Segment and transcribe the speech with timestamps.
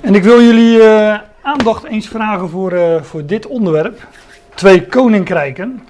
[0.00, 4.06] En ik wil jullie eh, aandacht eens vragen voor, eh, voor dit onderwerp.
[4.54, 5.82] Twee koninkrijken.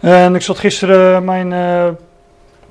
[0.00, 1.88] En ik zat gisteren mijn eh,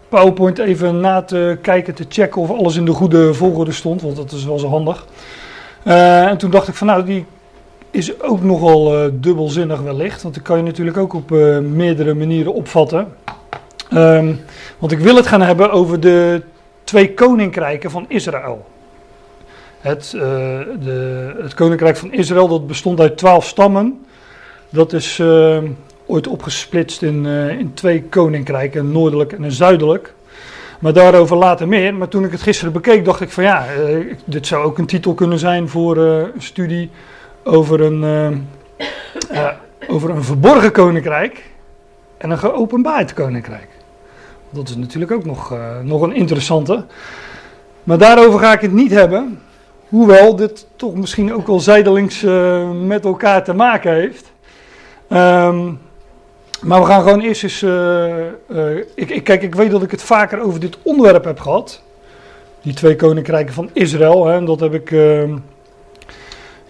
[0.09, 4.15] PowerPoint even na te kijken, te checken of alles in de goede volgorde stond, want
[4.15, 5.05] dat is wel zo handig.
[5.83, 7.25] En toen dacht ik van nou, die
[7.91, 11.29] is ook nogal dubbelzinnig wellicht, want die kan je natuurlijk ook op
[11.61, 13.07] meerdere manieren opvatten.
[13.89, 14.33] Ehm,
[14.77, 16.41] want ik wil het gaan hebben over de
[16.83, 18.65] twee koninkrijken van Israël.
[19.83, 20.21] Het, eh,
[20.83, 24.05] de, het koninkrijk van Israël dat bestond uit twaalf stammen.
[24.69, 25.57] Dat is eh,
[26.05, 30.13] ooit opgesplitst in, eh, in twee koninkrijken, een noordelijk en een zuidelijk.
[30.79, 31.93] Maar daarover later meer.
[31.93, 33.65] Maar toen ik het gisteren bekeek, dacht ik van ja,
[34.25, 36.89] dit zou ook een titel kunnen zijn voor een studie
[37.43, 38.45] over een,
[39.87, 41.49] over een verborgen koninkrijk
[42.17, 43.67] en een geopenbaard koninkrijk.
[44.49, 45.53] Dat is natuurlijk ook nog,
[45.83, 46.85] nog een interessante.
[47.83, 49.39] Maar daarover ga ik het niet hebben.
[49.93, 54.31] Hoewel dit toch misschien ook wel zijdelings eh, met elkaar te maken heeft.
[55.09, 55.71] Ehm,
[56.61, 57.61] maar we gaan gewoon eerst eens.
[57.61, 61.39] eh, eh, ik, ik, kijk, ik weet dat ik het vaker over dit onderwerp heb
[61.39, 61.81] gehad.
[62.61, 64.25] Die twee koninkrijken van Israël.
[64.25, 64.91] Hè, dat heb ik.
[64.91, 65.37] ehm,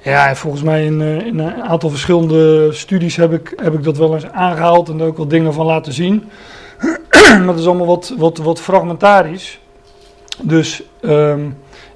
[0.02, 4.14] ja, volgens mij in, in een aantal verschillende studies heb ik, heb ik dat wel
[4.14, 4.90] eens aangehaald.
[4.90, 6.30] En ook wel dingen van laten zien.
[7.20, 9.60] maar dat is allemaal wat, wat, wat fragmentarisch.
[10.42, 10.84] Dus.
[11.02, 11.42] ehm,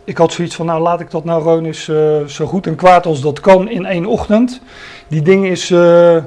[0.08, 2.76] ik had zoiets van, nou laat ik dat nou gewoon eens eh, zo goed en
[2.76, 4.62] kwaad als dat kan in één ochtend.
[5.08, 6.24] Die dingen eens eh, eh,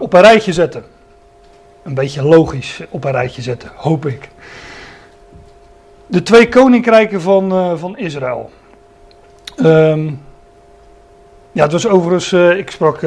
[0.00, 0.84] op een rijtje zetten.
[1.82, 4.28] Een beetje logisch op een rijtje zetten, hoop ik.
[6.06, 8.50] De twee koninkrijken van, van Israël.
[9.56, 10.06] Ehm,
[11.52, 12.98] ja, het was overigens, ik sprak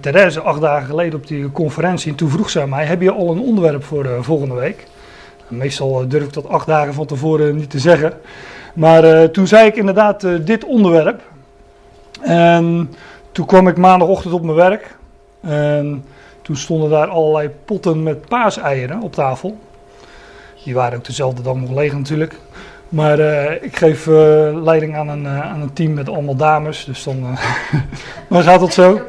[0.00, 2.10] Therese acht dagen geleden op die conferentie.
[2.10, 4.86] En toen vroeg ze mij, heb je al een onderwerp voor de volgende week?
[5.48, 8.12] Meestal durf ik dat acht dagen van tevoren niet te zeggen.
[8.76, 11.22] Maar eh, toen zei ik inderdaad eh, dit onderwerp.
[12.20, 12.94] En
[13.32, 14.96] toen kwam ik maandagochtend op mijn werk.
[15.40, 16.04] En
[16.42, 19.58] toen stonden daar allerlei potten met paaseieren op tafel.
[20.64, 22.34] Die waren ook dezelfde dag nog leeg natuurlijk.
[22.88, 24.06] Maar eh, ik geef
[24.62, 26.84] leiding aan een, aan een team met allemaal dames.
[26.84, 27.20] Dus dan,
[28.28, 29.00] dan gaat het zo.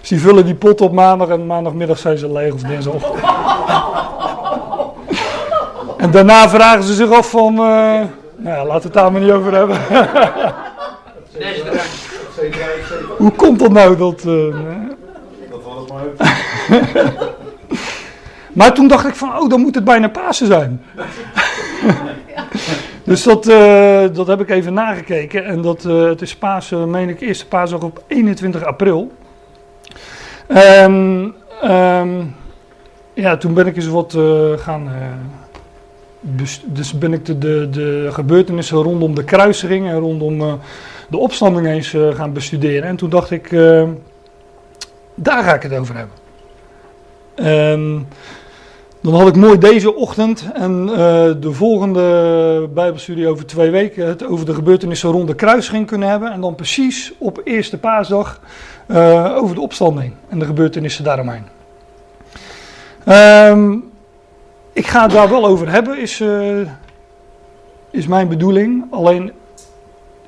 [0.00, 3.24] Dus die vullen die pot op maandag en maandagmiddag zijn ze leeg of dinsdagochtend.
[6.04, 8.00] En daarna vragen ze zich af van, eh,
[8.36, 9.76] nou laten we het daar maar niet over hebben.
[13.18, 14.24] Hoe komt dat nou dat...
[14.24, 14.52] nee.
[15.50, 16.04] Dat valt maar.
[18.52, 20.84] Maar toen dacht ik van, oh, dan moet het bijna Pasen zijn.
[23.04, 25.44] dus dat, eh, dat heb ik even nagekeken.
[25.44, 29.12] En dat, het is Pasen, meen ik, eerste paasdag op 21 april.
[30.46, 32.24] En ehm,
[33.14, 34.16] ja, toen ben ik eens wat
[34.56, 34.90] gaan...
[36.64, 40.52] dus ben ik de, de, de gebeurtenissen rondom de kruisiging en rondom eh,
[41.08, 42.88] de opstanding eens eh, gaan bestuderen.
[42.88, 43.88] En toen dacht ik, eh,
[45.14, 46.16] daar ga ik het over hebben.
[47.34, 48.08] En
[49.00, 50.86] dan had ik mooi deze ochtend en
[51.40, 56.32] de volgende Bijbelstudie over twee weken het over de gebeurtenissen rond de kruisiging kunnen hebben.
[56.32, 58.40] En dan precies op eerste paasdag
[59.36, 61.44] over de opstanding en de gebeurtenissen daaromheen.
[63.04, 63.76] Ehm,
[64.74, 66.60] ik ga het daar wel over hebben, is, eh,
[67.90, 68.84] is mijn bedoeling.
[68.90, 69.32] Alleen,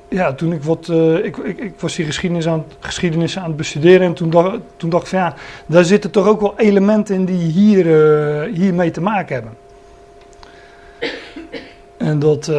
[0.08, 0.88] ja, toen ik wat.
[0.88, 4.58] eh, ik, ik, ik was die geschiedenis aan, geschiedenis aan het bestuderen en toen dacht,
[4.76, 5.34] toen dacht ik van ja,
[5.66, 9.52] daar zitten toch ook wel elementen in die hier, eh, hiermee te maken hebben.
[11.96, 12.52] En dat,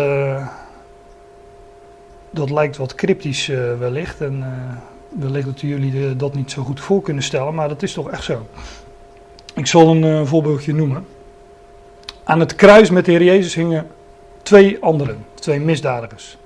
[2.30, 3.48] dat lijkt wat cryptisch
[3.80, 4.22] wellicht.
[4.22, 4.46] En
[5.10, 8.24] wellicht dat jullie dat niet zo goed voor kunnen stellen, maar dat is toch echt
[8.24, 8.46] zo.
[9.54, 11.06] Ik zal een voorbeeldje noemen.
[12.28, 13.88] Aan het kruis met de Heer Jezus hingen
[14.44, 16.38] twee anderen, twee misdadigers.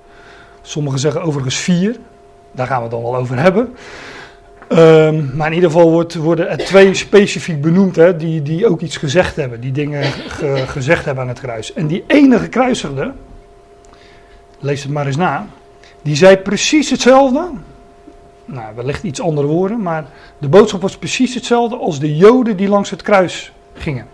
[0.62, 1.96] Sommigen zeggen overigens vier,
[2.52, 3.76] daar gaan we het dan wel over hebben.
[4.68, 8.82] Ehm, maar in ieder geval wordt, worden er twee specifiek benoemd hè, die, die ook
[8.82, 11.74] iets gezegd hebben, die dingen ge- gezegd hebben aan het kruis.
[11.74, 13.12] En die ene gekruisigde,
[14.60, 15.48] lees het maar eens na,
[16.02, 17.50] die zei precies hetzelfde.
[18.46, 20.06] Nou, wellicht iets andere woorden, maar
[20.38, 24.06] de boodschap was precies hetzelfde als de Joden die langs het kruis gingen.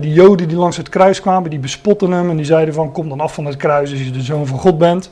[0.00, 3.08] Die Joden die langs het kruis kwamen, die bespotten hem en die zeiden van kom
[3.08, 5.10] dan af van het kruis als je de zoon van God bent.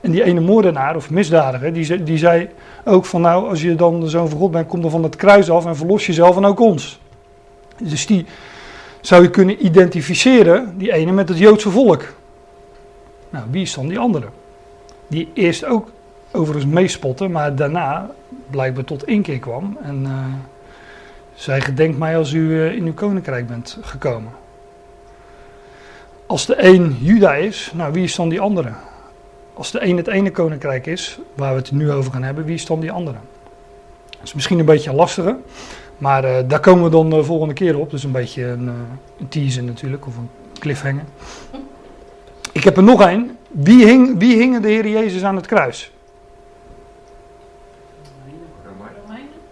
[0.00, 2.48] En die ene moordenaar of misdadiger, die, ze- die zei
[2.84, 5.16] ook van nou, als je dan de zoon van God bent, kom dan van het
[5.16, 7.00] kruis af en verlos jezelf en ook ons.
[7.82, 8.26] Dus die
[9.00, 12.14] zou je kunnen identificeren, die ene met het Joodse volk.
[13.30, 14.26] Nou, wie is dan die andere?
[15.06, 15.90] Die eerst ook
[16.32, 18.10] overigens meespotte, maar daarna
[18.50, 19.78] blijkbaar tot inkeer kwam.
[19.82, 20.12] En eh,
[21.34, 24.32] zei, gedenk mij als u eh, in uw koninkrijk bent gekomen.
[26.26, 28.72] Als de een Juda is, nou wie is dan die andere?
[29.54, 32.54] als de een het ene koninkrijk is, waar we het nu over gaan hebben, wie
[32.54, 33.16] is dan die andere?
[34.10, 35.36] Dat is misschien een beetje lastiger,
[35.98, 37.90] maar uh, daar komen we dan de volgende keer op.
[37.90, 38.72] Dus een beetje een, uh,
[39.18, 40.28] een teaser natuurlijk, of een
[40.58, 41.04] cliffhanger.
[42.52, 43.36] Ik heb er nog een.
[43.48, 45.92] Wie, hing, wie hingen de Heer Jezus aan het kruis?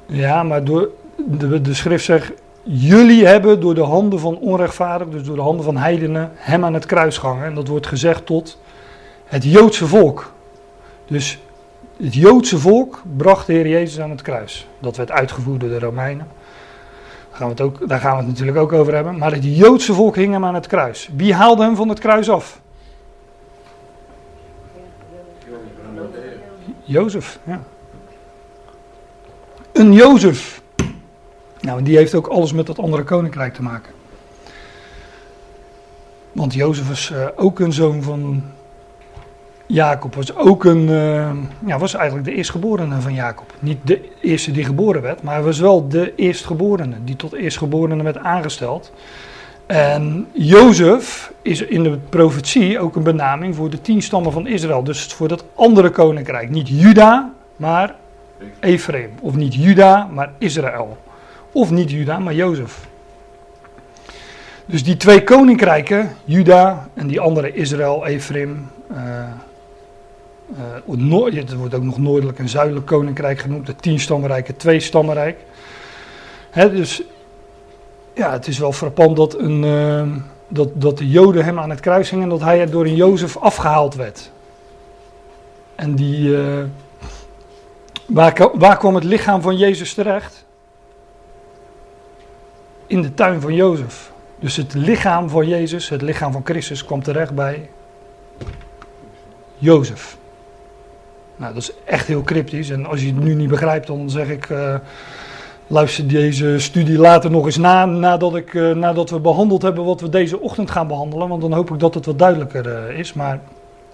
[0.07, 0.89] Ja, maar door,
[1.27, 2.33] de, de schrift zegt,
[2.63, 6.75] jullie hebben door de handen van onrechtvaardig, dus door de handen van heidenen, hem aan
[6.75, 7.45] het kruis gehangen.
[7.45, 8.59] En dat wordt gezegd tot
[9.25, 10.33] het Joodse volk.
[11.07, 11.39] Dus
[11.97, 14.69] het Joodse volk bracht de Heer Jezus aan het kruis.
[14.79, 16.27] Dat werd uitgevoerd door de Romeinen.
[17.31, 19.19] Daar gaan, we het ook, daar gaan we het natuurlijk ook over hebben.
[19.19, 21.11] Maar het Joodse volk hing hem aan het kruis.
[21.17, 22.61] Wie haalde hem van het kruis af?
[26.85, 27.61] Jozef, ja.
[29.73, 30.62] Een Jozef.
[31.63, 33.93] Nou, die heeft ook alles met dat andere koninkrijk te maken.
[36.33, 38.43] Want Jozef was uh, ook een zoon van
[39.67, 40.15] Jacob.
[40.15, 41.31] Was ook een, uh,
[41.67, 43.55] ja, was eigenlijk de eerstgeborene van Jacob.
[43.59, 46.97] Niet de eerste die geboren werd, maar hij was wel de eerstgeborene.
[47.05, 48.93] Die tot eerstgeborene werd aangesteld.
[49.67, 54.85] En Jozef is in de profetie ook een benaming voor de tien stammen van Israël.
[54.85, 56.51] Dus voor dat andere koninkrijk.
[56.51, 57.95] Niet Juda, maar
[58.61, 59.11] Ephraim.
[59.21, 60.99] Of niet Juda, maar Israël.
[61.53, 62.89] Of niet Juda, maar Jozef.
[64.67, 68.71] Dus die twee koninkrijken, Juda en die andere Israël, Ephraim.
[68.93, 68.99] Uh,
[70.87, 73.67] uh, het wordt ook nog noordelijk en zuidelijk koninkrijk genoemd.
[73.67, 75.39] Het tien stammenrijk, het twee stammenrijk.
[76.55, 77.03] dus
[78.15, 80.17] ja, het is wel frappant dat, een, uh,
[80.49, 83.37] dat, dat de Joden hem aan het kruis hingen en dat hij door een Jozef
[83.37, 84.31] afgehaald werd.
[85.75, 86.37] En die,
[88.07, 90.42] waar, waar kwam het lichaam van Jezus terecht?
[92.93, 94.13] In de tuin van Jozef.
[94.39, 97.69] Dus het lichaam van Jezus, het lichaam van Christus, kwam terecht bij
[99.59, 100.17] Jozef.
[101.37, 102.71] Nou, dat is echt heel cryptisch.
[102.71, 104.49] En als je het nu niet begrijpt, dan zeg ik.
[104.49, 104.75] Uh,
[105.67, 110.01] luister deze studie later nog eens na, nadat, ik, uh, nadat we behandeld hebben wat
[110.01, 111.29] we deze ochtend gaan behandelen.
[111.29, 113.13] Want dan hoop ik dat het wat duidelijker uh, is.
[113.13, 113.41] Maar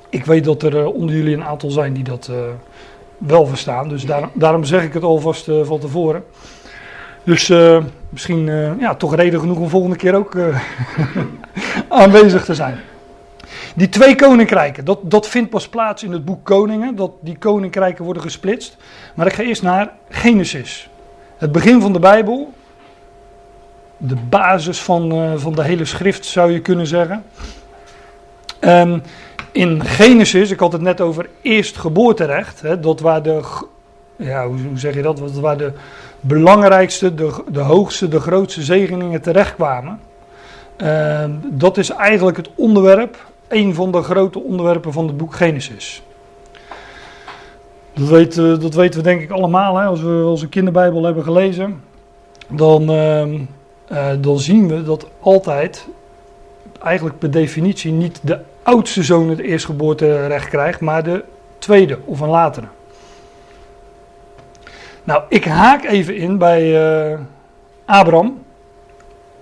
[0.09, 2.31] ik weet dat er onder jullie een aantal zijn die dat
[3.19, 3.89] wel verstaan.
[3.89, 6.25] Dus daar, daarom zeg ik het alvast van tevoren.
[7.29, 7.53] Dus
[8.09, 8.47] misschien
[8.79, 10.37] ja, toch reden genoeg om volgende keer ook
[11.89, 12.79] aanwezig te zijn.
[13.75, 18.05] Die twee koninkrijken, dat, dat vindt pas plaats in het boek Koningen, dat die koninkrijken
[18.05, 18.77] worden gesplitst.
[19.15, 20.89] Maar ik ga eerst naar Genesis.
[21.37, 22.53] Het begin van de Bijbel,
[23.97, 27.25] de basis van, van de hele schrift zou je kunnen zeggen.
[28.61, 29.03] Um,
[29.53, 33.41] in Genesis, ik had het net over eerstgeboorterecht, hè, dat waar de,
[34.19, 35.73] ja, hoe, zeg je dat, waar de
[36.21, 40.01] belangrijkste, de, de hoogste, de grootste zegeningen terechtkwamen.
[40.83, 46.03] Uh, dat is eigenlijk het onderwerp een van de grote onderwerpen van het boek Genesis.
[47.93, 49.77] Dat weten, dat weten we denk ik allemaal.
[49.77, 49.85] Hè?
[49.85, 51.83] Als we onze kinderbijbel hebben gelezen,
[52.49, 53.41] dan, uh, uh,
[54.21, 55.87] dan zien we dat altijd,
[56.83, 61.25] eigenlijk per definitie, niet de oudste zoon het eerstgeboorterecht krijgt, maar de
[61.59, 62.67] tweede of een latere.
[65.09, 66.63] Nou, ik haak even in bij
[67.13, 67.19] uh,
[67.85, 68.43] Abraham.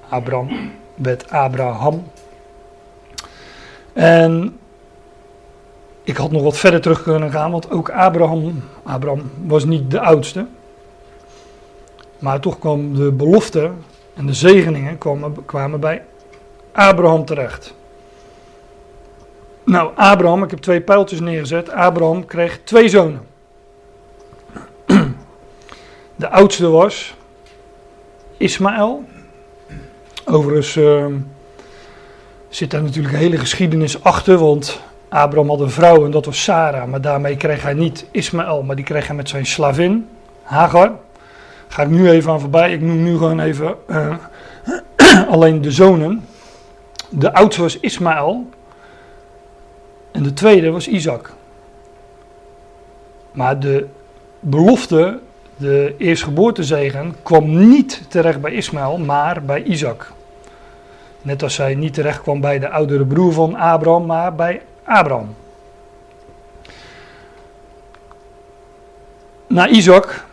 [0.08, 2.04] Abraham werd Abraham
[3.92, 4.58] en
[6.02, 10.00] ik had nog wat verder terug kunnen gaan, want ook Abraham, Abraham was niet de
[10.00, 10.46] oudste.
[12.18, 13.70] Maar toch kwam de belofte
[14.14, 16.02] en de zegeningen kwamen, kwamen bij
[16.72, 17.74] Abraham terecht.
[19.64, 21.70] Nou, Abraham, ik heb twee pijltjes neergezet.
[21.70, 23.34] Abraham kreeg twee zonen.
[26.16, 27.14] De oudste was
[28.36, 29.04] Ismaël.
[30.24, 30.76] Overigens.
[30.76, 31.06] Uh,
[32.48, 36.42] zit daar natuurlijk een hele geschiedenis achter, want Abraham had een vrouw en dat was
[36.42, 40.08] Sarah, maar daarmee kreeg hij niet Ismaël, maar die kreeg hij met zijn slavin,
[40.42, 40.92] Hagar.
[41.68, 44.16] Ga ik nu even aan voorbij, ik noem nu gewoon even uh,
[45.34, 46.24] alleen de zonen.
[47.08, 48.48] De oudste was Ismaël
[50.12, 51.32] en de tweede was Isaac.
[53.32, 53.86] Maar de
[54.40, 55.18] belofte,
[55.56, 60.12] de eerstgeboortezegen, kwam niet terecht bij Ismaël, maar bij Isaac.
[61.22, 65.34] Net als zij niet terecht kwam bij de oudere broer van Abraham, maar bij Abraham.
[69.46, 70.24] Na Isaac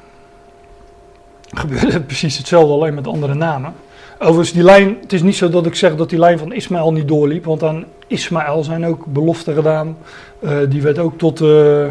[1.47, 3.73] gebeurde precies hetzelfde, alleen met andere namen.
[4.19, 6.91] Overigens, die lijn, het is niet zo dat ik zeg dat die lijn van Ismaël
[6.91, 9.97] niet doorliep, want aan Ismaël zijn ook beloften gedaan.
[10.39, 11.85] Uh, die werd ook tot, uh,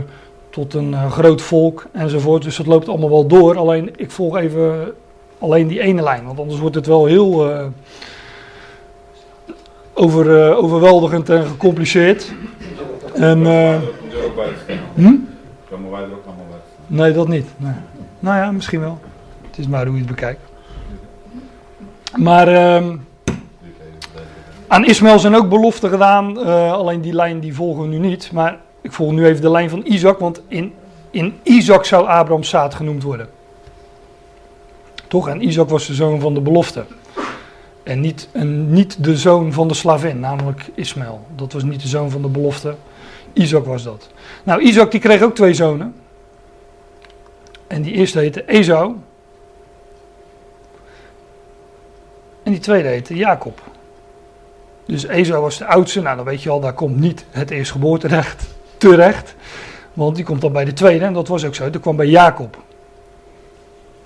[0.52, 2.42] tot een uh, groot volk enzovoort.
[2.42, 3.56] Dus dat loopt allemaal wel door.
[3.56, 4.94] Alleen ik volg even
[5.38, 7.50] alleen die ene lijn, want anders wordt het wel heel
[9.94, 12.32] over, uh, overweldigend en gecompliceerd.
[13.14, 13.74] En, uh,
[14.24, 15.14] ook bij het Hm?
[15.70, 16.58] Komen wij er ook allemaal bij?
[16.86, 17.46] Nee, dat niet.
[17.56, 17.72] Nee.
[18.18, 18.98] Nou ja, misschien wel.
[19.46, 20.40] Het is maar hoe je het bekijkt.
[22.16, 22.96] Maar ehm,
[24.66, 26.40] aan Ismaël zijn ook beloften gedaan.
[26.40, 28.32] eh, alleen die lijn die volgen we nu niet.
[28.32, 30.18] Maar ik volg nu even de lijn van Isaac.
[30.18, 30.74] Want in,
[31.10, 33.28] in Isaac zou Abraham zaad genoemd worden.
[35.08, 35.28] Toch?
[35.28, 36.84] En Isaac was de zoon van de belofte.
[37.82, 41.26] En niet, en niet de zoon van de slavin, namelijk Ismaël.
[41.34, 42.74] Dat was niet de zoon van de belofte.
[43.32, 44.08] Isaac was dat.
[44.42, 45.94] Nou, Isaac die kreeg ook twee zonen.
[47.66, 48.94] En die eerste heette Esau.
[52.42, 53.62] En die tweede heette Jacob.
[54.86, 56.00] Dus Esau was de oudste.
[56.00, 58.46] Nou, dan weet je al, daar komt niet het eerstgeboorterecht
[58.90, 59.34] terecht.
[59.92, 61.04] Want die komt dan bij de tweede.
[61.04, 61.70] En dat was ook zo.
[61.70, 62.58] Dat kwam bij Jacob.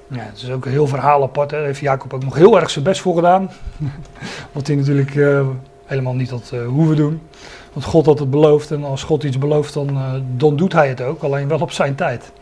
[0.08, 1.50] Ja, het is ook een heel verhaal apart.
[1.50, 3.50] Daar heeft Jacob ook nog heel erg zijn best voor gedaan.
[4.52, 5.46] Wat hij natuurlijk eh,
[5.84, 7.22] helemaal niet had uh, hoeven doen.
[7.72, 8.70] Want God had het beloofd.
[8.70, 11.22] En als God iets belooft, dan, uh, dan doet hij het ook.
[11.22, 12.32] Alleen wel op zijn tijd.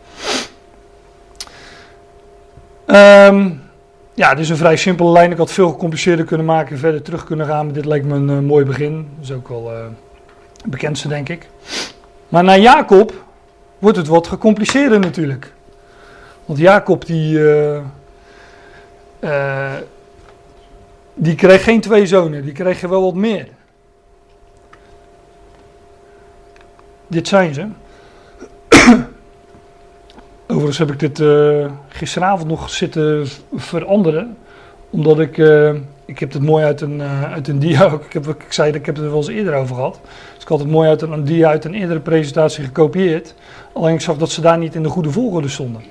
[2.87, 3.61] Um,
[4.13, 5.31] ja, dit is een vrij simpele lijn.
[5.31, 7.65] Ik had veel gecompliceerder kunnen maken, verder terug kunnen gaan.
[7.65, 9.07] Maar dit leek me een mooi begin.
[9.15, 9.71] Dat is ook wel
[10.61, 11.49] het bekendste, denk ik.
[12.29, 13.13] Maar na Jacob
[13.79, 15.53] wordt het wat gecompliceerder natuurlijk.
[16.45, 17.81] Want Jacob die, uh,
[21.13, 23.47] die kreeg geen twee zonen, die kreeg wel wat meer.
[27.07, 27.67] Dit zijn ze.
[30.47, 34.37] Overigens heb ik dit uh, gisteravond nog zitten veranderen.
[34.89, 35.37] Omdat ik,
[36.05, 38.79] ik heb het mooi uit een, uh, uit een dia, ik, heb, ik zei dat
[38.79, 39.99] ik heb het er wel eens eerder over gehad.
[40.33, 43.33] Dus ik had het mooi uit een, dia uit een eerdere presentatie gekopieerd.
[43.73, 45.83] Alleen ik zag dat ze daar niet in de goede volgorde stonden.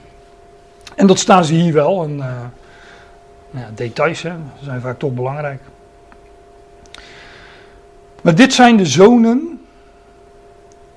[0.96, 2.02] En dat staan ze hier wel.
[2.02, 5.60] En, nou ja, details hè, zijn vaak toch belangrijk.
[8.22, 9.60] Maar dit zijn de zonen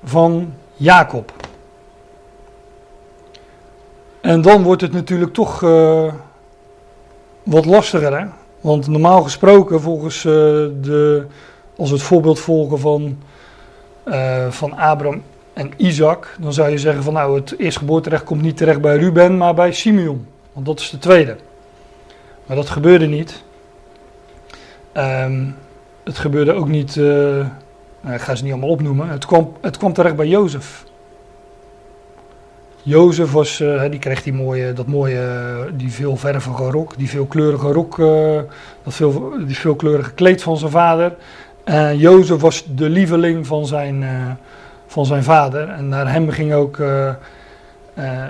[0.04, 1.32] van Jacob.
[4.20, 6.12] En dan wordt het natuurlijk toch uh,
[7.42, 8.26] wat lastiger, hè?
[8.60, 10.32] Want normaal gesproken, volgens uh,
[10.80, 11.26] de,
[11.76, 13.18] als we het voorbeeld volgen van,
[14.04, 15.22] uh, van Abraham
[15.52, 19.36] en Isaac, dan zou je zeggen van nou, het eerstgeboorterecht komt niet terecht bij Ruben,
[19.36, 20.26] maar bij Simeon.
[20.52, 21.36] Want dat is de tweede.
[22.46, 23.42] Maar dat gebeurde niet.
[24.94, 25.56] Um,
[26.04, 29.92] het gebeurde ook niet, nou, ik ga ze niet allemaal opnoemen, het kwam, het kwam
[29.92, 30.84] terecht bij Jozef.
[32.82, 35.22] Jozef was, uh, die kreeg die mooie, dat mooie,
[35.72, 38.40] die veelvervige rok, die veelkleurige rok, uh,
[38.82, 41.16] dat veel, die veelkleurige kleed van zijn vader.
[41.64, 44.04] Uh, Jozef was de lieveling van zijn,
[44.86, 46.76] van zijn vader en naar hem ging ook,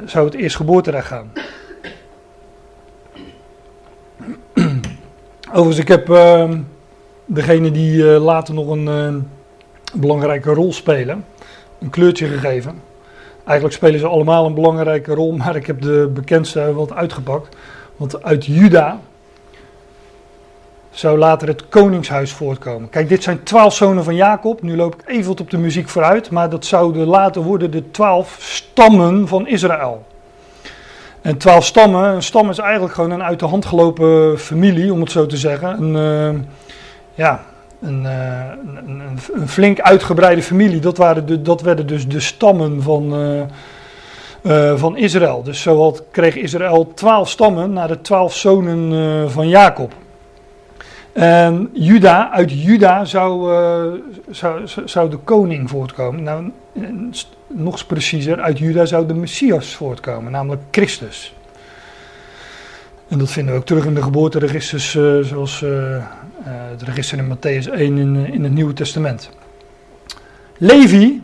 [0.05, 1.33] zou het eerstgeboorterecht gaan.
[5.49, 6.61] Overigens, ik heb ehm,
[7.25, 9.28] degene die later nog een
[9.95, 11.25] belangrijke rol spelen,
[11.81, 12.88] een kleurtje gegeven.
[13.49, 17.57] Eigenlijk spelen ze allemaal een belangrijke rol, maar ik heb de bekendste wat uitgepakt.
[17.97, 19.00] Want uit Juda
[20.90, 22.90] zou later het koningshuis voortkomen.
[22.90, 24.62] Kijk, dit zijn twaalf zonen van Jacob.
[24.62, 28.37] Nu loop ik even op de muziek vooruit, maar dat zouden later worden de twaalf
[28.40, 30.07] stammen van Israël.
[31.21, 35.00] En twaalf stammen, een stam is eigenlijk gewoon een uit de hand gelopen familie, om
[35.00, 35.83] het zo te zeggen.
[35.83, 36.40] Een, uh,
[37.14, 37.45] ja,
[37.80, 38.44] een, uh,
[38.87, 39.02] een,
[39.35, 40.80] een, flink uitgebreide familie.
[40.80, 43.40] Dat, waren de, dat werden dus de stammen van, uh,
[44.42, 45.42] uh, van Israël.
[45.42, 49.92] Dus zo had, kreeg Israël twaalf stammen naar de twaalf zonen van Jacob.
[51.12, 53.50] En Juda, uit Juda zou,
[54.30, 56.23] zou, zou de koning voortkomen.
[56.23, 56.50] Nou,
[57.47, 61.35] nog preciezer, uit Juda zou de Messias voortkomen, namelijk Christus.
[63.08, 64.90] En dat vinden we ook terug in de geboorteregisters,
[65.28, 65.64] zoals
[66.42, 69.30] het register in Matthäus 1 in, in het Nieuwe Testament.
[70.57, 71.23] Levi,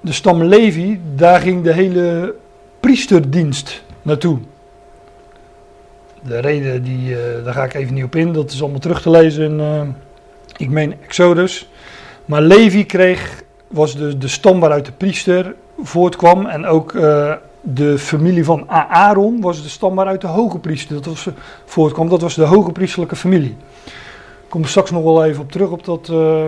[0.00, 2.34] de stam Levi, daar ging de hele
[2.80, 4.38] priesterdienst naartoe.
[6.22, 9.10] De reden, die, daar ga ik even niet op in, dat is allemaal terug te
[9.10, 9.94] lezen in,
[10.56, 11.68] ik meen, Exodus.
[12.24, 16.94] Maar Levi kreeg, was de, de stam waaruit de priester voortkwam en ook
[17.74, 21.28] de familie van Aaron was de stam waaruit de hoge priester dat was,
[21.64, 22.08] voortkwam.
[22.08, 23.56] Dat was de hoge priesterlijke familie.
[23.84, 26.44] Ik kom straks nog wel even op terug op dat uh,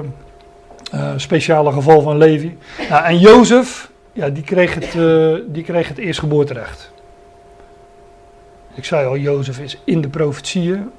[0.94, 2.56] uh, speciale geval van Levi.
[2.88, 6.92] Nou, en Jozef, ja, die kreeg het, uh, die kreeg het eerstgeboorterecht.
[8.75, 10.90] Ik zei al, Jozef is in de profetieën.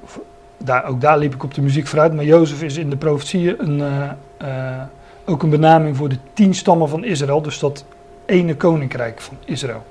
[0.56, 2.14] Daar, ook daar liep ik op de muziek vooruit.
[2.14, 3.82] Maar Jozef is in de profetieën een,
[5.24, 7.42] ook een benaming voor de tien stammen van Israël.
[7.42, 7.84] Dus dat
[8.26, 9.82] ene koninkrijk van Israël.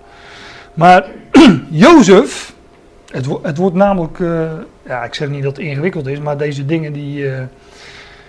[0.74, 1.06] Maar
[1.70, 2.54] Jozef,
[3.12, 4.52] het, het, wordt namelijk, uh,
[4.86, 7.48] ja, ik zeg niet dat het ingewikkeld is, maar deze dingen die, uh, ik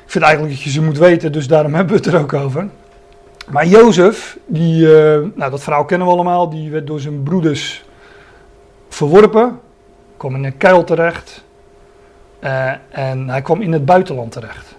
[0.07, 2.69] vind eigenlijk dat je ze moet weten, dus daarom hebben we het er ook over.
[3.49, 7.85] Maar Jozef, die, eh, nou, dat verhaal kennen we allemaal, die werd door zijn broeders
[8.89, 9.61] verworpen,
[10.17, 11.45] kwam in een kuil terecht
[12.91, 14.75] en hij kwam in het buitenland terecht.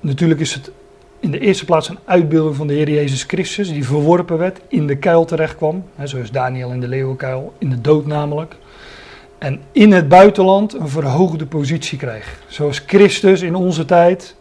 [0.00, 0.70] Natuurlijk is het
[1.20, 4.86] in de eerste plaats een uitbeelding van de Heer Jezus Christus, die verworpen werd, in
[4.86, 8.56] de kuil terecht kwam, zoals Daniel in de leeuwenkuil, in de dood namelijk.
[9.38, 12.40] En in het buitenland een verhoogde positie kreeg.
[12.46, 14.36] Zoals Christus in onze tijd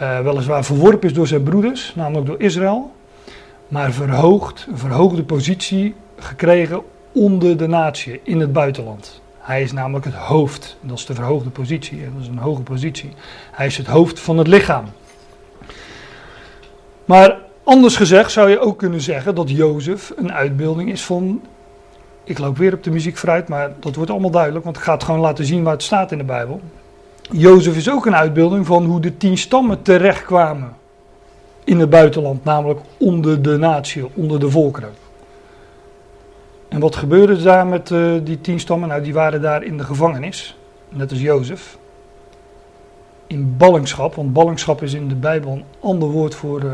[0.00, 2.92] uh, weliswaar verworpen is door zijn broeders, namelijk door Israël,
[3.68, 6.82] maar verhoogd, een verhoogde positie gekregen
[7.12, 9.22] onder de natie in het buitenland.
[9.38, 13.10] Hij is namelijk het hoofd, dat is de verhoogde positie, dat is een hoge positie.
[13.52, 14.84] Hij is het hoofd van het lichaam.
[17.04, 21.42] Maar anders gezegd zou je ook kunnen zeggen dat Jozef een uitbeelding is van.
[22.24, 24.92] Ik loop weer op de muziek vooruit, maar dat wordt allemaal duidelijk, want ik ga
[24.92, 26.60] het gewoon laten zien waar het staat in de Bijbel.
[27.30, 30.76] Jozef is ook een uitbeelding van hoe de tien stammen terechtkwamen
[31.64, 34.92] in het buitenland, namelijk onder de natie, onder de volkeren.
[36.68, 38.88] En wat gebeurde daar met uh, die tien stammen?
[38.88, 40.58] Nou, die waren daar in de gevangenis,
[40.88, 41.78] net als Jozef.
[43.34, 46.62] In ballingschap, want ballingschap is in de Bijbel een ander woord voor.
[46.62, 46.70] Uh,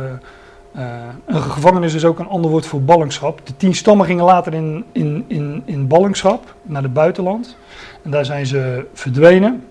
[0.76, 3.40] uh, een gevangenis is ook een ander woord voor ballingschap.
[3.46, 7.56] De tien stammen gingen later in, in, in, in ballingschap naar het buitenland.
[8.02, 9.64] En daar zijn ze verdwenen.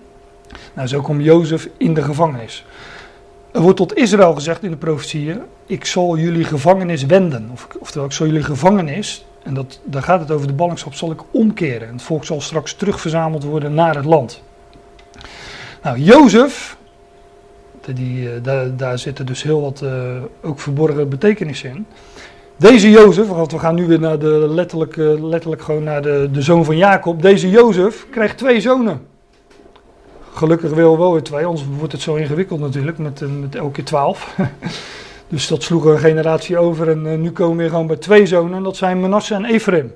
[0.74, 2.64] Nou, zo komt Jozef in de gevangenis.
[3.52, 7.48] Er wordt tot Israël gezegd in de profetieën: Ik zal jullie gevangenis wenden.
[7.52, 11.10] Of, oftewel, ik zal jullie gevangenis, en dat, daar gaat het over de ballingschap, zal
[11.10, 11.88] ik omkeren.
[11.88, 14.42] En het volk zal straks terugverzameld worden naar het land.
[15.82, 16.78] Nou, Jozef,
[17.94, 19.90] die, eh, daar, daar zitten dus heel wat uh,
[20.42, 21.86] ook verborgen betekenissen in.
[22.56, 26.42] Deze Jozef, want we gaan nu weer naar de letterlijk, letterlijk gewoon naar de, de
[26.42, 27.22] zoon van Jacob.
[27.22, 29.08] Deze Jozef krijgt twee zonen.
[30.34, 33.82] Gelukkig wil wel weer twee, anders wordt het zo ingewikkeld natuurlijk met, eh, met elke
[33.82, 34.36] twaalf.
[35.28, 38.62] dus dat sloeg een generatie over en nu komen we gewoon bij twee zonen en
[38.62, 39.92] dat zijn Manasse en Ephraim.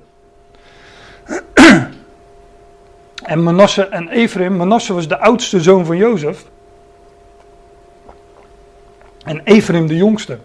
[3.33, 6.45] en Manasse en Ephraim, Manasse was de oudste zoon van Jozef.
[9.25, 10.39] En Ephraim de jongste.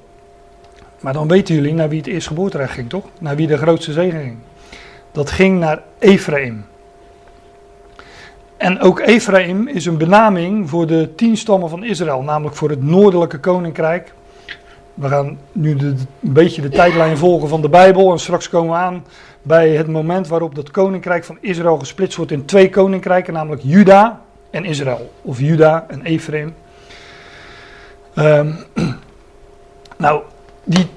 [0.99, 3.05] Maar dan weten jullie naar wie het eerst geboorterecht ging, toch?
[3.19, 4.37] Naar wie de grootste zegen ging.
[5.11, 6.65] Dat ging naar Ephraim.
[8.57, 12.83] En ook Ephraim is een benaming voor de tien stammen van Israël, namelijk voor het
[12.83, 14.13] noordelijke koninkrijk.
[14.93, 18.77] We gaan nu een beetje de tijdlijn volgen van de Bijbel en straks komen we
[18.77, 19.05] aan
[19.41, 24.21] bij het moment waarop dat koninkrijk van Israël gesplitst wordt in twee koninkrijken, namelijk Juda
[24.49, 26.53] en Israël, of Juda en Ephraim.
[28.19, 28.55] Um,
[29.97, 30.21] nou,
[30.63, 30.87] die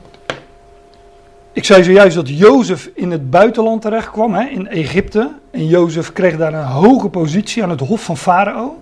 [1.53, 5.31] ik zei zojuist dat Jozef in het buitenland terecht kwam, hè, in Egypte.
[5.51, 8.79] En Jozef kreeg daar een hoge positie aan het hof van Farao.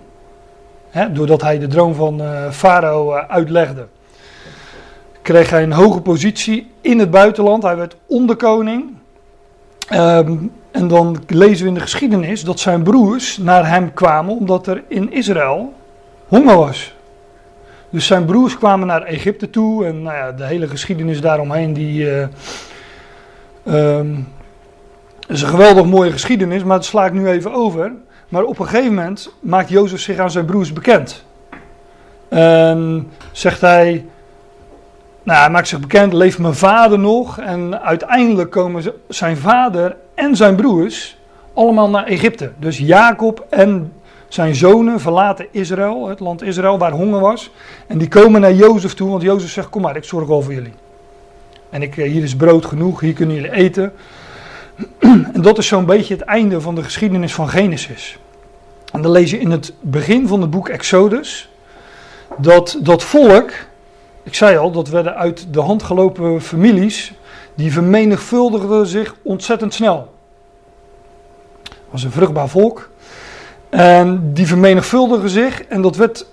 [1.11, 3.87] doordat hij de droom van uh, Farao uh, uitlegde.
[5.21, 7.63] Kreeg hij een hoge positie in het buitenland.
[7.63, 8.93] Hij werd onderkoning.
[9.93, 14.67] Um, en dan lezen we in de geschiedenis dat zijn broers naar hem kwamen omdat
[14.67, 15.73] er in Israël
[16.27, 16.95] honger was.
[17.91, 22.03] Dus zijn broers kwamen naar Egypte toe en nou ja, de hele geschiedenis daaromheen die
[23.65, 24.27] uh, um,
[25.27, 27.91] is een geweldig mooie geschiedenis, maar dat sla ik nu even over.
[28.29, 31.25] Maar op een gegeven moment maakt Jozef zich aan zijn broers bekend.
[32.29, 34.05] En zegt hij,
[35.23, 37.39] nou hij maakt zich bekend, leeft mijn vader nog?
[37.39, 41.17] En uiteindelijk komen zijn vader en zijn broers
[41.53, 42.51] allemaal naar Egypte.
[42.57, 43.93] Dus Jacob en
[44.33, 47.51] zijn zonen verlaten Israël, het land Israël, waar honger was.
[47.87, 50.53] En die komen naar Jozef toe, want Jozef zegt: Kom maar, ik zorg wel voor
[50.53, 50.73] jullie.
[51.69, 53.93] En ik, eh, hier is brood genoeg, hier kunnen jullie eten.
[55.33, 58.19] En dat is zo'n beetje het einde van de geschiedenis van Genesis.
[58.91, 61.49] En dan lees je in het begin van het boek Exodus
[62.37, 63.51] dat dat volk,
[64.23, 67.13] ik zei al, dat werden uit de hand gelopen families,
[67.55, 70.13] die vermenigvuldigden zich ontzettend snel.
[71.63, 72.90] Het was een vruchtbaar volk.
[73.71, 76.25] En die vermenigvuldigen zich en dat, werd,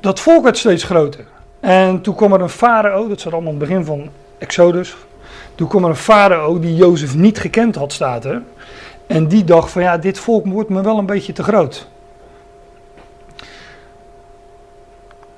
[0.00, 1.24] dat volk werd steeds groter.
[1.60, 4.96] En toen kwam er een farao, dat zat allemaal in het begin van Exodus.
[5.54, 8.42] Toen kwam er een farao die Jozef niet gekend had, staat er.
[9.06, 11.88] En die dacht van ja, dit volk wordt me wel een beetje te groot.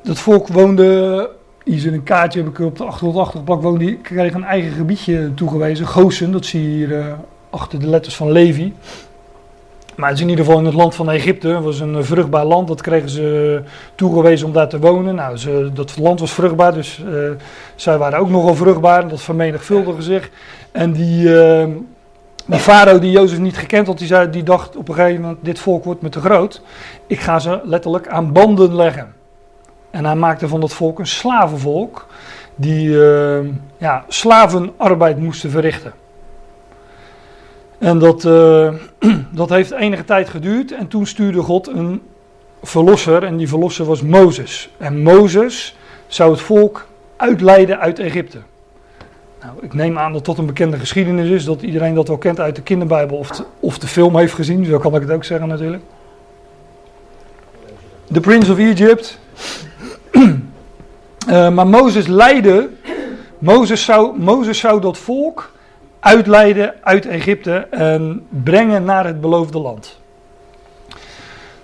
[0.02, 1.30] Dat volk woonde,
[1.64, 4.72] hier is een kaartje heb ik op de achtergrond achtergeplakt, woonde, die kreeg een eigen
[4.72, 5.86] gebiedje toegewezen.
[5.86, 7.06] Gozen, dat zie je hier uh,
[7.50, 8.72] achter de letters van Levi.
[10.02, 11.48] Maar het is in ieder geval in het land van Egypte.
[11.48, 12.68] Het was een vruchtbaar land.
[12.68, 13.62] Dat kregen ze
[13.94, 15.14] toegewezen om daar te wonen.
[15.14, 15.38] Nou,
[15.72, 17.30] dat land was vruchtbaar, dus uh,
[17.74, 19.08] zij waren ook nogal vruchtbaar.
[19.08, 20.30] Dat vermenigvuldigde zich.
[20.72, 21.64] En die, uh,
[22.46, 25.38] die farao die Jozef niet gekend had, die, zei, die dacht op een gegeven moment,
[25.44, 26.62] dit volk wordt me te groot.
[27.06, 29.14] Ik ga ze letterlijk aan banden leggen.
[29.90, 32.06] En hij maakte van dat volk een slavenvolk
[32.54, 35.92] die eh, ja, slavenarbeid moesten verrichten.
[37.82, 38.74] En dat, eh,
[39.30, 42.02] dat heeft enige tijd geduurd en toen stuurde God een
[42.62, 44.70] verlosser en die verlosser was Mozes.
[44.78, 48.38] En Mozes zou het volk uitleiden uit Egypte.
[49.40, 52.40] Nou, ik neem aan dat dat een bekende geschiedenis is, dat iedereen dat wel kent
[52.40, 55.24] uit de kinderbijbel of de, of de film heeft gezien, zo kan ik het ook
[55.24, 55.82] zeggen natuurlijk.
[58.12, 59.18] The Prince of Egypt.
[60.12, 62.68] Uh, maar Mozes leidde,
[63.38, 65.50] Mozes zou, Mozes zou dat volk
[66.02, 70.00] uitleiden uit Egypte en brengen naar het beloofde land.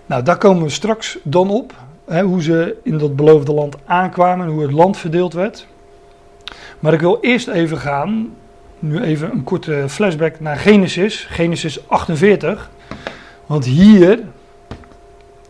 [0.07, 1.73] Nou, daar komen we straks dan op,
[2.07, 5.67] hè, hoe ze in dat beloofde land aankwamen en hoe het land verdeeld werd.
[6.79, 8.35] Maar ik wil eerst even gaan,
[8.79, 12.71] nu even een korte flashback naar Genesis, Genesis 48.
[13.47, 14.21] Want hier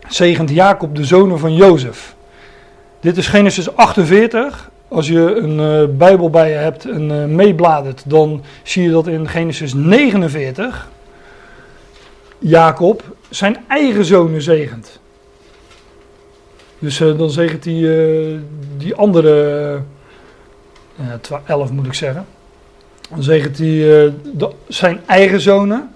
[0.07, 2.15] zegent Jacob de zonen van Jozef.
[2.99, 4.71] Dit is Genesis 48.
[4.89, 9.07] Als je een uh, Bijbel bij je hebt en uh, meebladert, dan zie je dat
[9.07, 10.89] in Genesis 49
[12.39, 14.99] Jacob zijn eigen zonen zegent.
[16.79, 18.39] Dus uh, dan zegent hij
[18.77, 19.81] die andere,
[21.45, 22.25] 11 moet ik zeggen.
[23.09, 24.13] Dan zegent hij
[24.67, 25.93] zijn eigen zonen.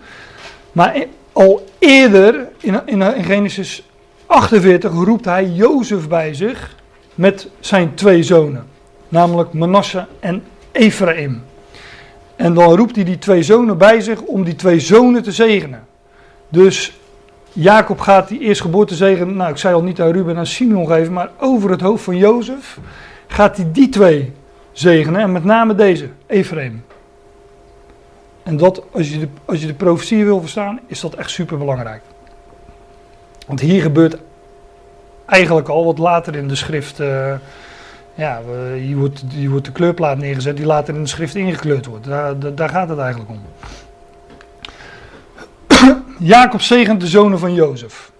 [0.71, 3.83] Maar al eerder in, in, in Genesis
[4.25, 6.75] 48 roept hij Jozef bij zich
[7.15, 8.67] met zijn twee zonen,
[9.13, 11.43] namelijk Manasse en Ephraim.
[12.35, 15.87] En dan roept hij die twee zonen bij zich om die twee zonen te zegenen.
[16.49, 16.99] Dus
[17.51, 21.13] Jacob gaat die eerstgeboorte zegen, nou ik zei al niet aan Ruben en Simon geven,
[21.13, 22.79] maar over het hoofd van Jozef
[23.27, 24.33] gaat hij die twee
[24.71, 25.21] zegenen.
[25.21, 26.85] En met name deze, Ephraim.
[28.43, 31.57] En dat, als je de, als je de profetie wil verstaan, is dat echt super
[31.57, 32.01] belangrijk.
[33.47, 34.17] Want hier gebeurt
[35.25, 36.99] eigenlijk al wat later in de schrift.
[36.99, 37.33] Uh,
[38.15, 38.41] ja,
[38.75, 42.05] hier wordt, hier wordt de kleurplaat neergezet die later in de schrift ingekleurd wordt.
[42.05, 43.41] Daar, daar, gaat het eigenlijk om.
[46.19, 48.11] Jacob zegent de zonen van Jozef.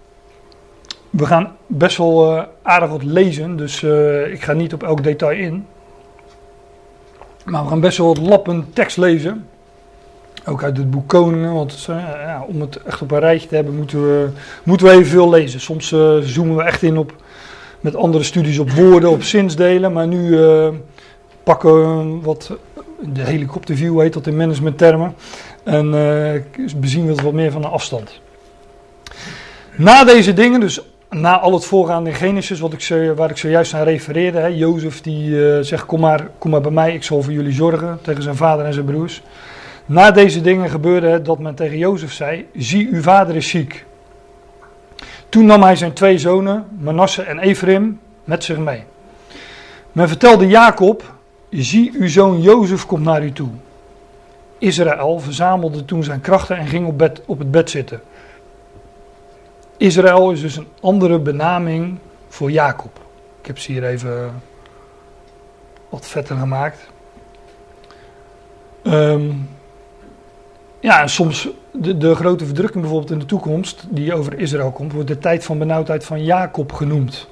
[1.10, 5.03] We gaan best wel uh, aardig wat lezen, dus uh, ik ga niet op elk
[5.03, 5.65] detail in.
[7.45, 9.47] Maar we gaan best wel wat lappen tekst lezen.
[10.45, 13.56] Ook uit het boek Koningen, want uh, ja, om het echt op een rijtje te
[13.56, 14.29] hebben moeten we,
[14.63, 15.60] moeten we even veel lezen.
[15.60, 15.88] Soms
[16.21, 17.13] zoomen we echt in op,
[17.83, 19.93] met andere studies op woorden, op zinsdelen.
[19.93, 20.67] Maar nu uh,
[21.43, 22.51] pakken we wat,
[22.99, 25.15] de helikopterview heet dat in managementtermen.
[25.63, 25.91] En
[26.77, 28.19] bezien we het wat meer van een afstand.
[29.75, 33.73] Na deze dingen, dus na al het voorgaande in Genesis, wat ik, waar ik zojuist
[33.73, 34.37] aan refereerde.
[34.37, 37.99] Hè, Jozef die zegt, kom maar, kom maar bij mij, ik zal voor jullie zorgen.
[38.01, 39.21] Tegen zijn vader en zijn broers.
[39.85, 43.85] Na deze dingen gebeurde het dat men tegen Jozef zei: Zie, uw vader is ziek.
[45.33, 48.83] Toen nam hij zijn twee zonen, Manasse en Ephraim, met zich mee.
[49.91, 51.13] Men vertelde Jacob:
[51.49, 53.49] Zie, uw zoon Jozef komt naar u toe.
[54.57, 58.01] Israël verzamelde toen zijn krachten en ging op, bed, op het bed zitten.
[59.77, 62.99] Israël is dus een andere benaming voor Jacob.
[63.39, 64.41] Ik heb ze hier even
[65.89, 66.87] wat vetter gemaakt.
[68.83, 69.49] Um,
[70.83, 75.07] ja, soms de, de grote verdrukking bijvoorbeeld in de toekomst, die over Israël komt, wordt
[75.07, 77.27] de tijd van benauwdheid van Jacob genoemd.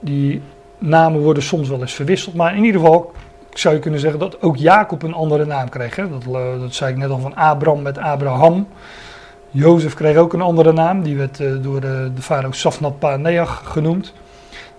[0.00, 0.42] Die
[0.78, 3.12] namen worden soms wel eens verwisseld, maar in ieder geval
[3.50, 5.96] zou je kunnen zeggen dat ook Jacob een andere naam kreeg.
[5.96, 6.08] Hè?
[6.08, 8.68] Dat, eh, dat zei ik net al van Abraham met Abraham.
[9.50, 13.62] Jozef kreeg ook een andere naam, die werd uh, door de, de farao Safnat Paneach
[13.64, 14.12] genoemd.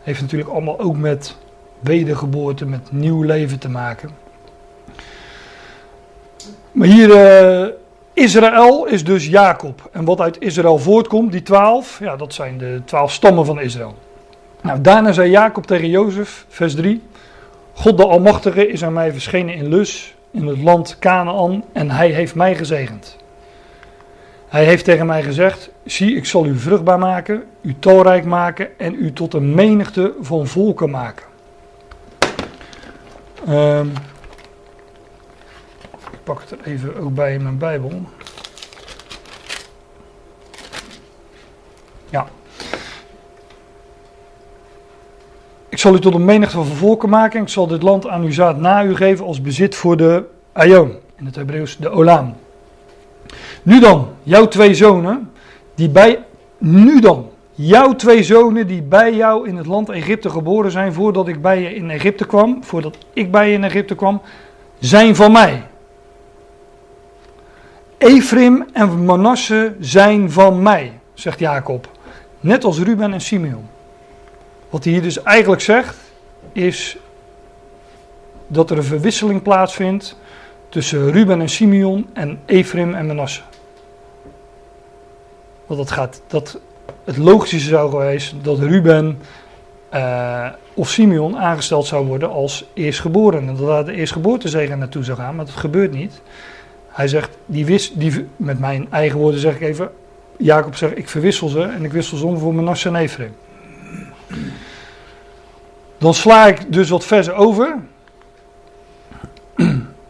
[0.04, 1.38] Heeft natuurlijk allemaal ook met
[1.80, 4.24] wedergeboorte, met nieuw leven te maken.
[6.76, 7.68] Maar hier, uh,
[8.14, 9.90] Israël is dus Jacob.
[9.92, 13.96] En wat uit Israël voortkomt, die twaalf, ja, dat zijn de twaalf stammen van Israël.
[14.62, 17.02] Nou, daarna zei Jacob tegen Jozef, vers 3.
[17.74, 22.10] God de Almachtige is aan mij verschenen in Lus, in het land Canaan, en hij
[22.10, 23.18] heeft mij gezegend.
[24.48, 28.96] Hij heeft tegen mij gezegd: Zie, ik zal u vruchtbaar maken, u talrijk maken en
[29.00, 31.26] u tot een menigte van volken maken.
[33.50, 33.92] Um,
[36.26, 37.92] pak het er even ook bij in mijn Bijbel.
[42.10, 42.28] Ja.
[45.70, 47.42] Ik zal u tot een menigte van volken maken.
[47.42, 50.96] Ik zal dit land aan uw zaad na u geven als bezit voor de Aion.
[51.16, 52.36] In het Hebreeuws de Olam.
[53.64, 55.32] Nu dan, jouw twee zonen,
[55.76, 56.24] die bij.
[56.58, 61.28] Nu dan, jouw twee zonen die bij jou in het land Egypte geboren zijn, voordat
[61.28, 64.22] ik bij je in Egypte kwam, voordat ik bij je in Egypte kwam,
[64.80, 65.64] zijn van mij.
[67.98, 71.90] Ephraim en Manasse zijn van mij, zegt Jacob.
[72.40, 73.68] Net als Ruben en Simeon.
[74.70, 75.98] Wat hij hier dus eigenlijk zegt,
[76.52, 76.98] is
[78.48, 80.18] dat er een verwisseling plaatsvindt
[80.70, 83.42] tussen Ruben en Simeon en Ephraim en Manasse.
[85.66, 86.60] Want dat gaat, dat,
[87.04, 89.20] het logische zou geweest dat Ruben
[89.94, 93.56] uh, of Simeon aangesteld zou worden als eerstgeborene.
[93.56, 96.22] Dat daar de eerstgeboortezegen naartoe zou gaan, maar dat gebeurt niet.
[96.96, 99.92] Hij zegt, die wist, die, met mijn eigen woorden zeg ik even,
[100.38, 103.36] Jacob zegt, ik verwissel ze en ik wissel ze om voor Manasse en Ephraim.
[105.98, 107.78] Dan sla ik dus wat versen over.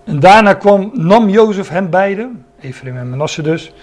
[0.03, 3.73] En daarna kwam, nam Jozef hen beiden, Ephraim en Manasse dus,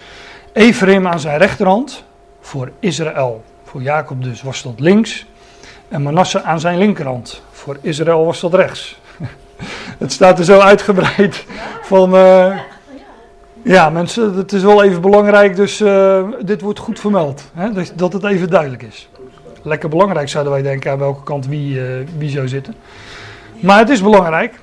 [0.53, 2.05] Ephraim aan zijn rechterhand
[2.41, 3.45] voor Israël.
[3.65, 5.27] Voor Jacob dus was dat links
[5.89, 7.43] en Manasse aan zijn linkerhand.
[7.51, 9.01] Voor Israël was dat rechts.
[10.03, 11.45] Het staat er zo uitgebreid
[11.83, 12.15] van.
[12.15, 12.61] Uh,
[13.63, 17.51] ja, mensen, het is wel even belangrijk, dus uh, dit wordt goed vermeld.
[17.55, 19.09] Hè, dat het even duidelijk is.
[19.63, 22.75] Lekker belangrijk zouden wij denken aan welke kant wie, uh, wie zou zitten.
[23.61, 24.61] Maar het is belangrijk.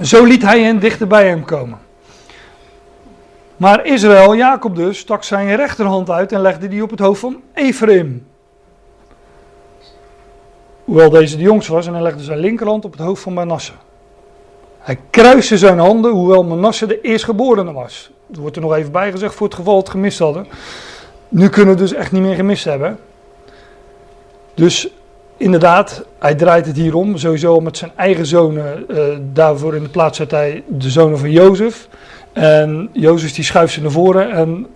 [0.00, 1.78] Zo liet hij hen dichter bij hem komen.
[3.56, 7.40] Maar Israël, Jacob dus, stak zijn rechterhand uit en legde die op het hoofd van
[7.54, 8.26] Ephraim.
[10.84, 13.72] Hoewel deze de jongste was en hij legde zijn linkerhand op het hoofd van Manasse.
[14.80, 18.10] Hij kruiste zijn handen, hoewel Manasse de eerstgeborene was.
[18.34, 20.46] Er wordt er nog even bij gezegd voor het geval het gemist hadden.
[21.28, 22.98] Nu kunnen we dus echt niet meer gemist hebben.
[24.54, 24.88] Dus
[25.36, 27.16] inderdaad, hij draait het hier om.
[27.16, 28.84] Sowieso met zijn eigen zonen.
[28.88, 31.88] Uh, daarvoor in de plaats zet hij de zonen van Jozef.
[32.32, 34.30] En Jozef die schuift ze naar voren.
[34.30, 34.66] En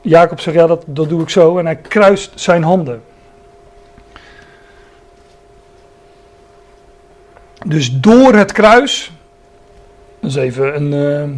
[0.00, 1.58] Jacob zegt, ja dat, dat doe ik zo.
[1.58, 3.02] En hij kruist zijn handen.
[7.66, 9.12] Dus door het kruis,
[10.22, 11.36] is even een, uh,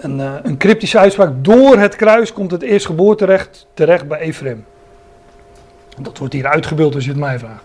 [0.00, 4.64] een, uh, een cryptische uitspraak, door het kruis komt het eerstgeboorterecht terecht bij Ephraim.
[6.00, 7.64] Dat wordt hier uitgebeeld als je het mij vraagt.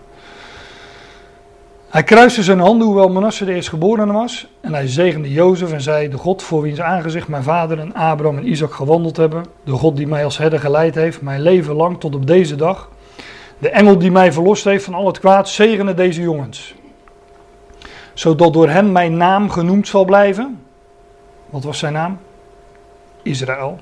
[1.88, 4.46] Hij kruiste zijn handen, hoewel Manasse de eerstgeborene was.
[4.60, 8.36] En hij zegende Jozef en zei: De God voor wiens aangezicht mijn vader en Abraham
[8.36, 9.44] en Isaac gewandeld hebben.
[9.64, 12.90] De God die mij als herder geleid heeft, mijn leven lang tot op deze dag.
[13.58, 16.74] De engel die mij verlost heeft van al het kwaad, zegene deze jongens
[18.14, 20.60] zodat door hen mijn naam genoemd zal blijven.
[21.50, 22.18] Wat was zijn naam?
[23.22, 23.78] Israël.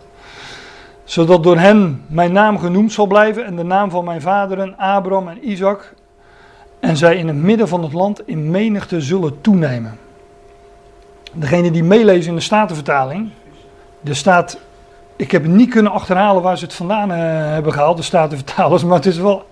[1.05, 5.29] Zodat door hen mijn naam genoemd zal blijven en de naam van mijn vaderen Abraham
[5.29, 5.95] en Isaac.
[6.81, 9.99] En zij in het midden van het land in menigte zullen toenemen.
[11.33, 13.31] Degene die meelezen in de Statenvertaling.
[14.05, 14.59] Er staat,
[15.17, 17.17] ik heb niet kunnen achterhalen waar ze het vandaan uh,
[17.53, 18.85] hebben gehaald, de Statenvertalers.
[18.87, 19.45] Maar het is wel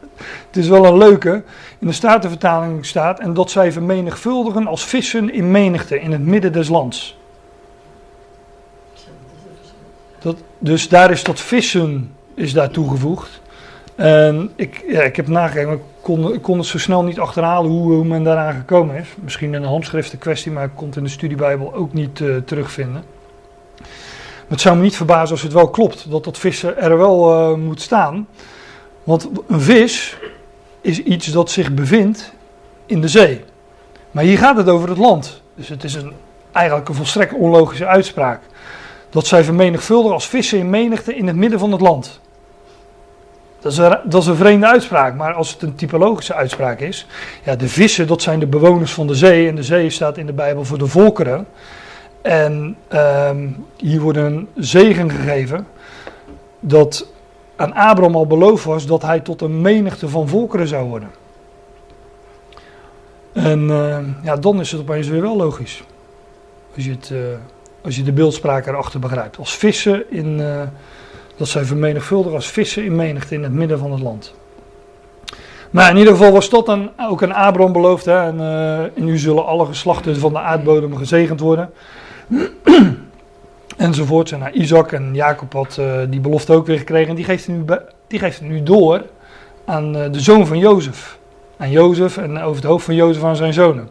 [0.47, 1.43] het is wel een leuke.
[1.79, 3.21] In de Statenvertaling staat.
[3.21, 7.17] En dat zij vermenigvuldigen als vissen in menigte in het midden des lands.
[10.19, 13.41] Dat, dus daar is dat vissen is daar toegevoegd.
[13.95, 17.71] En ik, ja, ik heb nagekeken, ik kon, ik kon het zo snel niet achterhalen
[17.71, 19.09] hoe, hoe men daaraan gekomen is.
[19.21, 23.05] Misschien een handschriften kwestie, maar ik kon het in de studiebijbel ook niet uh, terugvinden.
[23.79, 27.51] Maar het zou me niet verbazen als het wel klopt, dat dat vissen er wel
[27.51, 28.27] uh, moet staan.
[29.09, 30.17] Want een vis
[30.81, 32.33] is iets dat zich bevindt
[32.87, 33.45] in de zee.
[34.11, 35.43] Maar hier gaat het over het land.
[35.55, 36.13] Dus het is een,
[36.53, 38.41] eigenlijk een volstrekt onlogische uitspraak.
[39.11, 42.21] Dat zij vermenigvuldigen als vissen in menigte in het midden van het land.
[43.61, 47.07] Dat is, een, dat is een vreemde uitspraak, maar als het een typologische uitspraak is.
[47.45, 49.49] Ja, de vissen, dat zijn de bewoners van de zee.
[49.49, 51.47] En de zee staat in de Bijbel voor de volkeren.
[52.23, 55.67] En um, hier wordt een zegen gegeven.
[56.61, 57.07] Dat
[57.59, 61.11] aan Abraham al beloofd was dat hij tot een menigte van volkeren zou worden.
[63.33, 65.83] En uh, ja, dan is het opeens weer wel logisch.
[66.75, 67.19] Als je, het, uh,
[67.85, 69.39] als je de beeldspraak erachter begrijpt.
[69.39, 70.63] Als vissen in, uh,
[71.37, 74.35] dat zij vermenigvuldigen als vissen in menigte in het midden van het land.
[75.71, 78.05] Maar in ieder geval was dat dan ook aan Abraham beloofd.
[78.05, 78.19] Hè?
[78.19, 78.41] En
[78.95, 81.71] in u zullen alle geslachten van de aardbodem gezegend worden
[83.79, 84.33] enzovoort.
[84.33, 87.09] En naar Isaac en Jacob had uh, die belofte ook weer gekregen.
[87.09, 87.65] En die geeft het nu,
[88.07, 89.03] die geeft het nu door
[89.65, 91.19] aan uh, de zoon van Jozef.
[91.57, 93.89] Aan Jozef en over het hoofd van Jozef aan zijn zonen.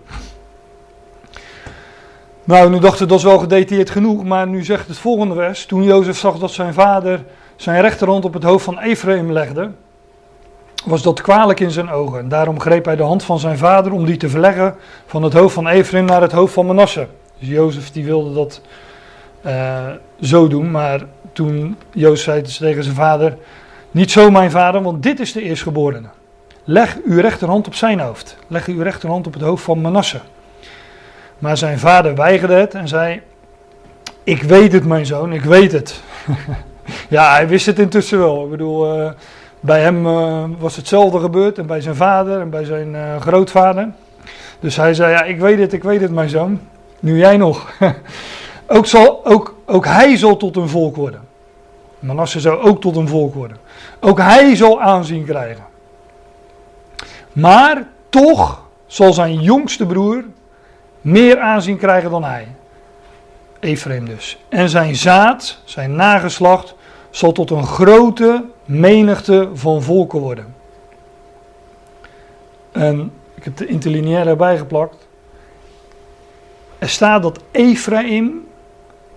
[2.43, 5.65] Nou, nu dachten dat is wel gedetailleerd genoeg, maar nu zegt het volgende vers.
[5.65, 7.23] Toen Jozef zag dat zijn vader
[7.55, 9.71] zijn rechterhand op het hoofd van Ephraim legde,
[10.85, 12.29] was dat kwalijk in zijn ogen.
[12.29, 15.53] Daarom greep hij de hand van zijn vader om die te verleggen van het hoofd
[15.53, 17.07] van Ephraim naar het hoofd van Manasse.
[17.39, 18.61] Dus Jozef die wilde dat
[19.47, 19.87] uh,
[20.21, 20.71] zo doen.
[20.71, 21.01] Maar
[21.33, 23.37] toen Jozef zei tegen zijn vader:
[23.91, 26.07] Niet zo, mijn vader, want dit is de eerstgeborene.
[26.63, 28.37] Leg uw rechterhand op zijn hoofd.
[28.47, 30.19] Leg uw rechterhand op het hoofd van Manasse.
[31.39, 33.21] Maar zijn vader weigerde het en zei:
[34.23, 36.01] Ik weet het, mijn zoon, ik weet het.
[37.09, 38.43] ja, hij wist het intussen wel.
[38.43, 39.09] Ik bedoel, uh,
[39.59, 43.89] Bij hem uh, was hetzelfde gebeurd en bij zijn vader en bij zijn grootvader.
[44.59, 46.59] Dus hij zei, ja, ik weet het, ik weet het, mijn zoon.
[46.99, 47.71] Nu jij nog.
[48.67, 51.21] ook, zal, ook, ook hij zal tot een volk worden.
[51.99, 53.57] Manasse zou ook tot een volk worden.
[53.99, 55.65] Ook hij zal aanzien krijgen.
[57.33, 60.23] Maar toch zal zijn jongste broer
[61.01, 62.47] meer aanzien krijgen dan hij.
[63.59, 64.37] Ephraim dus.
[64.49, 66.75] En zijn zaad, zijn nageslacht,
[67.09, 70.55] zal tot een grote menigte van volken worden.
[72.71, 75.07] En ik heb de interlineaire erbij geplakt.
[76.77, 78.46] Er staat dat Ephraim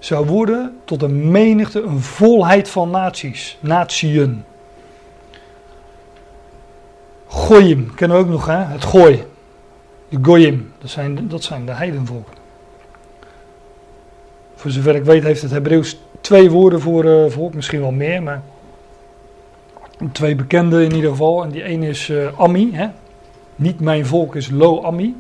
[0.01, 4.45] zou worden tot een menigte, een volheid van naties, natieën.
[7.27, 8.57] Goyim kennen we ook nog, hè?
[8.57, 9.25] het gooi.
[10.09, 12.35] De Goyim, dat zijn, dat zijn de heidenvolken.
[14.55, 18.23] Voor zover ik weet heeft het Hebreeuws twee woorden voor uh, volk, misschien wel meer,
[18.23, 18.43] maar
[20.13, 21.43] twee bekende in ieder geval.
[21.43, 22.87] En die ene is uh, Ami, hè?
[23.57, 25.17] niet mijn volk is Lo Ami.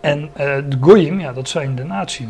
[0.00, 2.26] En uh, de Goyim, ja, dat zijn de naties.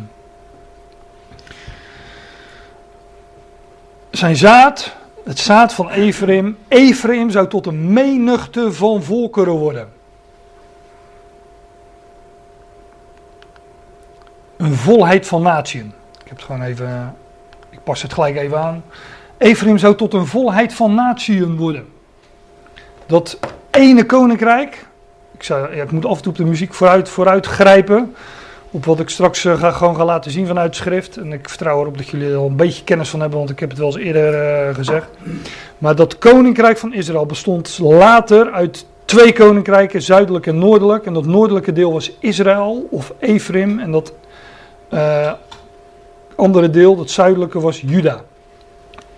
[4.15, 9.87] Zijn zaad, het zaad van Ephraim, Ephraim zou tot een menigte van volkeren worden.
[14.57, 15.93] Een volheid van natieën.
[16.21, 17.15] Ik heb het gewoon even,
[17.69, 18.83] ik pas het gelijk even aan.
[19.37, 21.87] Ephraim zou tot een volheid van natieën worden.
[23.05, 23.39] Dat
[23.71, 24.85] ene koninkrijk,
[25.33, 28.15] ik, zou, ja, ik moet af en toe op de muziek vooruit, vooruit grijpen.
[28.75, 31.17] Op wat ik straks uh, ga, gewoon ga laten zien vanuit het schrift.
[31.17, 33.59] En ik vertrouw erop dat jullie er al een beetje kennis van hebben, want ik
[33.59, 35.07] heb het wel eens eerder uh, gezegd.
[35.77, 41.05] Maar dat koninkrijk van Israël bestond later uit twee koninkrijken, zuidelijk en noordelijk.
[41.05, 43.79] En dat noordelijke deel was Israël of Ephraim.
[43.79, 44.13] En dat
[44.93, 45.31] uh,
[46.35, 48.21] andere deel, dat zuidelijke, was Juda.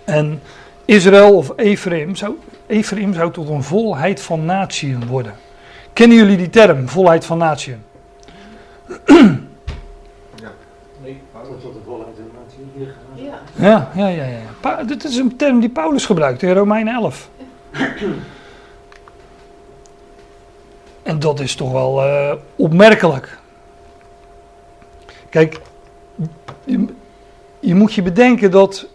[0.04, 0.40] En
[0.84, 2.34] Israël of Ephraim zou,
[2.66, 5.34] Ephraim zou tot een volheid van natieën worden.
[5.92, 7.82] Kennen jullie die term, volheid van natieën?
[11.62, 12.16] tot de volheid
[12.74, 13.40] hier Ja.
[13.54, 14.38] Ja, ja, ja, ja.
[14.60, 17.28] Pa dit is een term die Paulus gebruikt in Romeinen 11.
[21.02, 23.38] en dat is toch wel uh, opmerkelijk.
[25.30, 25.60] Kijk,
[26.64, 26.86] je,
[27.60, 28.86] je moet je bedenken dat,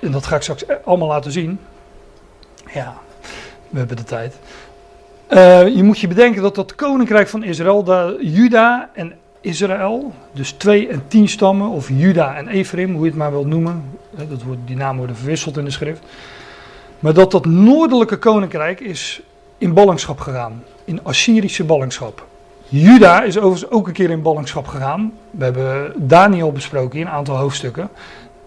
[0.00, 1.60] en dat ga ik straks allemaal laten zien.
[2.72, 2.94] Ja,
[3.68, 4.34] we hebben de tijd.
[5.28, 10.50] Uh, je moet je bedenken dat dat koninkrijk van Israël, dat Juda en Israël, dus
[10.50, 14.42] twee en tien stammen, of Juda en Ephraim, hoe je het maar wilt noemen, dat
[14.42, 16.02] wordt, die namen worden verwisseld in de schrift.
[16.98, 19.22] Maar dat dat noordelijke koninkrijk is
[19.58, 22.26] in ballingschap gegaan, in Assyrische ballingschap.
[22.68, 25.12] Juda is overigens ook een keer in ballingschap gegaan.
[25.30, 27.88] We hebben Daniel besproken in een aantal hoofdstukken.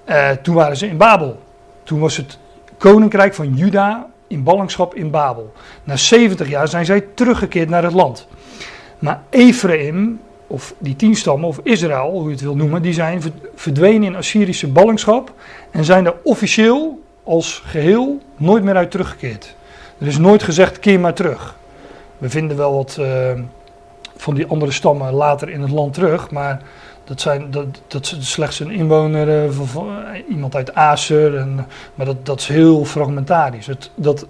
[0.10, 1.40] Uh, toen waren ze in Babel.
[1.84, 2.38] Toen was het
[2.78, 5.54] koninkrijk van Juda in ballingschap in Babel.
[5.84, 8.28] Na 70 jaar zijn zij teruggekeerd naar het land.
[9.00, 13.22] Maar Ephraim, of die tien stammen, of Israël, hoe je het wil noemen, die zijn
[13.56, 15.34] verdwenen in Assyrische ballingschap
[15.72, 19.56] en zijn er officieel als geheel nooit meer uit teruggekeerd.
[19.98, 21.56] Er is nooit gezegd keer maar terug.
[22.18, 23.08] We vinden wel wat uh,
[24.16, 26.62] van die andere stammen later in het land terug, maar
[27.04, 29.90] dat, zijn, dat, dat is slechts een inwoner, uh, van,
[30.30, 33.66] iemand uit Acer, en, maar dat, dat is heel fragmentarisch.
[33.66, 34.28] Het, dat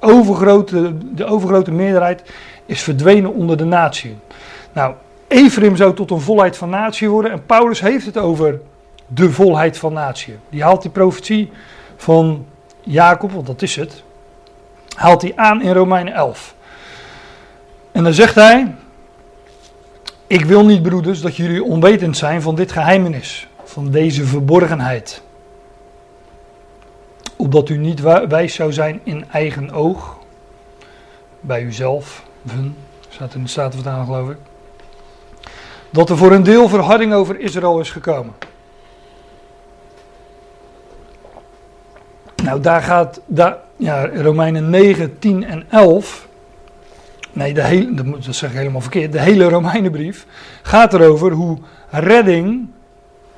[0.00, 2.22] overgrote, de overgrote meerderheid
[2.66, 4.16] is verdwenen onder de natie.
[4.72, 4.94] Nou,
[5.34, 8.60] Ephraim zou tot een volheid van natie worden en Paulus heeft het over
[9.06, 10.36] de volheid van natie.
[10.48, 11.50] Die haalt die profetie
[11.96, 12.46] van
[12.80, 14.02] Jacob, want dat is het,
[14.94, 16.54] haalt hij aan in Romeinen 11.
[17.92, 18.74] En dan zegt hij,
[20.26, 25.22] ik wil niet, broeders, dat jullie onwetend zijn van dit geheimenis, van deze verborgenheid.
[27.36, 30.18] Opdat u niet wijs zou zijn in eigen oog,
[31.40, 32.24] bij uzelf,
[33.08, 34.36] staat in de Statenvertaling geloof ik.
[35.94, 38.32] Dat er voor een deel verharding over Israël is gekomen.
[42.42, 46.26] Nou, daar gaat daar, ja, Romeinen 9, 10 en 11
[47.32, 49.12] Nee, de hele, dat zeg ik helemaal verkeerd.
[49.12, 50.26] De hele Romeinenbrief
[50.62, 51.58] gaat erover hoe
[51.90, 52.66] redding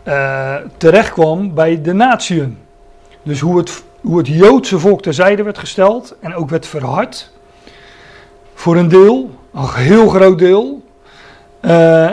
[0.04, 2.58] uh, terechtkwam bij de natieën.
[3.22, 7.30] Dus hoe het, hoe het Joodse volk terzijde werd gesteld en ook werd verhard.
[8.54, 10.82] Voor een deel, een heel groot deel.
[11.60, 12.10] Uh,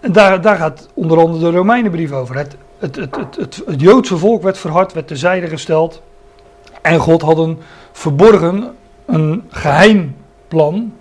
[0.00, 2.36] daar, daar gaat onder andere de Romeinenbrief over.
[2.36, 6.02] Het, het, het, het, het, het Joodse volk werd verhard, werd terzijde gesteld.
[6.82, 7.58] En God had een
[7.92, 8.74] verborgen,
[9.06, 10.16] een geheim
[10.48, 10.92] plan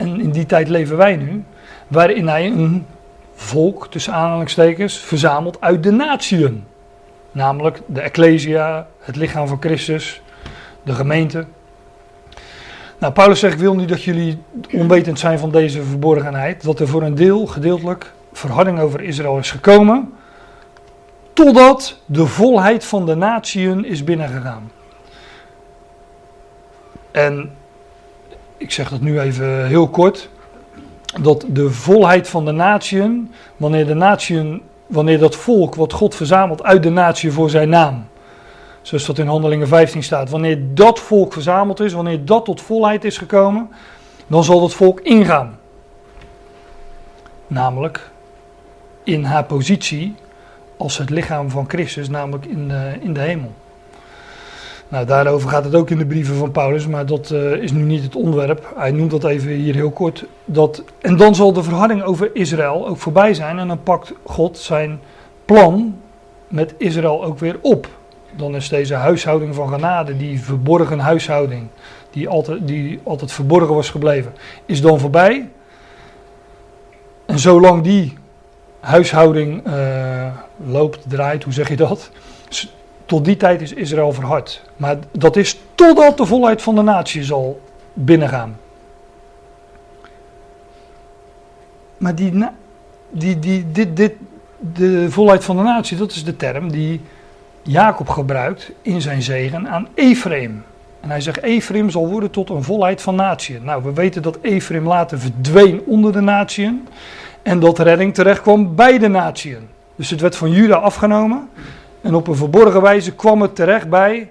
[0.00, 1.44] en in die tijd leven wij nu,
[1.88, 2.86] waarin hij een
[3.34, 6.64] volk, tussen aanhalingstekens, verzamelt uit de natieën.
[7.32, 10.22] Namelijk de Ecclesia, het lichaam van Christus,
[10.82, 11.46] de gemeente.
[13.00, 14.38] Nou, Paulus zegt, ik wil niet dat jullie
[14.72, 16.62] onwetend zijn van deze verborgenheid.
[16.62, 20.12] Dat er voor een deel, gedeeltelijk, verharding over Israël is gekomen.
[21.32, 24.70] Totdat de volheid van de natieën is binnengegaan.
[27.10, 27.50] En
[28.56, 30.28] ik zeg dat nu even heel kort.
[31.20, 36.62] Dat de volheid van de natieën, wanneer de natieën, wanneer dat volk wat God verzamelt
[36.62, 38.06] uit de natie voor zijn naam.
[38.82, 40.30] Zoals dat in Handelingen 15 staat.
[40.30, 43.68] Wanneer dat volk verzameld is, wanneer dat tot volheid is gekomen,
[44.26, 45.58] dan zal dat volk ingaan.
[47.46, 48.10] Namelijk
[49.04, 50.14] in haar positie
[50.76, 53.52] als het lichaam van Christus, namelijk in de, in de hemel.
[54.88, 57.82] Nou, daarover gaat het ook in de brieven van Paulus, maar dat uh, is nu
[57.82, 58.72] niet het onderwerp.
[58.76, 60.24] Hij noemt dat even hier heel kort.
[60.44, 64.58] Dat, en dan zal de verharding over Israël ook voorbij zijn en dan pakt God
[64.58, 65.00] zijn
[65.44, 65.98] plan
[66.48, 67.88] met Israël ook weer op.
[68.36, 71.66] Dan is deze huishouding van genade, die verborgen huishouding,
[72.10, 74.32] die altijd, die altijd verborgen was gebleven,
[74.66, 75.48] is dan voorbij.
[77.26, 78.18] En zolang die
[78.80, 80.26] huishouding uh,
[80.66, 82.10] loopt, draait, hoe zeg je dat?
[83.04, 84.62] Tot die tijd is Israël verhard.
[84.76, 87.60] Maar dat is totdat de volheid van de natie zal
[87.92, 88.58] binnengaan.
[91.96, 92.44] Maar die,
[93.10, 94.12] die, die, dit, dit,
[94.58, 97.00] de volheid van de natie, dat is de term die
[97.62, 100.64] Jacob gebruikt in zijn zegen aan Ephraim.
[101.00, 103.60] En hij zegt, Ephraim zal worden tot een volheid van natie.
[103.60, 106.88] Nou, we weten dat Ephraim later verdween onder de natieën.
[107.42, 109.68] En dat redding terecht kwam bij de natieën.
[109.96, 111.48] Dus het werd van Juda afgenomen.
[112.00, 114.30] En op een verborgen wijze kwam het terecht bij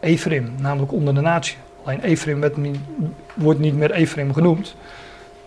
[0.00, 1.56] Ephraim, namelijk onder de natie.
[1.84, 2.52] Alleen Ephraim
[3.34, 4.74] wordt niet meer Ephraim genoemd.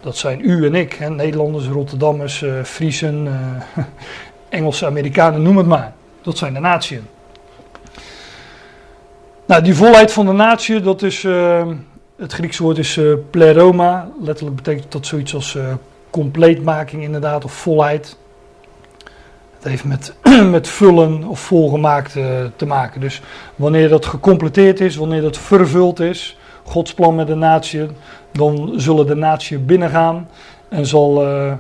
[0.01, 3.84] Dat zijn u en ik, hè, Nederlanders, Rotterdammers, uh, Friesen, uh,
[4.54, 5.93] Engelse Amerikanen, noem het maar.
[6.22, 7.06] Dat zijn de natieën.
[9.45, 11.68] Nou, die volheid van de natie, dat is, uh,
[12.18, 12.99] het Griekse woord is
[13.30, 14.10] pleroma.
[14.22, 15.58] Letterlijk betekent dat zoiets als
[16.10, 18.18] compleetmaking inderdaad, of volheid.
[19.54, 20.14] Het heeft met,
[20.58, 22.26] met vullen of volgemaakt uh,
[22.56, 23.01] te maken.
[23.01, 23.22] Dus
[23.56, 27.88] wanneer dat gecompleteerd is, wanneer dat vervuld is, Gods plan met de natie,
[28.32, 30.28] dan zullen de natie binnengaan
[30.70, 31.54] en zal, uh,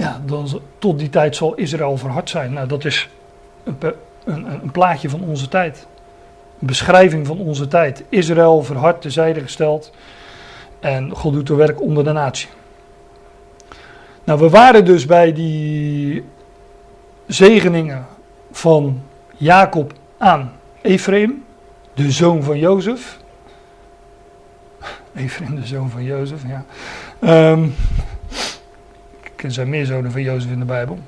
[0.00, 2.52] ja, dan, tot die tijd zal Israël verhard zijn.
[2.52, 3.08] Nou, dat is
[3.64, 3.76] een,
[4.24, 5.86] een, een plaatje van onze tijd.
[6.60, 8.04] Een beschrijving van onze tijd.
[8.08, 9.92] Israël verhard terzijde gesteld
[10.80, 12.48] en God doet de werk onder de natie.
[14.24, 16.24] Nou, we waren dus bij die
[17.26, 18.06] zegeningen
[18.50, 19.02] van
[19.36, 21.44] Jacob aan Ephraim,
[21.94, 23.18] de zoon van Jozef.
[25.14, 26.64] Ephraim, de zoon van Jozef, ja.
[27.52, 27.74] Um,
[29.42, 30.98] er zijn meer zonen van Jozef in de Bijbel.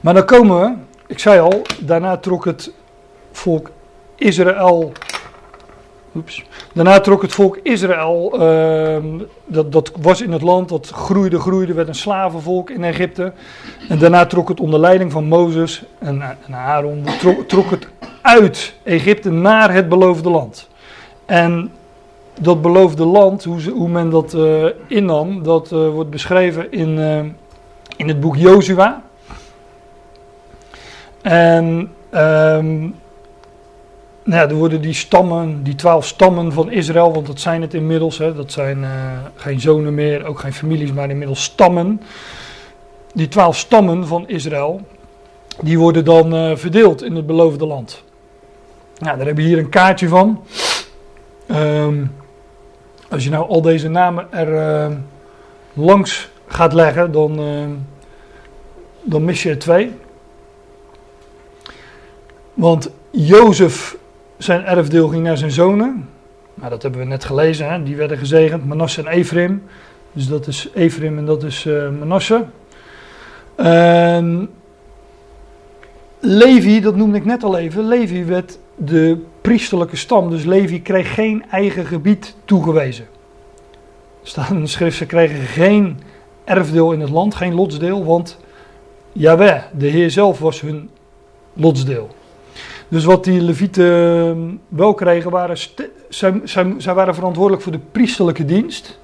[0.00, 0.74] Maar dan komen we,
[1.06, 2.72] ik zei al, daarna trok het
[3.32, 3.70] volk
[4.16, 4.92] Israël
[6.14, 6.44] Oeps.
[6.72, 8.96] Daarna trok het volk Israël, uh,
[9.46, 13.32] dat, dat was in het land, dat groeide, groeide, werd een slavenvolk in Egypte.
[13.88, 17.88] En daarna trok het onder leiding van Mozes en, en Aaron, trok, trok het
[18.22, 20.68] uit Egypte naar het beloofde land.
[21.26, 21.72] En
[22.40, 27.18] dat beloofde land, hoe, hoe men dat uh, innam, dat uh, wordt beschreven in, uh,
[27.96, 29.02] in het boek Jozua.
[31.22, 31.64] En
[32.14, 32.94] um,
[34.22, 37.74] nou ja, er worden die stammen, die twaalf stammen van Israël, want dat zijn het
[37.74, 38.86] inmiddels, hè, dat zijn
[39.34, 42.00] geen zonen meer, ook geen families, maar inmiddels stammen.
[43.14, 44.80] Die twaalf stammen van Israël,
[45.60, 48.02] die worden dan verdeeld in het beloofde land.
[48.98, 50.42] Nou, daar hebben we hier een kaartje van.
[51.50, 52.12] Um,
[53.08, 54.96] als je nou al deze namen er uh,
[55.72, 57.40] langs gaat leggen, dan,
[59.02, 59.92] dan mis je er twee.
[62.54, 63.96] Want Jozef
[64.38, 66.08] zijn erfdeel ging naar zijn zonen.
[66.54, 67.82] Nou, dat hebben we net gelezen, hè?
[67.82, 69.62] die werden gezegend, Manasse en Ephraim.
[70.12, 72.44] Dus dat is Ephraim en dat is uh, Manasse.
[73.56, 74.50] En
[76.20, 80.30] Levi, dat noemde ik net al even, Levi werd de priesterlijke stam.
[80.30, 83.06] Dus Levi kreeg geen eigen gebied toegewezen.
[84.22, 86.00] Er staat in de schrift, ze kregen geen
[86.44, 88.38] erfdeel in het land, geen lotsdeel, want
[89.12, 90.90] Jaweh, de Heer zelf, was hun
[91.52, 92.08] lotsdeel.
[92.88, 95.56] Dus wat die levieten ehm, wel kregen, waren
[96.08, 98.98] zij, waren verantwoordelijk voor de priesterlijke dienst.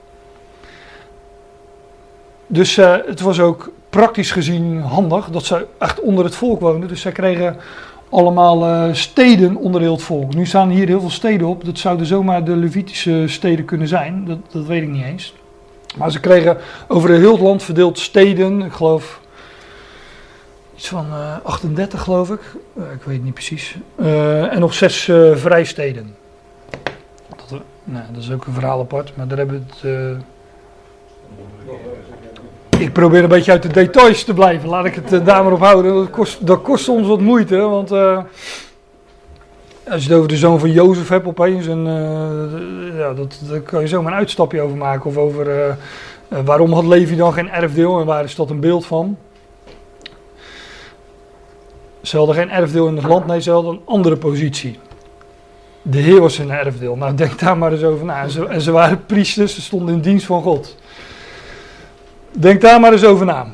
[2.47, 6.89] Dus uh, het was ook praktisch gezien handig dat zij echt onder het volk woonden.
[6.89, 7.57] Dus zij kregen
[8.09, 9.57] allemaal uh, steden
[9.93, 10.35] het volk.
[10.35, 11.65] Nu staan hier heel veel steden op.
[11.65, 14.25] Dat zouden zomaar de Levitische steden kunnen zijn.
[14.25, 15.35] Dat, dat weet ik niet eens.
[15.97, 16.57] Maar ze kregen
[16.89, 18.63] over heel het land verdeeld steden.
[18.63, 19.21] Ik geloof
[20.77, 22.41] iets van eh, 38 geloof ik.
[22.77, 23.77] Eh, ik weet het niet precies.
[23.97, 26.17] Eh, en nog zes eh, vrijsteden.
[27.29, 30.19] Dat, eh, nou, dat is ook een verhaal apart, maar daar hebben we het...
[32.79, 34.69] ik probeer een beetje uit de details te blijven.
[34.69, 35.95] Laat ik het eh, daar maar op houden.
[35.95, 37.57] Dat kost, dat kost soms wat moeite.
[37.57, 38.19] Want eh,
[39.89, 41.67] als je het over de zoon van Jozef hebt opeens.
[41.67, 45.11] En, eh, ja, dat, daar kan je zomaar een uitstapje over maken.
[45.11, 45.77] Of over
[46.29, 48.01] waarom had Levi dan geen erfdeel.
[48.01, 49.17] En waar is dat een beeld van.
[52.03, 53.27] Ze hadden geen erfdeel in het land.
[53.27, 54.79] Nee, ze hadden een andere positie.
[55.83, 56.97] De Heer was hun erfdeel.
[56.97, 58.23] Nou, denk daar maar eens over na.
[58.23, 59.55] En ze, en ze waren priesters.
[59.55, 60.77] Ze stonden in dienst van God.
[62.39, 63.47] Denk daar maar eens over na.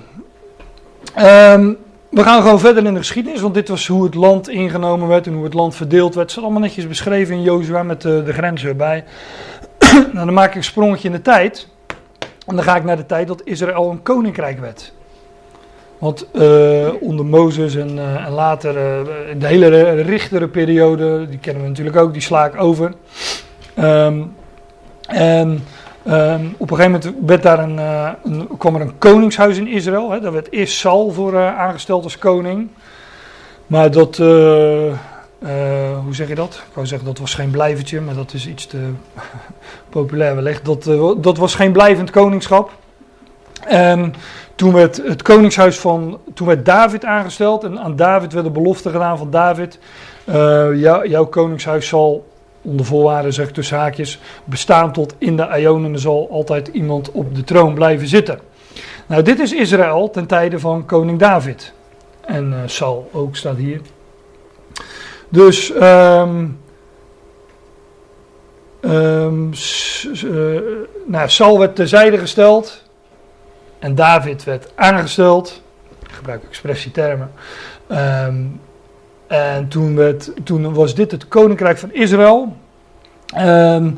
[1.14, 1.72] Ehm,
[2.11, 5.26] we gaan gewoon verder in de geschiedenis, want dit was hoe het land ingenomen werd
[5.26, 6.28] en hoe het land verdeeld werd.
[6.28, 9.05] Het is allemaal netjes beschreven in Jozua met de, de grenzen erbij.
[10.12, 11.68] nou, dan maak ik een sprongetje in de tijd.
[12.47, 14.93] En dan ga ik naar de tijd dat Israël een koninkrijk werd.
[15.99, 21.62] Want eh, onder Mozes en, eh, en later eh, de hele richtere periode, die kennen
[21.62, 22.93] we natuurlijk ook, die sla ik over.
[23.74, 24.22] Ehm,
[25.07, 25.64] en
[26.11, 30.11] Ehm, op een gegeven moment werd daar eh, een, kwam er een koningshuis in Israël.
[30.11, 30.20] Hè.
[30.20, 32.68] Daar werd eerst Saul voor eh, aangesteld als koning.
[33.66, 34.26] Maar dat, eh,
[36.04, 36.54] hoe zeg je dat?
[36.54, 38.78] Ik wou zeggen dat was geen blijvertje, maar dat is iets te
[39.90, 40.64] populair wellicht.
[40.64, 40.84] Dat,
[41.22, 42.70] dat was geen blijvend koningschap.
[43.66, 44.14] En
[44.54, 48.90] toen werd het koningshuis van, toen werd David aangesteld en aan David werd de belofte
[48.90, 49.78] gedaan van David.
[50.74, 52.30] jou- jouw koningshuis zal
[52.62, 56.68] onder voorwaarden, zeg ik tussen haakjes, bestaan tot in de Aion en er zal altijd
[56.68, 58.38] iemand op de troon blijven zitten.
[59.06, 61.72] Nou, dit is Israël ten tijde van koning David.
[62.20, 63.80] En eh Saul ook staat hier.
[65.28, 66.28] Dus, eh,
[71.06, 72.82] nou, Saul werd terzijde gesteld
[73.78, 75.62] en David werd aangesteld.
[76.02, 77.32] Ik gebruik expressietermen.
[77.88, 78.42] Ehm
[79.31, 82.57] en toen, toen was dit het koninkrijk van Israël.
[83.26, 83.91] Ehm,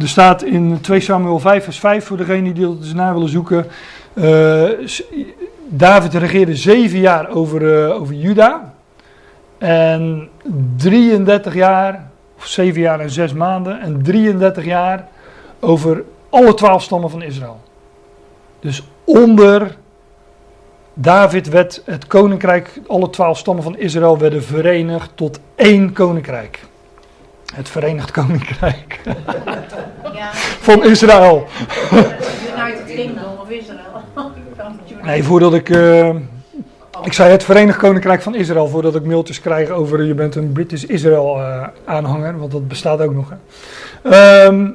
[0.00, 3.66] er staat in 2 Samuel 5 vers 5 voor degenen die dat eens willen zoeken.
[4.14, 4.68] eh,
[5.68, 8.74] David regeerde zeven jaar over, eh, over Juda.
[9.58, 10.28] En
[10.76, 13.80] 33 jaar, of zeven jaar en zes maanden.
[13.80, 15.08] En 33 jaar
[15.60, 17.60] over alle twaalf stammen van Israël.
[18.60, 19.76] Dus onder
[20.94, 26.60] David werd het koninkrijk, alle twaalf stammen van Israël werden verenigd tot één koninkrijk.
[27.54, 29.00] Het Verenigd Koninkrijk
[30.14, 30.28] Ja,
[30.60, 31.46] van Israël.
[31.92, 33.82] United Kingdom of Israël.
[35.02, 35.70] Nee, voordat ik.
[35.70, 36.08] eh,
[37.02, 40.52] ik zei het Verenigd Koninkrijk van Israël, voordat ik mailtjes krijg over je bent een
[40.52, 43.28] British Israël eh, aanhanger, want dat bestaat ook nog.
[43.30, 43.36] Hè.
[44.10, 44.70] Ehm,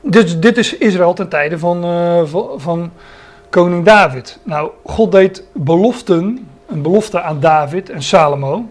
[0.00, 2.90] dit, dit is Israël ten tijde van, eh, van, van
[3.54, 4.38] koning David.
[4.42, 8.64] Nou, God deed beloften, een belofte aan David en Salomo.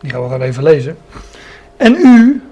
[0.00, 0.98] Die gaan we gewoon even lezen.
[1.76, 2.42] En u,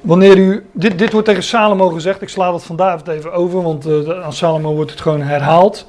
[0.00, 3.62] wanneer u, dit, dit wordt tegen Salomo gezegd, ik sla dat van David even over,
[3.62, 5.86] want eh, aan Salomo wordt het gewoon herhaald.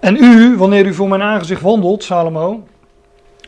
[0.00, 2.62] En u, wanneer u voor mijn aangezicht wandelt, Salomo,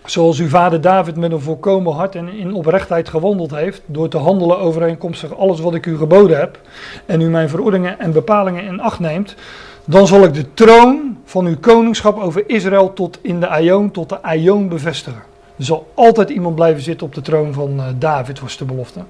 [0.07, 4.18] zoals uw vader David met een volkomen hart en in oprechtheid gewandeld heeft, door te
[4.18, 6.61] handelen overeenkomstig alles wat ik u geboden heb,
[7.07, 9.34] en u mijn verordeningen en bepalingen in acht neemt,
[9.84, 14.09] dan zal ik de troon van uw koningschap over Israël tot in de Aion, tot
[14.09, 15.22] de Aion bevestigen.
[15.59, 19.00] Er zal altijd iemand blijven zitten op de troon van eh, David, was de belofte.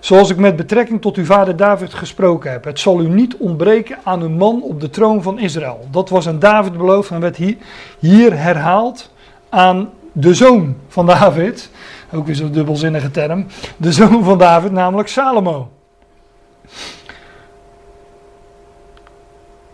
[0.00, 2.64] Zoals ik met betrekking tot uw vader David gesproken heb.
[2.64, 5.86] Het zal u niet ontbreken aan een man op de troon van Israël.
[5.90, 7.56] Dat was aan David beloofd en werd hier,
[7.98, 9.10] hier herhaald
[9.48, 11.70] aan de zoon van David.
[12.12, 13.46] Ook weer zo'n dubbelzinnige term.
[13.76, 15.70] De zoon van David, namelijk Salomo.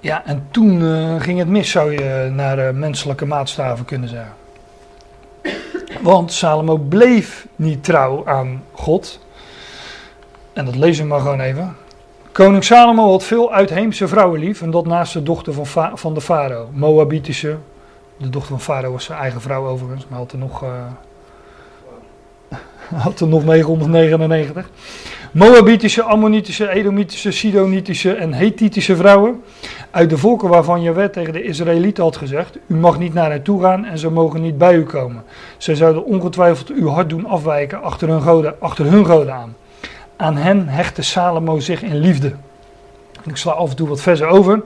[0.01, 4.35] Ja, en toen eh, ging het mis, zou je naar menselijke maatstaven kunnen zeggen.
[6.03, 9.21] Want Salomo bleef niet trouw aan God.
[10.53, 11.77] En dat lezen we maar gewoon even.
[12.33, 14.63] Koning Salomo had veel uitheemse vrouwen lief.
[14.63, 16.69] En dat naast de dochter van, van de farao.
[16.73, 17.57] Moabitische.
[18.21, 20.07] De dochter van farao was zijn eigen vrouw overigens.
[20.09, 20.85] Maar had er nog, eh,
[23.05, 24.71] had er nog 999.
[25.33, 29.43] Moabitische, Ammonitische, Edomitische, Sidonitische en Hethitische vrouwen.
[29.91, 32.59] Uit de volken waarvan je wet tegen de Israëlieten had gezegd.
[32.67, 35.25] U mag niet naar hen toe gaan en ze mogen niet bij u komen.
[35.59, 39.57] Zij zouden ongetwijfeld uw hart doen afwijken achter hun goden, achter hun goden aan.
[40.17, 42.33] Aan hen hechtte Salomo zich in liefde.
[43.25, 44.63] Ik sla af en toe wat versen over.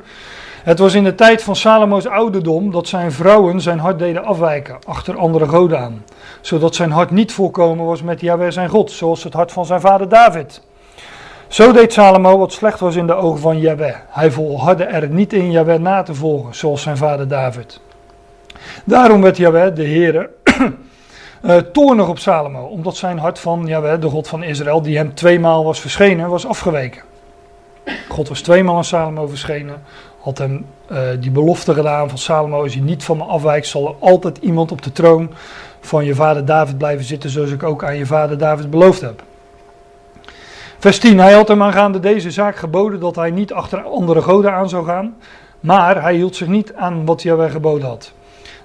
[0.64, 4.78] Het was in de tijd van Salomo's ouderdom dat zijn vrouwen zijn hart deden afwijken
[4.86, 6.04] achter andere goden aan.
[6.40, 9.80] Zodat zijn hart niet volkomen was met Yahweh zijn God, zoals het hart van zijn
[9.80, 10.62] vader David.
[11.48, 13.94] Zo deed Salomo wat slecht was in de ogen van Yahweh.
[14.08, 17.80] Hij volhardde er niet in Yahweh na te volgen, zoals zijn vader David.
[18.84, 20.30] Daarom werd Jaweh, de Heere,
[21.42, 25.14] eh, toornig op Salomo, omdat zijn hart van Jaweh, de God van Israël, die hem
[25.14, 27.02] tweemaal was verschenen, was afgeweken.
[28.08, 29.82] God was tweemaal aan Salomo verschenen,
[30.24, 33.88] had hem eh, die belofte gedaan van Salomo, als je niet van me afwijkt, zal
[33.88, 35.30] er altijd iemand op de troon
[35.80, 39.22] van je vader David blijven zitten, zoals ik ook aan je vader David beloofd heb.
[40.78, 41.18] Vers 10.
[41.18, 44.84] Hij had hem aangaande deze zaak geboden dat hij niet achter andere goden aan zou
[44.84, 45.16] gaan,
[45.60, 48.12] maar hij hield zich niet aan wat Jaweh geboden had.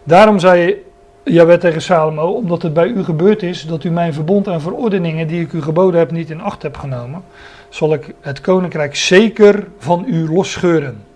[0.04, 0.76] Daarom zei
[1.24, 5.28] Jaweh tegen Salomo, omdat het bij u gebeurd is dat u mijn verbond en verordeningen
[5.28, 7.24] die ik u geboden heb niet in acht hebt genomen,
[7.70, 11.08] zal ik het koninkrijk zeker van u losscheuren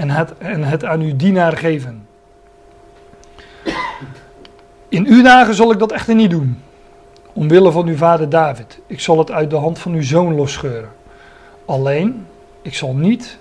[0.00, 2.06] en het, en het aan uw dienaar geven.
[4.88, 6.62] In uw dagen zal ik dat echter niet doen,
[7.32, 8.80] omwille van uw vader David.
[8.86, 10.88] Ik zal het uit de hand van uw zoon losscheuren.
[11.64, 12.26] Alleen,
[12.62, 13.38] ik zal niet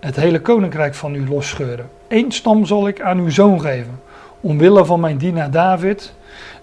[0.00, 1.88] het hele koninkrijk van u losscheuren.
[2.08, 4.00] Eén stam zal ik aan uw zoon geven,
[4.40, 6.14] omwille van mijn dienaar David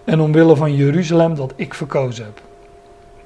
[0.04, 2.42] en omwille van Jeruzalem dat ik verkozen heb.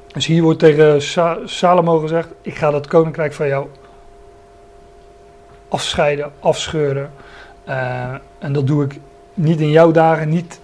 [0.08, 1.02] Dus hier wordt tegen
[1.46, 3.68] Salomo gezegd: Ik ga dat koninkrijk van jou
[5.72, 7.12] afscheiden, afscheuren.
[7.68, 9.00] Uh, en dat doe ik
[9.34, 10.60] niet in jouw dagen, niet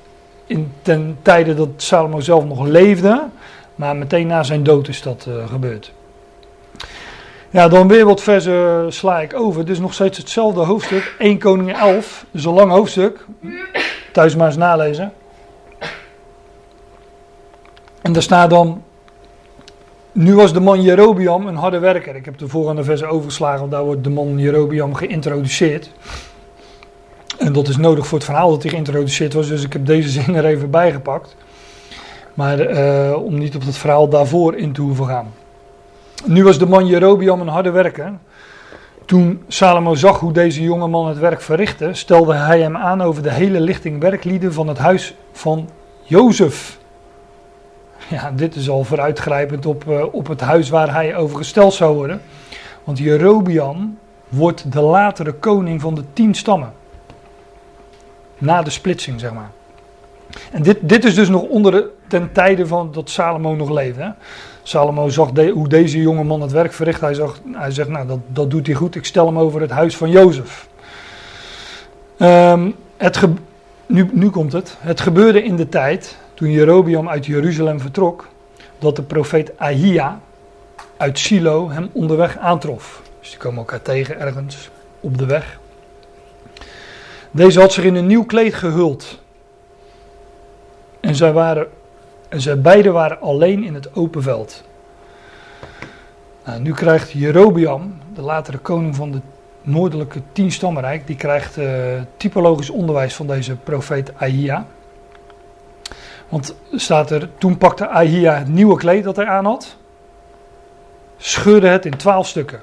[0.45, 3.24] in ten tijde dat Salomo zelf nog leefde,
[3.76, 5.91] maar meteen na zijn dood is dat uh, gebeurd.
[7.49, 9.60] Ja, dan weer wat versen sla ik over.
[9.60, 12.26] Het is nog steeds hetzelfde hoofdstuk, 1 Koning 11.
[12.32, 13.26] Dus een lang hoofdstuk.
[14.12, 15.14] Thuis maar eens nalezen.
[18.01, 18.84] En daar staat dan
[20.18, 22.15] nu was de man Jerobiam een harde werker.
[22.15, 25.91] Ik heb de volgende versen overgeslagen, daar wordt de man Jerobiam geïntroduceerd.
[27.38, 30.09] En dat is nodig voor het verhaal dat hij geïntroduceerd was, dus ik heb deze
[30.22, 31.36] zin er even bij gepakt.
[32.34, 35.34] Maar uh, om niet op het verhaal daarvoor in te hoeven gaan.
[36.26, 38.13] Nu was de man Jerobiam een harde werker.
[39.05, 43.24] Toen Salomo zag hoe deze jonge man het werk verrichtte, stelde hij hem aan over
[43.24, 45.70] de hele lichting werklieden van het huis van
[46.03, 46.76] Jozef.
[48.10, 51.95] Ja, dit is al vooruitgrijpend op, uh, op het huis waar hij over gesteld zou
[51.95, 52.22] worden.
[52.84, 53.97] Want Jerobiam
[54.28, 56.74] wordt de latere koning van de tien stammen.
[58.38, 59.49] Na de splitsing, zeg maar.
[60.51, 64.01] En dit, dit is dus nog onder de, ten tijde van dat Salomo nog leefde.
[64.01, 64.10] Hè?
[64.64, 67.01] Salomo zag hoe deze jonge man het werk verricht.
[67.01, 68.95] Hij, zag, hij zegt, nou dat, dat doet hij goed.
[68.95, 70.68] Ik stel hem over het huis van Jozef.
[72.20, 73.20] Um, het
[73.86, 74.78] nu, nu komt het.
[74.80, 78.27] Het gebeurde in de tijd toen Jerobiam uit Jeruzalem vertrok,
[78.79, 80.19] dat de profeet Ahia
[80.97, 83.01] uit Silo hem onderweg aantrof.
[83.19, 84.69] Dus die komen elkaar tegen ergens
[84.99, 85.59] op de weg.
[87.31, 89.19] Deze had zich in een nieuw kleed gehuld.
[90.99, 91.67] En zij, waren,
[92.29, 94.63] en zij beiden waren alleen in het open veld.
[96.45, 99.19] Nou, nu krijgt Jerobiam, de latere koning van de
[99.61, 101.67] noordelijke tienstammenrijk, die krijgt uh,
[102.17, 104.67] typologisch onderwijs van deze profeet Ahia.
[106.30, 109.78] Want staat er, toen pakte Ahia het nieuwe kleed dat hij aan had,
[111.17, 112.61] scheurde het in twaalf stukken.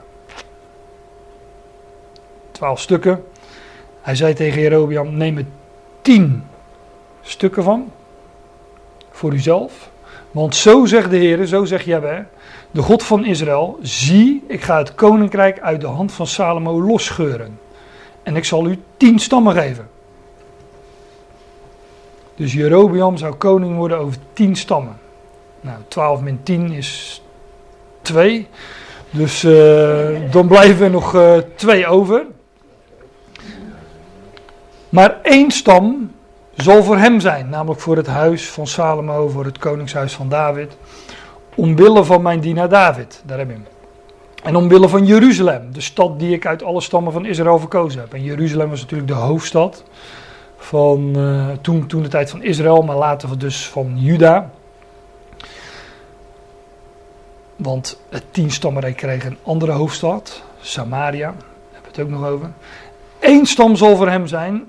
[2.50, 3.24] Twaalf stukken.
[4.00, 5.46] Hij zei tegen Jerobiam, neem er
[6.02, 6.44] tien
[7.20, 7.92] stukken van,
[9.10, 9.90] voor uzelf.
[10.30, 12.26] Want zo zegt de Heer, zo zegt Jabé,
[12.70, 17.58] de God van Israël, zie, ik ga het koninkrijk uit de hand van Salomo losscheuren.
[18.22, 19.88] En ik zal u tien stammen geven.
[22.36, 24.98] Dus Jerobiam zou koning worden over tien stammen.
[25.60, 27.22] Nou, 12 min 10 is
[28.02, 28.48] 2.
[29.10, 32.26] Dus uh, dan blijven er nog uh, twee over.
[34.88, 36.12] Maar één stam
[36.54, 40.76] zal voor hem zijn, namelijk voor het huis van Salomo, voor het koningshuis van David.
[41.54, 43.66] Omwille van mijn dienaar David, daar heb je hem.
[44.42, 48.14] En omwille van Jeruzalem, de stad die ik uit alle stammen van Israël verkozen heb.
[48.14, 49.84] En Jeruzalem was natuurlijk de hoofdstad
[50.64, 54.50] van uh, toen, toen de tijd van Israël, maar later dus van Juda.
[57.56, 62.50] Want het tienstammenrijk kreeg een andere hoofdstad, Samaria, daar hebben we het ook nog over.
[63.20, 64.64] Eén stam zal voor hem zijn,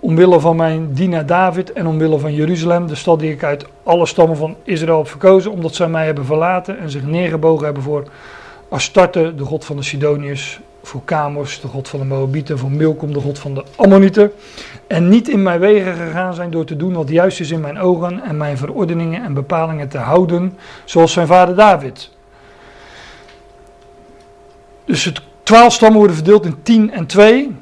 [0.00, 4.06] omwille van mijn dienaar David en omwille van Jeruzalem, de stad die ik uit alle
[4.06, 8.04] stammen van Israël heb verkozen, omdat zij mij hebben verlaten en zich neergebogen hebben voor
[8.68, 13.12] Astarte, de god van de Sidoniërs, voor Kamos, de god van de Moabieten, voor Milkom,
[13.12, 14.32] de god van de Ammonieten.
[14.86, 17.78] En niet in mijn wegen gegaan zijn door te doen wat juist is in mijn
[17.78, 22.10] ogen en mijn verordeningen en bepalingen te houden, zoals zijn vader David.
[24.84, 27.56] Dus het twaalf stammen worden verdeeld in tien en twee.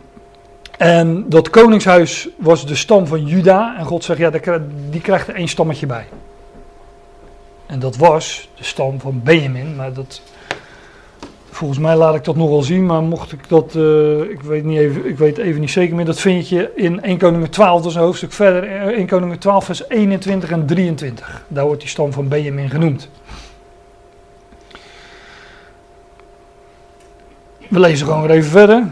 [0.78, 3.76] En dat koningshuis was de stam van Juda.
[3.78, 4.30] En God zegt, ja,
[4.90, 6.06] die krijgt er één stammetje bij.
[7.66, 10.22] En dat was de stam van Benjamin, maar dat
[11.60, 14.64] Volgens mij laat ik dat nog wel zien, maar mocht ik dat, eh, ik, weet
[14.64, 17.82] niet even, ik weet even niet zeker meer, dat vind je in 1 Koningen 12,
[17.82, 21.44] dat is een hoofdstuk verder, eh, 1 Koningen 12 vers 21 en 23.
[21.48, 23.08] Daar wordt die stam van Benjamin genoemd.
[27.68, 28.86] We lezen gewoon weer even verder.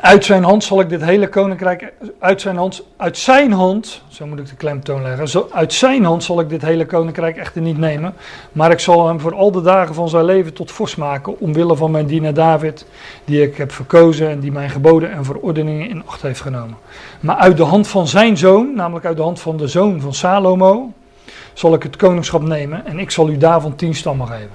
[0.00, 4.26] Uit zijn hand zal ik dit hele koninkrijk, uit zijn hand, uit zijn hand, zo
[4.26, 7.78] moet ik de klemtoon leggen, uit zijn hand zal ik dit hele koninkrijk echter niet
[7.78, 8.14] nemen,
[8.52, 11.76] maar ik zal hem voor al de dagen van zijn leven tot vorst maken, omwille
[11.76, 12.86] van mijn dienaar David,
[13.24, 16.76] die ik heb verkozen en die mijn geboden en verordeningen in acht heeft genomen.
[17.20, 20.14] Maar uit de hand van zijn zoon, namelijk uit de hand van de zoon van
[20.14, 20.92] Salomo,
[21.52, 24.50] zal ik het koningschap nemen en ik zal u daarvan tien stammen geven.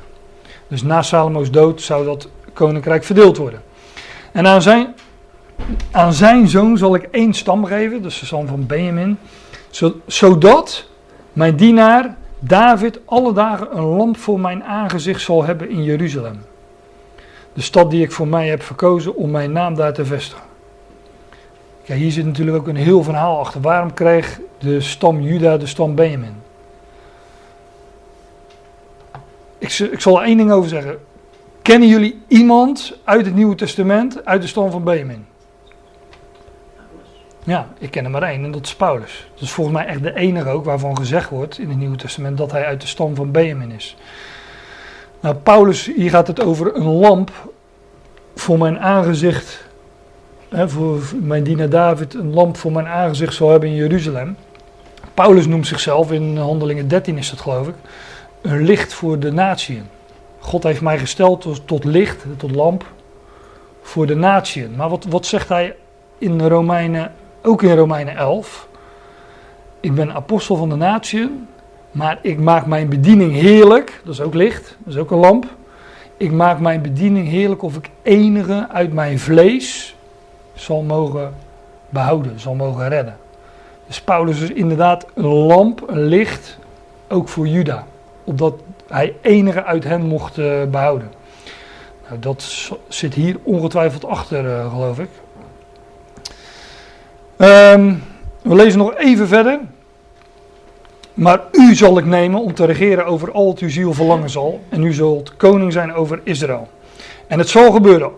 [0.67, 3.61] Dus na Salomo's dood zou dat koninkrijk verdeeld worden.
[4.31, 4.93] En aan zijn,
[5.91, 9.17] aan zijn zoon zal ik één stam geven, dus de stam van Benjamin,
[10.05, 10.85] zodat
[11.33, 16.41] mijn dienaar David alle dagen een lamp voor mijn aangezicht zal hebben in Jeruzalem.
[17.53, 20.43] De stad die ik voor mij heb verkozen om mijn naam daar te vestigen.
[21.83, 23.61] Ja, hier zit natuurlijk ook een heel verhaal achter.
[23.61, 26.35] Waarom kreeg de stam Juda de stam Benjamin?
[29.57, 30.97] Ik, ik zal er één ding over zeggen.
[31.61, 35.25] Kennen jullie iemand uit het Nieuwe Testament, uit de stam van Benjamin?
[37.45, 39.27] Ja, ik ken er maar één en dat is Paulus.
[39.33, 42.37] Dat is volgens mij echt de enige ook waarvan gezegd wordt in het Nieuwe Testament
[42.37, 43.95] dat hij uit de stam van Benjamin is.
[45.19, 47.31] Nou, Paulus, hier gaat het over een lamp
[48.35, 49.67] voor mijn aangezicht,
[50.49, 54.35] hè, voor mijn dienaar David, een lamp voor mijn aangezicht zal hebben in Jeruzalem.
[55.13, 57.75] Paulus noemt zichzelf, in Handelingen 13 is dat geloof ik,
[58.41, 59.87] een licht voor de natieën.
[60.39, 62.85] God heeft mij gesteld tot, tot licht, tot lamp
[63.81, 64.75] voor de natieën.
[64.75, 65.75] Maar wat, wat zegt hij
[66.17, 67.11] in Romeinen
[67.43, 68.67] ook in Romeinen 11.
[69.79, 71.47] Ik ben apostel van de natieën,
[71.91, 74.01] maar ik maak mijn bediening heerlijk.
[74.03, 75.45] Dat is ook licht, dat is ook een lamp.
[76.17, 79.95] Ik maak mijn bediening heerlijk of ik enige uit mijn vlees
[80.53, 81.33] zal mogen
[81.89, 83.17] behouden, zal mogen redden.
[83.87, 86.57] Dus Paulus is inderdaad een lamp, een licht,
[87.09, 87.85] ook voor Juda.
[88.23, 88.53] Opdat
[88.87, 91.11] hij enige uit hen mocht uh, behouden.
[92.07, 95.09] Nou, dat zit hier ongetwijfeld achter, uh, geloof ik.
[97.37, 98.03] Um,
[98.41, 99.59] we lezen nog even verder.
[101.13, 104.61] Maar u zal ik nemen om te regeren over al wat uw ziel verlangen zal.
[104.69, 106.67] En u zult koning zijn over Israël.
[107.27, 108.11] En het zal gebeuren,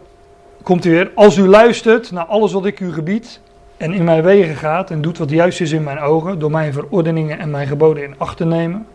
[0.64, 3.40] komt u weer, als u luistert naar alles wat ik u gebied.
[3.78, 6.40] En in mijn wegen gaat en doet wat juist is in mijn ogen.
[6.40, 8.88] Door mijn verordeningen en mijn geboden in acht te nemen.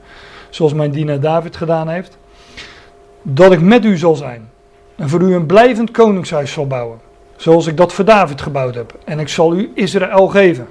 [0.51, 2.19] Zoals mijn dienaar David gedaan heeft.
[3.23, 4.49] Dat ik met u zal zijn.
[4.97, 7.10] En voor u een blijvend koningshuis zal bouwen
[7.41, 8.99] zoals ik dat voor David gebouwd heb.
[9.05, 10.69] En ik zal u Israël geven.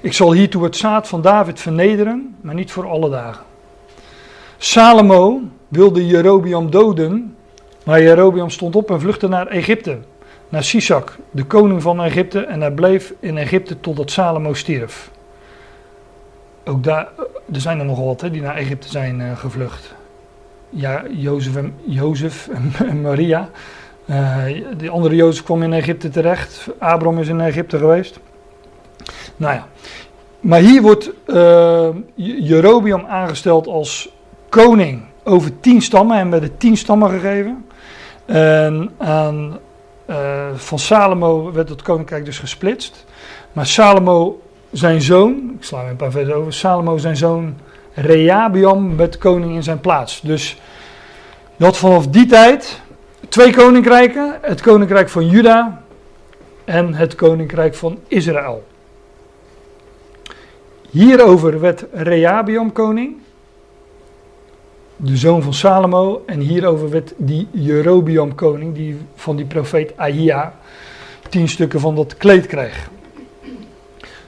[0.00, 3.44] Ik zal hiertoe het zaad van David vernederen, maar niet voor alle dagen.
[4.58, 7.36] Salomo wilde Jerobiam doden,
[7.84, 9.98] maar Jerobiam stond op en vluchtte naar Egypte,
[10.48, 15.10] naar Sisak, de koning van Egypte, en hij bleef in Egypte totdat Salomo stierf.
[16.64, 17.08] Ook daar,
[17.52, 19.94] er zijn er nogal wat hè, die naar Egypte zijn uh, gevlucht.
[20.70, 23.50] Ja, Jozef en, Jozef en Maria.
[24.10, 24.44] Uh,
[24.76, 26.68] die andere Jozef kwam in Egypte terecht.
[26.78, 28.20] Abram is in Egypte geweest.
[29.36, 29.66] Nou ja.
[30.40, 34.12] Maar hier wordt uh, Jerobiam aangesteld als
[34.48, 36.18] koning over tien stammen.
[36.18, 37.66] En werden tien stammen gegeven.
[38.26, 39.58] En aan,
[40.10, 40.16] uh,
[40.54, 43.04] van Salomo werd het koninkrijk dus gesplitst.
[43.52, 44.40] Maar Salomo,
[44.72, 46.52] zijn zoon, ik sla een paar versen over.
[46.52, 47.54] Salomo, zijn zoon
[47.94, 50.20] Rehabiam, werd koning in zijn plaats.
[50.20, 50.60] Dus
[51.56, 52.80] dat vanaf die tijd
[53.30, 55.82] twee koninkrijken: het koninkrijk van Juda
[56.64, 58.66] en het koninkrijk van Israël.
[60.90, 63.16] Hierover werd Rehabiam koning,
[64.96, 70.54] de zoon van Salomo, en hierover werd die Jerobiam koning, die van die profeet Ahia
[71.28, 72.90] tien stukken van dat kleed kreeg.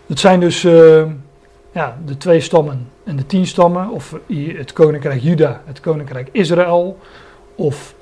[0.06, 1.04] Dat zijn dus uh,
[1.72, 4.14] ja, de twee stammen en de tien stammen, of
[4.56, 6.98] het koninkrijk Juda, het koninkrijk Israël,
[7.54, 7.94] of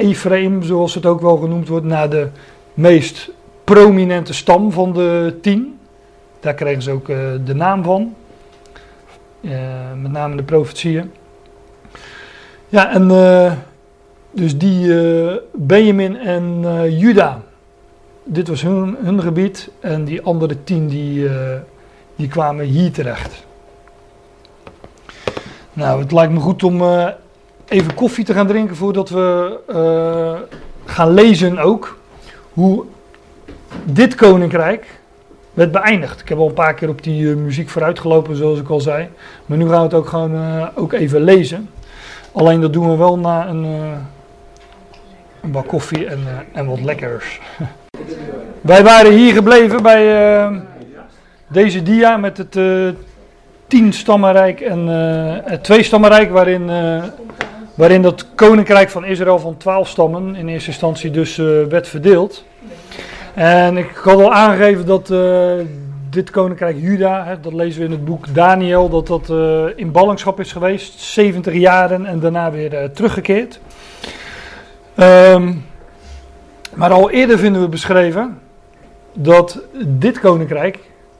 [0.00, 2.28] Ephraim, zoals het ook wel genoemd wordt, naar de
[2.74, 3.30] meest
[3.64, 5.78] prominente stam van de tien.
[6.40, 8.14] Daar kregen ze ook uh, de naam van.
[9.40, 9.52] Uh,
[10.02, 11.12] met name de profetieën.
[12.68, 13.52] Ja, en uh,
[14.30, 14.94] dus die
[15.52, 16.62] Benjamin en
[16.98, 17.42] Juda,
[18.24, 19.70] dit was hun, hun gebied.
[19.80, 21.28] En die andere tien, die,
[22.16, 23.44] die kwamen hier terecht.
[25.72, 26.82] Nou, het lijkt me goed om
[27.70, 31.98] even koffie te gaan drinken voordat we uh, gaan lezen ook.
[32.52, 32.84] Hoe
[33.84, 35.00] dit koninkrijk
[35.52, 36.20] werd beëindigd.
[36.20, 39.08] Ik heb al een paar keer op die uh, muziek vooruitgelopen, zoals ik al zei.
[39.46, 41.70] Maar nu gaan we het ook gewoon uh, ook even lezen.
[42.32, 43.64] Alleen dat doen we wel na een
[45.42, 47.40] een bak koffie en, eh, en wat lekkers.
[48.60, 50.56] Wij waren hier gebleven bij eh,
[51.46, 52.88] deze dia met het eh
[53.70, 57.02] tien stammenrijk en eh, het twee stammenrijk waarin, eh,
[57.80, 62.44] waarin dat koninkrijk van Israël van twaalf stammen in eerste instantie dus eh, werd verdeeld.
[63.34, 65.52] En ik had al aangegeven dat eh,
[66.10, 69.92] dit koninkrijk Juda, hè, dat lezen we in het boek Daniel, dat dat eh, in
[69.92, 73.60] ballingschap is geweest, 70 jaren en daarna weer teruggekeerd.
[74.94, 75.52] Ehm,
[76.74, 78.38] maar al eerder vinden we beschreven
[79.12, 80.78] dat dit koninkrijk,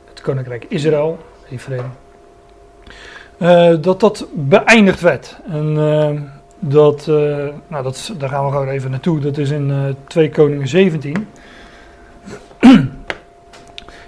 [0.08, 1.18] het koninkrijk Israël,
[1.50, 1.92] Ephraim,
[3.40, 5.38] eh, dat dat beëindigd werd.
[5.50, 9.20] En eh, dat, eh, nou dat, daar gaan we gewoon even naartoe.
[9.20, 11.28] Dat is in eh 2 Koningen 17.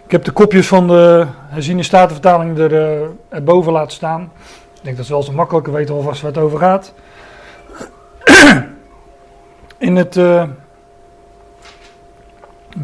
[0.05, 4.32] Ik heb de kopjes van de herziene statenvertaling er, eh, erboven laten staan.
[4.74, 6.94] Ik denk dat is wel zo makkelijk, we weten alvast waar het over gaat.
[9.78, 10.14] In het...
[10.14, 10.59] mijn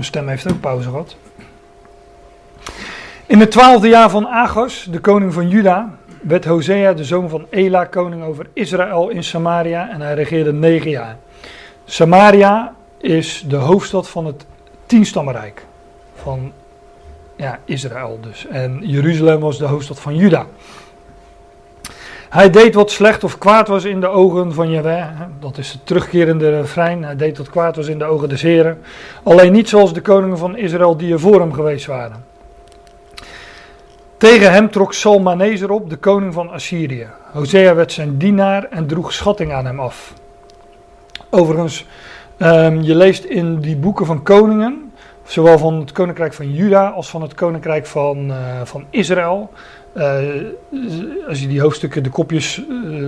[0.01, 1.17] stem heeft ook pauze gehad.
[3.27, 7.47] In het twaalfde jaar van Agos, de koning van Juda, werd Hosea, de zoon van
[7.51, 11.17] Ela, koning over Israël in Samaria en hij regeerde negen jaar.
[11.85, 14.47] Samaria is de hoofdstad van het
[14.87, 15.67] tienstammenrijk
[16.15, 16.53] van
[17.37, 18.47] ja, Israël dus.
[18.47, 20.47] En Jeruzalem was de hoofdstad van Juda.
[22.29, 25.19] Hij deed wat slecht of kwaad was in de ogen van Jahweh.
[25.19, 27.05] hè, Dat is het terugkerende refrein.
[27.05, 28.79] Hij deed wat kwaad was in de ogen des Heren.
[29.23, 32.25] Alleen niet zoals de koningen van Israël die er voor hem geweest waren.
[34.19, 37.07] Tegen hem trok Salmaneser op, de koning van Assyrië.
[37.33, 40.15] Hosea werd zijn dienaar en droeg schatting aan hem af.
[41.31, 41.87] Overigens,
[42.37, 44.93] ehm, je leest in die boeken van koningen,
[45.25, 49.51] zowel van het koninkrijk van Juda als van het koninkrijk van, eh, van Israël.
[49.93, 50.19] Eh,
[51.29, 52.67] als je die hoofdstukken, de kopjes eh,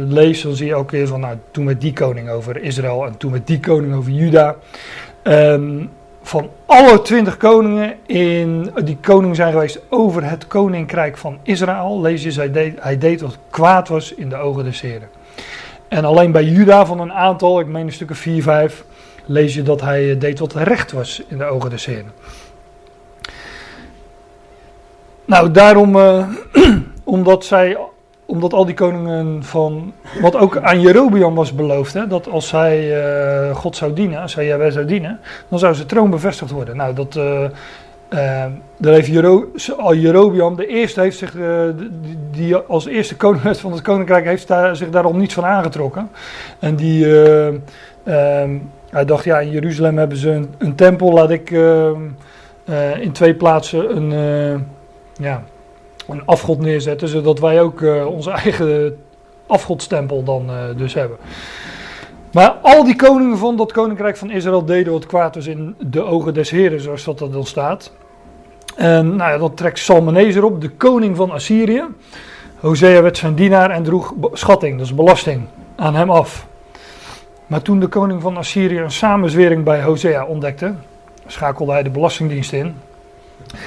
[0.09, 3.17] leest, dan zie je ook weer van, nou, toen met die koning over Israël en
[3.17, 4.57] toen met die koning over Juda.
[5.23, 5.85] Ehm,
[6.31, 12.23] van alle twintig koningen in, die koning zijn geweest over het koninkrijk van Israël, lees
[12.23, 15.09] je, hij deed, hij deed wat kwaad was in de ogen des Heren.
[15.89, 18.85] En alleen bij Juda van een aantal, ik meen een stuk of 4, 5,
[19.25, 22.13] lees je dat hij deed wat recht was in de ogen des Heren.
[25.25, 26.27] Nou, daarom, eh,
[27.05, 27.79] omdat zij,
[28.31, 33.03] omdat al die koningen van, wat ook aan Jerobeam was beloofd, hè, dat als hij
[33.03, 36.77] eh, God zou dienen, als hij Jahweh zou dienen, dan zou zijn troon bevestigd worden.
[36.77, 37.17] Nou, dat,
[38.11, 41.33] eh, daar heeft Jero, de eerste heeft zich,
[41.77, 46.11] die, die als eerste koning van het koninkrijk, heeft daar, zich daarom niets van aangetrokken.
[46.59, 47.47] En die, eh,
[48.05, 48.57] ehm,
[48.91, 52.01] hij dacht, ja, in Jeruzalem hebben ze een, een tempel, laat ik ehm,
[52.65, 54.67] eh, in twee plaatsen een,
[55.13, 55.43] ja,
[56.13, 58.97] een afgod neerzetten, zodat wij ook eh, onze eigen
[59.47, 61.17] afgodstempel dan eh, dus hebben.
[62.33, 66.03] Maar al die koningen van dat koninkrijk van Israël deden wat kwaad was in de
[66.03, 67.93] ogen des Heren, zoals dat er dan staat.
[68.77, 71.85] En nou ja, dat trekt Salmaneser op, de koning van Assyrië.
[72.57, 75.43] Hosea werd zijn dienaar en droeg schatting, is belasting,
[75.77, 76.47] aan hem af.
[77.47, 80.75] Maar toen de koning van Assyrië een samenzwering bij Hosea ontdekte,
[81.27, 82.75] schakelde hij de belastingdienst in.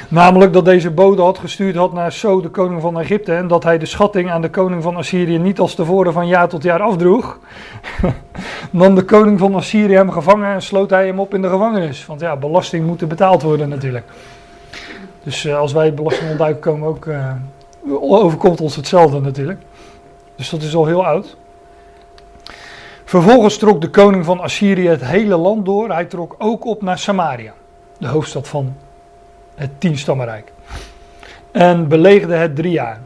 [0.10, 3.64] Namelijk dat deze bode had gestuurd had naar So, de koning van Egypte, en dat
[3.64, 6.82] hij de schatting aan de koning van Assyrië niet als tevoren van jaar tot jaar
[6.82, 7.40] afdroeg.
[8.72, 12.06] nam de koning van Assyrië hem gevangen en sloot hij hem op in de gevangenis.
[12.06, 14.06] Want ja, belasting moet betaald worden natuurlijk.
[15.24, 17.32] Dus eh, als wij belasting ontduiken komen ook, eh,
[18.00, 19.60] overkomt ons hetzelfde natuurlijk.
[20.36, 21.38] Dus dat is al heel oud.
[23.06, 25.90] Vervolgens trok de koning van Assyrië het hele land door.
[25.90, 27.54] Hij trok ook op naar Samaria,
[27.98, 28.76] de hoofdstad van
[29.56, 30.52] het tienstammenrijk.
[31.52, 33.00] En belegerde het drie jaar.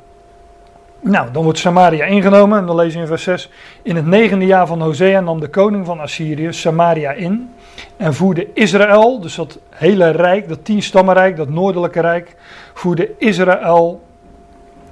[0.99, 3.49] Nou, dan wordt Samaria ingenomen en dan lees je in vers 6.
[3.81, 7.53] In het negende jaar van Hosea nam de koning van Assyrië Samaria in
[7.97, 12.35] en voerde Israël, dus dat hele rijk, dat tienstammenrijk, dat noordelijke rijk,
[12.73, 14.01] voerde Israël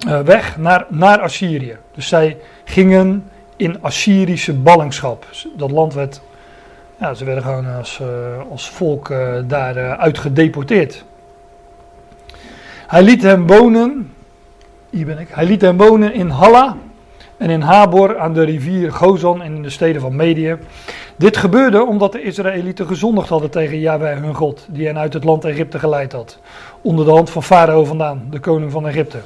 [0.06, 1.76] eh, weg naar, naar Assyrië.
[1.94, 5.26] Dus zij gingen in Assyrische ballingschap.
[5.56, 6.20] Dat land werd,
[7.00, 11.04] ja, ze werden gewoon als, eh, als volk eh, daar uitgedeporteerd.
[12.86, 14.12] Hij liet hem wonen,
[14.90, 16.76] hier ben ik, hij liet hem wonen in Halla
[17.36, 20.56] en in Habor aan de rivier Gozan en in de steden van Medië.
[21.16, 25.24] Dit gebeurde omdat de Israëlieten gezondigd hadden tegen Yahweh hun God, die hen uit het
[25.24, 26.38] land Egypte geleid had,
[26.80, 29.18] onder de hand van Farao vandaan, de koning van Egypte.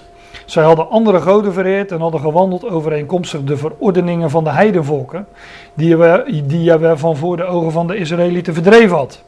[0.44, 5.26] Zij hadden andere goden vereerd en hadden gewandeld overeenkomstig de verordeningen van de heidenvolken,
[5.74, 9.22] die Yahweh van voor de ogen van de Israëlieten verdreven had.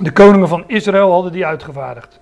[0.00, 2.18] De koningen van Israël hadden die uitgevaardigd.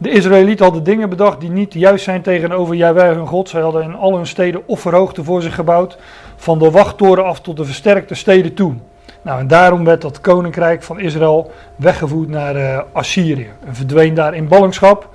[0.00, 3.48] De Israëlieten hadden dingen bedacht die niet juist zijn tegenover Yahweh hun God.
[3.48, 5.98] Zij hadden in al hun steden offerhoogte voor zich gebouwd,
[6.36, 8.74] van de wachttoren af tot de versterkte steden toe.
[9.22, 13.48] Nou, en daarom werd dat koninkrijk van Israël weggevoerd naar eh, Assyrië.
[13.66, 15.08] En verdween daar in ballingschap.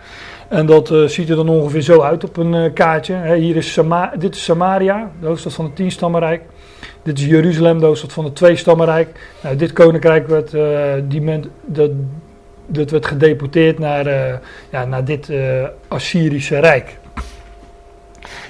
[0.47, 3.33] En dat eh, ziet er dan ongeveer zo uit op een eh, kaartje.
[3.33, 6.41] Hier is Sama dit is Samaria, de hoofdstad van het tienstammenrijk.
[7.03, 9.19] Dit is Jeruzalem, de hoofdstad van het tweestammenrijk.
[9.41, 10.51] Nou, dit koninkrijk werd,
[11.09, 11.89] die men, dat,
[12.73, 14.37] dat werd gedeporteerd naar, eh,
[14.71, 16.97] ja, naar dit eh, Assyrische rijk.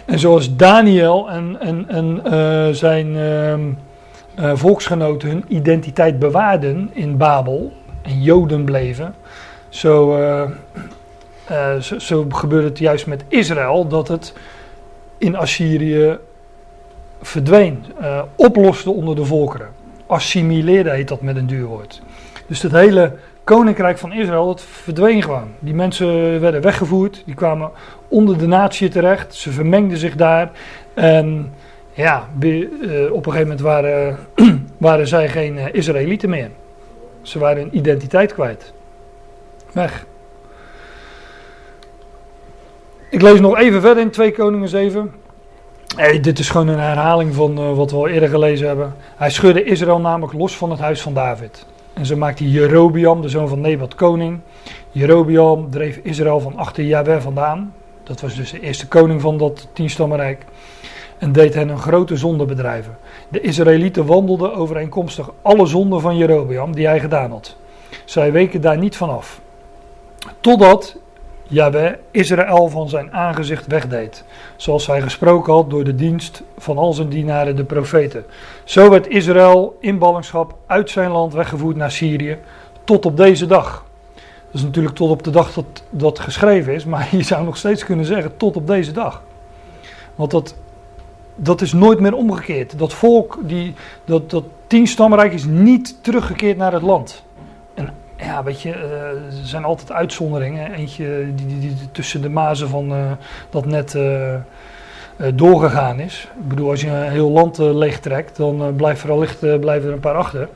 [0.05, 3.61] En zoals Daniel en, en, en eh, zijn ehm,
[4.35, 7.71] eh, volksgenoten hun identiteit bewaarden in Babel
[8.01, 9.15] en Joden bleven,
[9.69, 10.19] zo,
[11.79, 14.33] zo, zo gebeurde het juist met Israël, dat het
[15.17, 16.17] in Assyrië
[17.21, 17.85] verdween,
[18.35, 19.67] oploste onder de volkeren.
[20.07, 22.01] Assimileerde heet dat met een duur woord.
[22.47, 23.13] Dus het hele
[23.43, 25.47] koninkrijk van Israël, dat verdween gewoon.
[25.59, 27.71] Die mensen werden weggevoerd, die kwamen
[28.07, 30.51] onder de natie terecht, ze vermengden zich daar.
[30.93, 31.53] En
[31.93, 32.49] ja, eh,
[33.11, 34.17] op een gegeven moment waren,
[34.77, 36.49] waren zij geen eh, Israëlieten meer.
[37.21, 38.73] Ze waren hun identiteit kwijt.
[39.71, 40.05] Weg.
[43.09, 45.13] Ik lees nog even verder in 2 Koningen 7.
[45.95, 48.95] Hey, dit is gewoon een herhaling van eh, wat we al eerder gelezen hebben.
[49.15, 51.65] Hij schudde Israël namelijk los van het huis van David.
[51.93, 54.39] En zo maakte Jerobiam, de zoon van Nebat, koning.
[54.91, 57.73] Jerobiam dreef Israël van achter Jahweh vandaan.
[58.03, 60.45] Dat was dus de eerste koning van dat tienstammenrijk.
[61.17, 62.97] En deed hen een grote zonde bedrijven.
[63.29, 67.55] De Israëlieten wandelden overeenkomstig alle zonden van Jerobiam die hij gedaan had.
[68.05, 69.41] Zij weken daar niet van af.
[70.39, 70.97] Totdat
[71.53, 74.23] Jahweh Israël van zijn aangezicht wegdeed.
[74.55, 78.25] Zoals hij gesproken had door de dienst van al zijn dienaren, de profeten.
[78.63, 82.37] Zo werd Israël in ballingschap uit zijn land weggevoerd naar Syrië.
[82.83, 83.85] Tot op deze dag.
[84.45, 86.85] Dat is natuurlijk tot op de dag dat dat geschreven is.
[86.85, 89.23] Maar je zou nog steeds kunnen zeggen tot op deze dag.
[90.15, 90.55] Want dat,
[91.35, 92.79] dat is nooit meer omgekeerd.
[92.79, 93.73] Dat volk, die,
[94.05, 97.23] dat, dat tienstammenrijk is niet teruggekeerd naar het land.
[98.23, 100.73] Ja, weet je, eh, er zijn altijd uitzonderingen.
[100.73, 103.11] Eentje die, die, tussen de mazen van eh,
[103.49, 104.35] dat net eh,
[105.33, 106.27] doorgegaan is.
[106.39, 109.99] Ik bedoel, als je een heel land leegtrekt, dan blijft er allicht blijven er een
[109.99, 110.49] paar achter.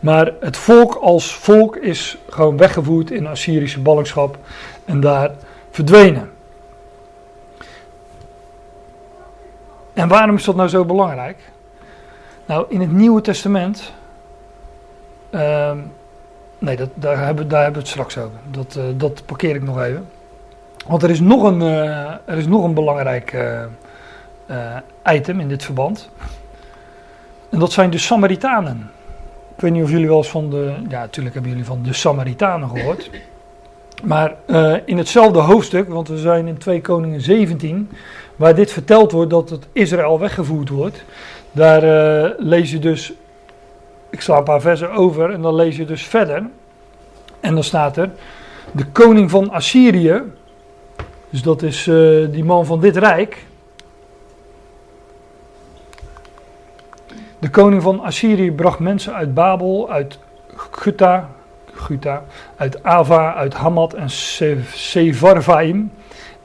[0.00, 4.38] Maar het volk als volk is gewoon weggevoerd in Assyrische ballingschap
[4.84, 5.30] en daar
[5.70, 6.30] verdwenen.
[9.92, 11.38] En waarom is dat nou zo belangrijk?
[12.46, 13.92] Nou, in het Nieuwe Testament.
[15.30, 15.78] ehm,
[16.62, 18.38] nee, dat, daar, hebben, daar hebben we het straks over.
[18.50, 20.08] Dat, eh, dat parkeer ik nog even.
[20.86, 23.32] Want er is nog een, eh, er is nog een belangrijk
[24.46, 24.76] eh,
[25.12, 26.08] item in dit verband.
[27.50, 28.90] En dat zijn de Samaritanen.
[29.54, 30.74] Ik weet niet of jullie wel eens van de.
[30.88, 33.10] Ja, natuurlijk hebben jullie van de Samaritanen gehoord.
[34.02, 34.34] Maar
[34.84, 37.90] in hetzelfde hoofdstuk, want we zijn in 2 Koningen 17,
[38.36, 41.04] waar dit verteld wordt dat het Israël weggevoerd wordt.
[41.52, 43.12] Daar eh, lees je dus.
[44.12, 46.46] Ik sla een paar versen over en dan lees je dus verder.
[47.40, 48.10] En dan staat er.
[48.72, 50.22] De koning van Assyrië.
[51.30, 51.96] Dus dat is eh,
[52.30, 53.46] die man van dit rijk.
[57.38, 60.18] De koning van Assyrië bracht mensen uit Babel, uit
[60.54, 61.28] Gutta
[62.56, 65.92] uit Ava, uit Hamad en Se- Sevarvaim.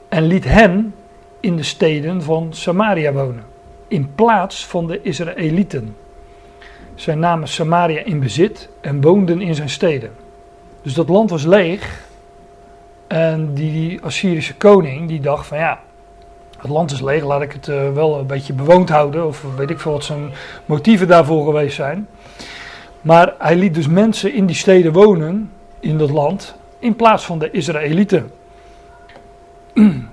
[0.08, 0.94] En liet hen
[1.40, 3.44] in de steden van Samaria wonen.
[3.88, 5.96] In plaats van de Israëlieten.
[6.98, 10.10] Zij namen Samaria in bezit en woonden in zijn steden.
[10.82, 12.06] Dus dat land was leeg.
[13.06, 15.80] En die Assyrische koning die dacht van ja,
[16.58, 19.26] het land is leeg, laat ik het eh, wel een beetje bewoond houden.
[19.26, 20.30] Of weet ik veel wat zijn
[20.64, 22.08] motieven daarvoor geweest zijn.
[23.00, 27.38] Maar hij liet dus mensen in die steden wonen, in dat land, in plaats van
[27.38, 28.30] de Israëlieten.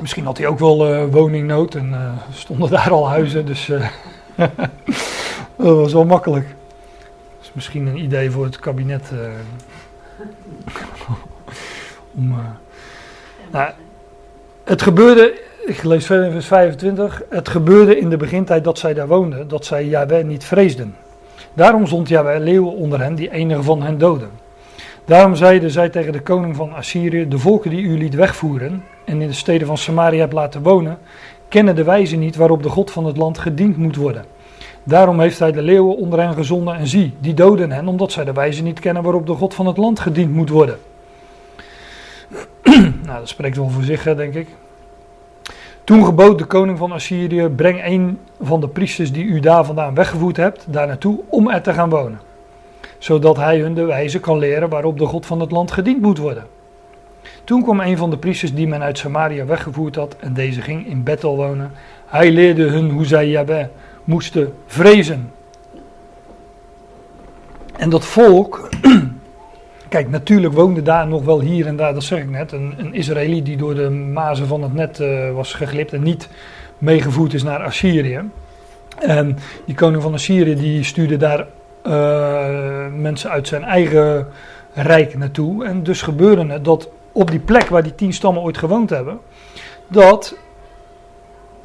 [0.00, 3.70] Misschien had hij ook wel eh, woningnood en eh, stonden daar al huizen, dus
[5.56, 6.46] dat was wel makkelijk.
[6.46, 9.10] Dat is misschien een idee voor het kabinet.
[9.12, 9.18] eh,
[12.18, 12.38] om, eh,
[13.50, 13.70] nou,
[14.64, 18.94] het gebeurde, ik lees verder in vers 25, het gebeurde in de begintijd dat zij
[18.94, 20.96] daar woonden, dat zij Jahweh niet vreesden.
[21.52, 24.30] Daarom zond Jahweh leeuwen onder hen die enige van hen doden.
[25.04, 29.22] Daarom zeiden zij tegen de koning van Assyrië, de volken die u liet wegvoeren en
[29.22, 30.98] in de steden van Samaria hebt laten wonen,
[31.54, 34.24] kennen de wijze niet waarop de God van het land gediend moet worden.
[34.84, 38.24] Daarom heeft hij de leeuwen onder hen gezonden en zie, die doden hen, omdat zij
[38.24, 40.78] de wijze niet kennen waarop de God van het land gediend moet worden.
[43.06, 44.48] nou, dat spreekt wel voor zich, denk ik.
[45.84, 49.94] Toen gebood de koning van Assyrië: breng een van de priesters die u daar vandaan
[49.94, 52.20] weggevoerd hebt, daar naartoe om er te gaan wonen.
[52.98, 56.18] Zodat hij hun de wijze kan leren waarop de God van het land gediend moet
[56.18, 56.46] worden.
[57.44, 60.86] Toen kwam een van de priesters die men uit Samaria weggevoerd had, en deze ging
[60.86, 61.70] in Bethel wonen.
[62.06, 63.66] Hij leerde hun hoe zij Jahweh
[64.04, 65.30] moesten vrezen.
[67.76, 68.68] En dat volk,
[69.88, 72.94] kijk, natuurlijk woonde daar nog wel hier en daar, dat zeg ik net, een, een
[72.94, 76.28] Israëliet die door de mazen van het net eh, was geglipt en niet
[76.78, 78.20] meegevoerd is naar Assyrië.
[78.98, 81.46] En die koning van Assyrië die stuurde daar
[81.82, 84.26] eh, mensen uit zijn eigen
[84.72, 85.64] rijk naartoe.
[85.64, 89.20] En dus gebeurde het dat op die plek waar die tien stammen ooit gewoond hebben,
[89.88, 90.36] dat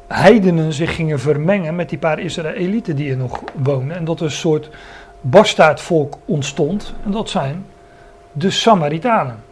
[0.06, 3.96] heidenen zich gingen vermengen met die paar Israëlieten die er nog wonen.
[3.96, 4.70] En dat er een soort
[5.20, 6.94] bastaardvolk ontstond.
[7.04, 7.66] En dat zijn
[8.32, 9.42] de Samaritanen.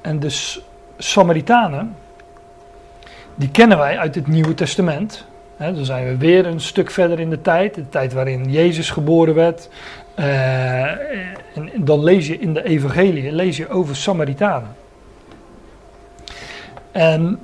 [0.00, 0.56] En de
[0.98, 1.96] Samaritanen,
[3.34, 5.24] die kennen wij uit het Nieuwe Testament.
[5.56, 9.34] Dan zijn we weer een stuk verder in de tijd, de tijd waarin Jezus geboren
[9.34, 9.68] werd.
[10.14, 10.82] Eh,
[11.54, 14.84] en dan lees je in de evangelie lees je over Samaritanen.
[16.96, 17.38] En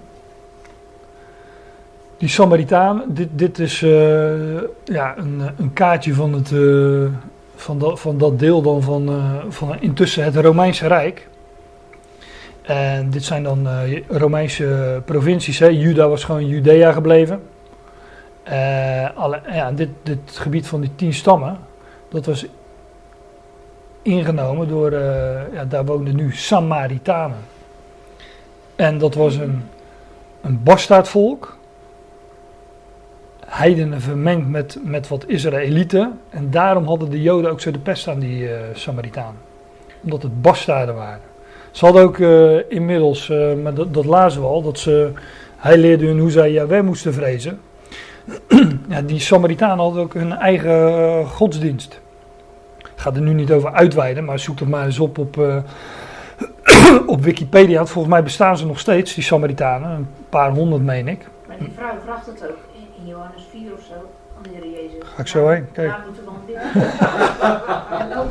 [2.19, 7.19] die Samaritanen, dit, dit is eh, ja, een, een kaartje van, het, eh,
[7.55, 11.29] van, dat, van dat deel dan van, eh, van intussen het Romeinse Rijk.
[12.63, 13.69] En dit zijn dan
[14.09, 15.59] Romeinse provincies.
[15.59, 15.67] Hè.
[15.67, 17.43] Juda was gewoon Judea gebleven.
[19.15, 21.59] Alle, ja, dit, dit gebied van die tien stammen,
[22.09, 22.47] dat was
[24.03, 24.93] ingenomen door,
[25.53, 27.52] ja, daar woonden nu Samaritanen.
[28.83, 29.63] En dat was een,
[30.41, 31.57] een bastaardvolk,
[33.47, 36.21] heidenen vermengd met, met wat Israëlieten.
[36.31, 39.41] En daarom hadden de Joden ook zo de pest aan die eh Samaritanen.
[40.03, 41.21] Omdat het bastaarden waren.
[41.71, 45.11] Ze hadden ook eh, inmiddels, eh, maar dat, dat lazen we al, dat ze,
[45.57, 47.61] hij leerde hun hoe zij Yahweh moesten vrezen.
[48.89, 52.01] ja, die Samaritanen hadden ook hun eigen godsdienst.
[52.79, 55.37] Ik ga er nu niet over uitweiden, maar zoek het maar eens op op,
[57.07, 57.77] op Wikipedia.
[57.77, 59.91] Want volgens mij bestaan ze nog steeds, die Samaritanen.
[59.91, 61.27] Een paar honderd, meen ik.
[61.47, 63.95] Maar die vrouw vraagt het ook in, Johannes 4 of zo,
[64.37, 65.09] aan de Heer Jezus.
[65.15, 65.95] Ga ik zo heen, kijk.
[66.05, 66.63] Moeten we dan bidden.
[68.01, 68.31] En ook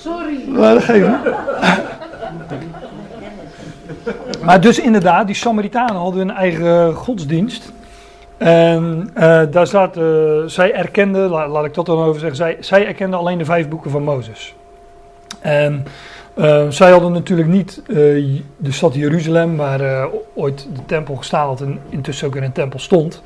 [0.00, 0.48] Sorry.
[0.48, 1.18] Maar dat geeft niet.
[4.44, 7.72] Maar dus inderdaad, die Samaritanen hadden hun eigen godsdienst.
[8.38, 10.04] En eh, daar staat, eh,
[10.46, 13.68] zij erkenden, la- laat ik dat dan over zeggen, zij, zij erkenden alleen de vijf
[13.68, 14.54] boeken van Mozes.
[15.40, 15.84] En
[16.34, 17.82] eh, zij hadden natuurlijk niet
[18.56, 22.78] de stad Jeruzalem, waar ooit de tempel gestaan had en intussen ook weer een tempel
[22.78, 23.22] stond.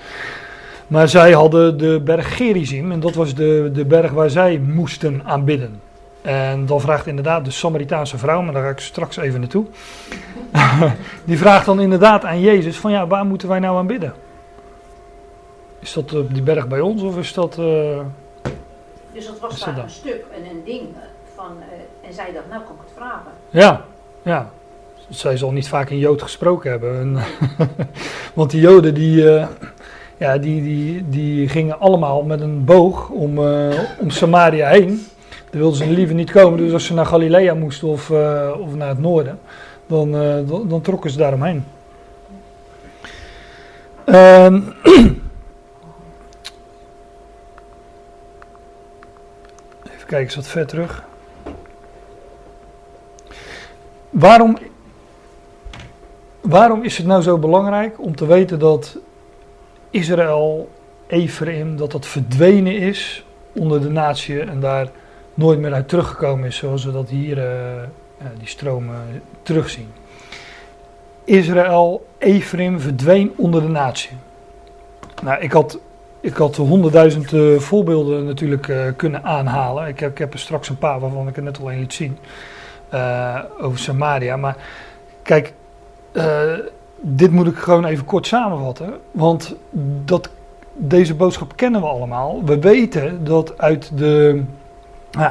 [0.87, 5.23] Maar zij hadden de berg Gerizim en dat was de, de berg waar zij moesten
[5.25, 5.81] aanbidden.
[6.23, 9.67] En dan vraagt inderdaad de Samaritaanse vrouw, maar daar ga ik straks even naartoe.
[11.25, 14.13] die vraagt dan inderdaad aan Jezus van ja, waar moeten wij nou aan bidden?
[15.83, 17.59] Is dat op die berg bij ons of is dat...
[17.59, 17.99] eh,
[19.13, 19.85] Dus dat was dat dan?
[19.85, 21.01] een stuk en een ding eh,
[21.35, 23.31] van, eh, en zij dacht, nou kan ik het vragen.
[23.51, 23.85] Ja,
[24.23, 24.51] ja.
[25.09, 26.99] Zij zal niet vaak in Jood gesproken hebben.
[27.01, 27.17] En
[28.35, 29.47] Want die Joden die, eh,
[30.17, 35.07] ja, die, die, die gingen allemaal met een boog om, eh, om Samaria heen.
[35.51, 36.59] Daar wilden ze liever niet komen.
[36.59, 39.39] Dus als ze naar Galilea moesten of, eh, of naar het noorden,
[39.87, 41.65] dan, eh, dan, dan trokken ze daaromheen.
[44.05, 44.61] Ehm,
[50.13, 51.05] even kijken, is dat ver terug?
[54.11, 54.59] Waarom,
[56.41, 58.99] waarom is het nou zo belangrijk om te weten dat
[59.91, 60.71] Israël,
[61.07, 64.91] Ephraim, dat dat verdwenen is onder de natie en daar
[65.35, 67.83] nooit meer uit teruggekomen is, zoals we dat hier, eh,
[68.19, 69.89] ja, die stromen terugzien.
[71.25, 74.17] Israël, Ephraim verdween onder de natie.
[75.23, 75.79] Nou, ik had,
[76.23, 79.89] ik had honderdduizend eh, voorbeelden natuurlijk eh, kunnen aanhalen.
[79.89, 81.93] Ik heb, ik heb er straks een paar waarvan ik er net al een liet
[81.93, 82.19] zien
[82.89, 84.37] eh, over Samaria.
[84.37, 84.57] Maar
[85.23, 85.53] kijk,
[87.01, 88.93] dit moet ik gewoon even kort samenvatten.
[89.11, 89.55] Want
[90.05, 90.29] dat,
[90.73, 92.45] deze boodschap kennen we allemaal.
[92.45, 94.43] We weten dat uit de,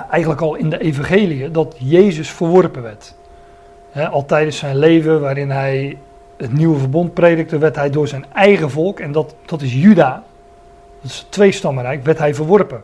[0.09, 3.15] eigenlijk al in de evangelie, dat Jezus verworpen werd.
[4.11, 5.97] Al tijdens zijn leven, waarin hij
[6.37, 10.23] het nieuwe verbond predikte, werd hij door zijn eigen volk, en dat, dat is Juda,
[11.01, 12.83] dat is het tweestammenrijk, werd hij verworpen.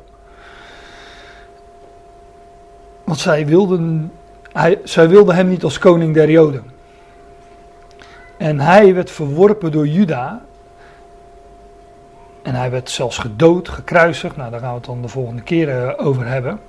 [3.03, 4.11] Want zij wilden
[4.52, 6.64] hij, zij wilden hem niet als koning der Joden.
[8.38, 10.41] En hij werd verworpen door Juda.
[12.41, 14.35] En hij werd zelfs gedood, gekruisigd.
[14.35, 16.60] Nou, daar gaan we het dan de volgende keer eh, over hebben.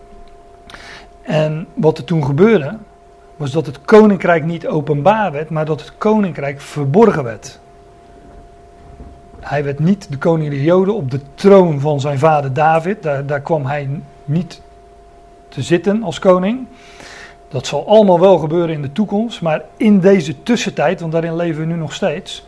[1.23, 2.77] En wat er toen gebeurde,
[3.37, 7.61] was dat het koninkrijk niet openbaar werd, maar dat het koninkrijk verborgen werd.
[9.41, 13.03] Hij werd niet de koning der Joden op de troon van zijn vader David.
[13.03, 13.89] Daar, daar kwam hij
[14.25, 14.61] niet
[15.49, 16.67] te zitten als koning.
[17.49, 21.61] Dat zal allemaal wel gebeuren in de toekomst, maar in deze tussentijd, want daarin leven
[21.61, 22.45] we nu nog steeds,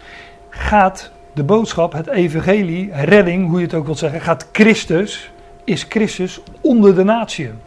[0.48, 5.32] gaat de boodschap, het evangelie, redding, hoe je het ook wilt zeggen, gaat Christus,
[5.64, 7.58] is Christus onder de natieën.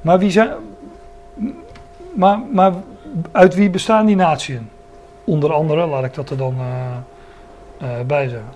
[0.00, 0.50] Maar wie zijn,
[2.14, 2.72] maar, maar
[3.32, 4.68] uit wie bestaan die natieën?
[5.24, 6.96] Onder andere, laat ik dat er dan uh,
[8.06, 8.48] bij zeggen.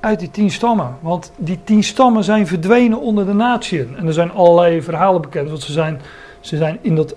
[0.00, 0.96] Uit die tien stammen.
[1.00, 3.96] Want die tien stammen zijn verdwenen onder de natieën.
[3.96, 5.48] En er zijn allerlei verhalen bekend.
[5.48, 6.00] Want ze zijn,
[6.40, 7.14] ze zijn in dat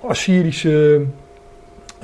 [0.00, 1.04] Assyrische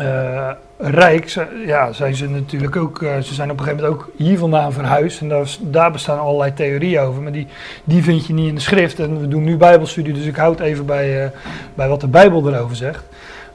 [0.01, 1.47] uh, rijk.
[1.67, 2.99] Ja, zijn ze natuurlijk ook.
[2.99, 5.21] ze zijn op een gegeven moment ook hier vandaan verhuisd.
[5.21, 7.23] En daar, daar bestaan allerlei theorieën over.
[7.23, 7.47] Maar die,
[7.85, 8.99] die vind je niet in de schrift.
[8.99, 10.13] En we doen nu Bijbelstudie.
[10.13, 11.33] Dus ik houd even bij,
[11.75, 13.05] bij wat de Bijbel erover zegt.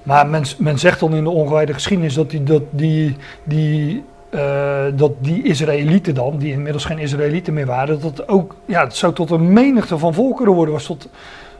[0.03, 4.83] Maar men, men zegt dan in de ongewijde geschiedenis dat die, dat die, die, uh,
[4.95, 8.95] dat die Israëlieten dan, die inmiddels geen Israëlieten meer waren, dat het ook, ja, het
[8.95, 11.09] zou tot een menigte van volkeren worden, was, tot,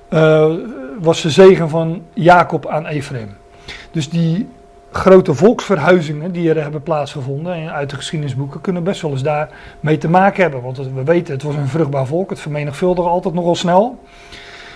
[0.10, 0.54] uh,
[1.00, 3.30] was de zegen van Jacob aan Ephraim.
[3.92, 4.48] Dus die
[4.92, 9.50] grote volksverhuizingen die er hebben plaatsgevonden uit de geschiedenisboeken, kunnen best wel eens daar
[9.80, 10.62] mee te maken hebben.
[10.62, 14.00] Want we weten, het was een vruchtbaar volk, het vermenigvuldigde altijd nogal snel.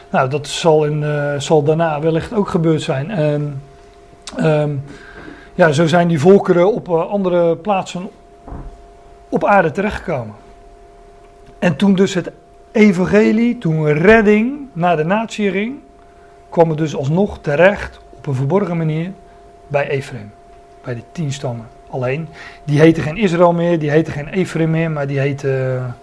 [0.10, 3.12] Nou, dat zal, in, uh, zal daarna wellicht ook gebeurd zijn.
[3.12, 3.62] En
[4.40, 4.84] um,
[5.56, 8.10] ja, zo zijn die volkeren op uh, andere plaatsen
[9.30, 10.36] op aarde terechtgekomen.
[11.60, 12.32] En toen dus het
[12.72, 15.76] evangelie, toen redding naar de natie ging,
[16.50, 19.12] kwam het dus alsnog terecht op een verborgen manier
[19.68, 20.32] bij Ephraim.
[20.84, 21.68] Bij de tien stammen.
[21.90, 22.28] Alleen,
[22.64, 25.96] die heten geen Israël meer, die heten geen Ephraim meer, maar die heten,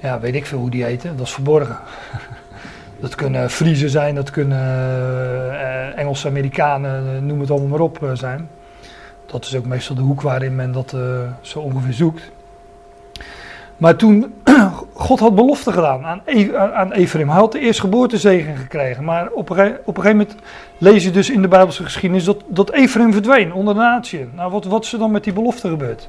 [0.00, 1.78] ja, weet ik veel hoe die heten, dat is verborgen.
[3.00, 4.58] Dat kunnen Friesen zijn, dat kunnen
[5.52, 8.48] uh, Engelse Amerikanen, eh, noem het allemaal maar op uh, zijn.
[9.26, 10.94] Dat is ook meestal de hoek waarin men dat
[11.40, 12.30] zo ongeveer zoekt.
[13.76, 14.34] Maar toen,
[14.92, 17.28] God had belofte gedaan aan, e aan Ephraim.
[17.28, 19.04] Hij had de eerstgeboortezegen gekregen.
[19.04, 20.34] Maar op een, op een gegeven moment
[20.78, 24.28] lees je dus in de Bijbelse geschiedenis dat, dat Ephraim verdween onder de natie.
[24.34, 26.08] Nou, wat, wat is er dan met die belofte gebeurd?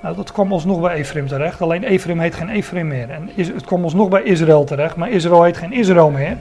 [0.00, 1.60] Nou, dat kwam alsnog bij Ephraim terecht.
[1.60, 3.10] Alleen Ephraim heet geen Ephraim meer.
[3.10, 4.96] En het kwam alsnog bij Israël terecht.
[4.96, 6.36] Maar Israël heet geen Israël meer.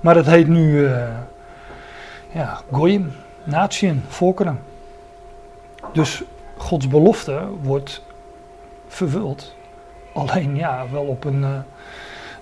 [0.00, 1.02] Maar het heet nu uh,
[2.32, 3.12] ja, Goyim,
[3.44, 4.60] natieën, volkeren.
[5.92, 6.22] Dus
[6.56, 8.02] Gods belofte wordt
[8.88, 9.54] vervuld.
[10.12, 11.48] Alleen ja, wel op een, uh,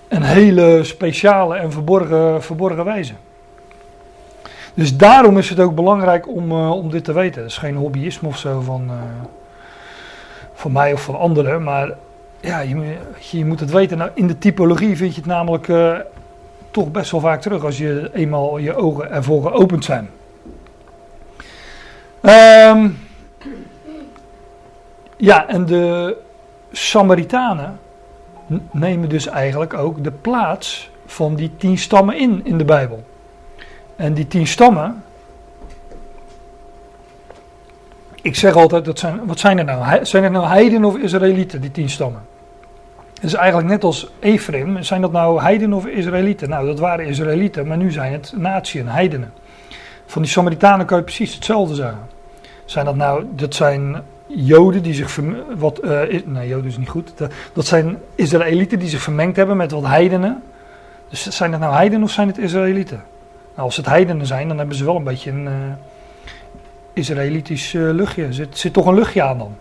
[0.09, 3.15] een hele speciale en verborgen, verborgen wijze.
[4.75, 7.43] Dus daarom is het ook belangrijk om, uh, om dit te weten.
[7.43, 8.91] Het is geen hobbyisme of zo van
[10.61, 11.63] van mij of van anderen.
[11.63, 11.91] Maar
[12.41, 13.99] ja, je, je moet het weten.
[13.99, 15.97] Nou, in de typologie vind je het namelijk uh,
[16.71, 20.11] toch best wel vaak terug als je eenmaal je ogen ervoor geopend zijn.
[22.23, 22.99] Um,
[25.17, 26.17] ja, en de
[26.73, 27.79] Samaritanen
[28.71, 33.05] nemen dus eigenlijk ook de plaats van die tien stammen in in de Bijbel.
[33.97, 35.05] En die tien stammen,
[38.23, 40.05] ik zeg altijd, dat zijn, wat zijn er nou?
[40.05, 42.23] Zijn het nou heiden of Israëlieten, die tien stammen?
[43.21, 44.83] Is eigenlijk net als Ephraim.
[44.83, 46.49] Zijn dat nou heiden of Israëlieten?
[46.49, 49.33] Nou, dat waren Israëlieten, maar nu zijn het natieën, heidenen.
[50.07, 51.99] Van die Samaritanen kan je precies hetzelfde zeggen.
[52.65, 55.21] Zijn dat nou, dat zijn Joden die zich,
[55.57, 57.13] wat, uh, nee Joden is niet goed.
[57.53, 60.43] Dat zijn Israëlieten die zich vermengd hebben met wat heidenen.
[61.09, 63.03] Dus zijn het nou heidenen of zijn het Israëlieten?
[63.55, 65.45] Nou, als het heidenen zijn, dan hebben ze wel een beetje een...
[65.45, 65.53] Uh,
[66.93, 68.25] Israëlitisch uh, luchtje.
[68.25, 69.57] Er zit, zit toch een luchtje aan dan.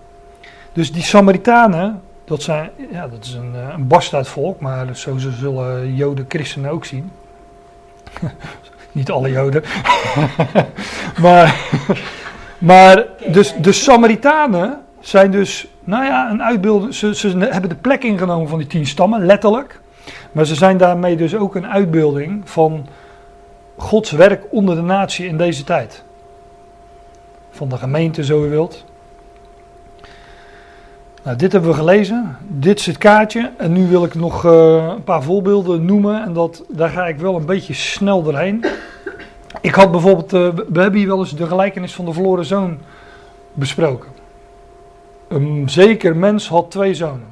[0.73, 5.95] Dus die Samaritanen, dat, zijn, ja, dat is een, uh, een bastaardvolk, maar zo zullen
[5.95, 7.11] Joden christenen ook zien.
[8.91, 9.63] Niet alle Joden.
[11.21, 11.55] maar
[12.59, 16.93] maar dus, de Samaritanen zijn dus, nou ja, een uitbeelding.
[16.93, 19.79] Ze, ze hebben de plek ingenomen van die tien stammen, letterlijk.
[20.31, 22.87] Maar ze zijn daarmee dus ook een uitbeelding van
[23.77, 26.03] Gods werk onder de natie in deze tijd
[27.59, 28.85] van de gemeente, zo u wilt.
[31.23, 32.37] Nou, dit hebben we gelezen.
[32.47, 33.51] Dit is het kaartje.
[33.57, 36.23] En nu wil ik nog uh, een paar voorbeelden noemen.
[36.23, 38.65] En dat, daar ga ik wel een beetje snel doorheen.
[39.61, 42.77] Ik had bijvoorbeeld, uh, we hebben hier wel eens de gelijkenis van de verloren zoon
[43.53, 44.09] besproken.
[45.27, 47.27] Een zeker mens had twee zonen.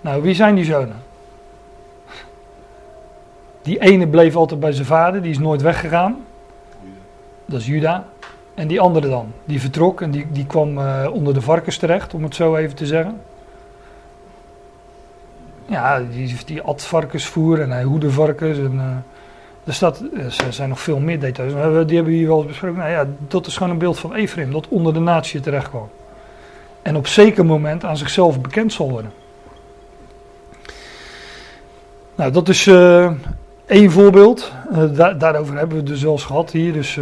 [0.00, 1.02] Nou, wie zijn die zonen?
[3.62, 6.16] Die ene bleef altijd bij zijn vader, die is nooit weggegaan.
[7.46, 8.04] Dat is Juda.
[8.54, 12.14] En die andere dan, die vertrok en die, die kwam uh, onder de varkens terecht,
[12.14, 13.20] om het zo even te zeggen.
[15.66, 18.58] Ja, die, die at varkensvoer en hij hoede varkens.
[18.58, 18.82] En, uh,
[19.64, 21.52] er, staat, er zijn nog veel meer details.
[21.52, 22.78] Die hebben we hier wel eens besproken.
[22.78, 25.88] Nou ja, dat is gewoon een beeld van Ephraim, dat onder de natie terecht kwam.
[26.82, 29.12] En op zeker moment aan zichzelf bekend zal worden.
[32.14, 32.66] Nou, dat is
[33.66, 34.52] één voorbeeld.
[34.94, 36.72] Da daarover hebben we het dus zelfs gehad hier.
[36.72, 36.98] Dus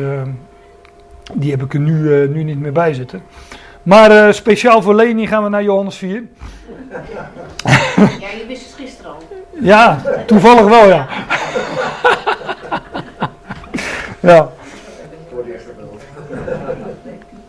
[1.32, 3.22] die heb ik er nu, uh, nu niet meer bij zitten.
[3.82, 6.22] Maar eh, speciaal voor Leni gaan we naar Johannes 4.
[6.90, 7.30] Ja,
[8.38, 9.22] je wist het gisteren al.
[9.60, 11.06] Ja, toevallig wel, ja.
[14.20, 14.50] ja.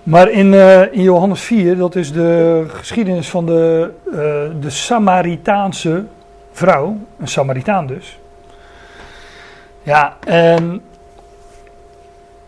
[0.04, 4.16] Maar in, eh, in Johannes 4, dat is de geschiedenis van de, eh,
[4.62, 6.06] de Samaritaanse
[6.52, 8.20] vrouw, een Samaritaan dus.
[9.84, 10.82] Ja, en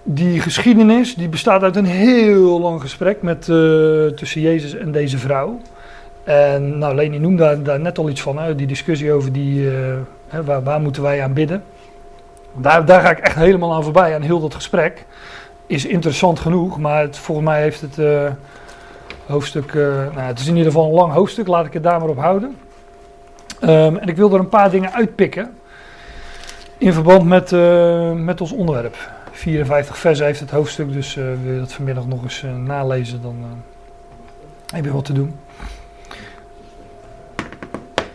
[0.08, 3.56] die geschiedenis die bestaat uit een heel lang gesprek met, eh,
[4.16, 5.60] tussen Jezus en deze vrouw.
[6.24, 9.76] En nou, Leni noemde daar, net al iets van, hè, die discussie over die, eh,
[10.28, 11.64] hè, waar, waar moeten wij aan bidden.
[12.54, 15.06] Daar, daar ga ik echt helemaal aan voorbij, aan heel dat gesprek.
[15.68, 18.32] Is interessant genoeg, maar het, volgens mij heeft het eh,
[19.26, 22.10] hoofdstuk, nou, het is in ieder geval een lang hoofdstuk, laat ik het daar maar
[22.10, 22.58] op houden.
[23.60, 25.56] Ehm, en ik wil er een paar dingen uitpikken
[26.78, 27.52] in verband met,
[28.24, 28.98] met ons onderwerp.
[29.36, 33.22] 54 versen heeft het hoofdstuk, dus eh, wil je dat vanmiddag nog eens eh, nalezen,
[33.22, 35.36] dan eh, heb je wat te doen.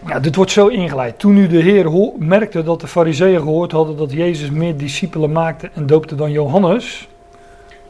[0.07, 1.19] Ja, dit wordt zo ingeleid.
[1.19, 5.71] Toen nu de Heer merkte dat de fariseeën gehoord hadden dat Jezus meer discipelen maakte
[5.75, 7.09] en doopte dan Johannes,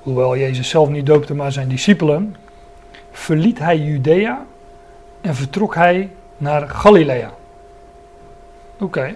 [0.03, 2.37] hoewel Jezus zelf niet doopte, maar zijn discipelen,
[3.11, 4.47] verliet hij Judea
[5.21, 7.31] en vertrok hij naar Galilea.
[8.81, 9.15] Oké.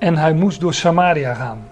[0.00, 1.68] En hij moest door Samaria gaan.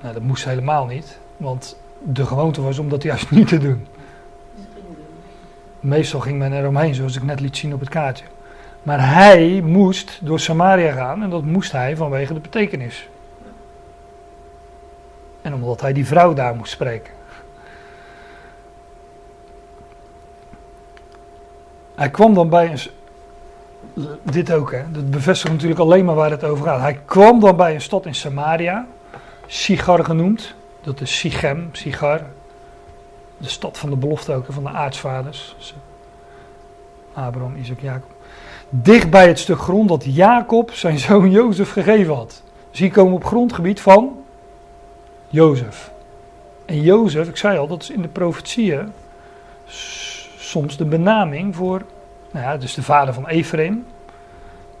[0.00, 3.86] Nou, dat moest helemaal niet, want de gewoonte was om dat juist niet te doen.
[5.80, 8.24] Meestal ging men eromheen, zoals ik net liet zien op het kaartje.
[8.82, 13.08] Maar hij moest door Samaria gaan en dat moest hij vanwege de betekenis.
[15.42, 17.12] En omdat hij die vrouw daar moest spreken.
[21.94, 22.78] Hij kwam dan bij een.
[24.22, 24.82] Dit ook, hè?
[24.90, 26.80] Dat bevestigt natuurlijk alleen maar waar het over gaat.
[26.80, 28.86] Hij kwam dan bij een stad in Samaria,
[29.46, 30.54] Sigar genoemd.
[30.82, 32.20] Dat is Sichem, Sigar.
[33.38, 35.56] De stad van de belofte ook, van de aartsvaders.
[37.12, 38.10] Abraham, Isaac, Jacob.
[38.68, 42.42] Dicht bij het stuk grond dat Jacob zijn zoon Jozef gegeven had.
[42.70, 44.24] Dus hier komen we op grondgebied van
[45.28, 45.90] Jozef.
[46.64, 48.92] En Jozef, ik zei al, dat is in de profetieën
[50.38, 51.82] soms de benaming voor,
[52.30, 53.86] nou ja, dus de vader van Ephraim.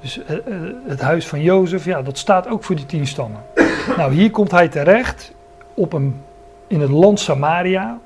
[0.00, 0.42] Dus eh, eh,
[0.86, 3.42] het huis van Jozef, ja, dat staat ook voor die tien stammen.
[3.96, 5.34] nou, hier komt hij terecht
[5.74, 6.22] op een,
[6.66, 7.98] in het land Samaria,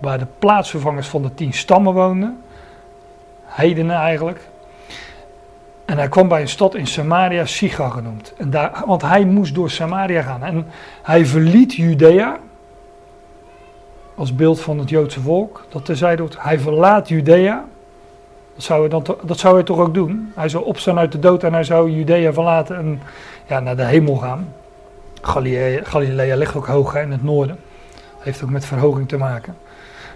[0.00, 2.42] waar de plaatsvervangers van de tien stammen woonden.
[3.44, 4.48] Heidenen eigenlijk.
[5.84, 8.34] En hij kwam bij een stad in Samaria, Siga genoemd.
[8.36, 10.42] En daar, want hij moest door Samaria gaan.
[10.42, 10.66] En
[11.02, 12.38] hij verliet Judea.
[14.14, 15.66] Als beeld van het Joodse volk.
[15.68, 16.42] Dat terzijde wordt.
[16.42, 17.64] Hij verlaat Judea.
[18.54, 20.32] Dat zou, hij dan, dat zou hij toch ook doen.
[20.34, 23.00] Hij zou opstaan uit de dood en hij zou Judea verlaten en
[23.46, 24.52] ja, naar de hemel gaan.
[25.22, 27.58] Galilea, Galilea ligt ook hoog hè, in het noorden.
[28.18, 29.56] Heeft ook met verhoging te maken.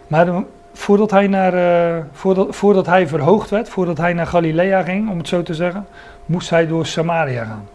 [0.06, 4.82] Maar de- voordat hij, naar, eh, voordat, voordat hij verhoogd werd, voordat hij naar Galilea
[4.82, 5.86] ging, om het zo te zeggen,
[6.26, 7.68] moest hij door Samaria gaan.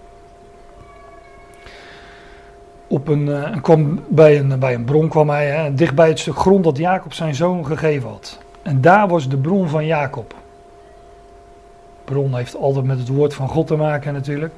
[2.88, 6.64] Op een, eh, kwam bij, een, bij een bron kwam hij, hè, het stuk grond
[6.64, 8.40] dat Jacob zijn zoon gegeven had.
[8.62, 10.34] En daar was de bron van Jacob.
[12.06, 14.54] Bron heeft altijd met het woord van God te maken natuurlijk.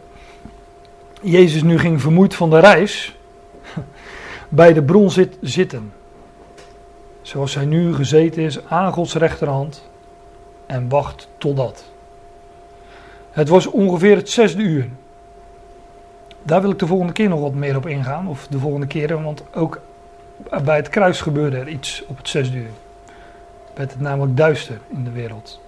[1.22, 3.18] Jezus nu ging vermoeid van de reis
[4.50, 5.94] bij de bron zit, zitten.
[7.22, 9.90] Zoals hij nu gezeten is aan Gods rechterhand
[10.66, 11.92] en wacht totdat.
[13.32, 14.90] Het was ongeveer het zesde uur.
[16.44, 19.24] Daar wil ik de volgende keer nog wat meer op ingaan, of de volgende keren,
[19.24, 19.82] want ook
[20.64, 22.70] bij het kruis gebeurde er iets op het zesde uur.
[23.74, 25.62] Werd het namelijk duister in de wereld.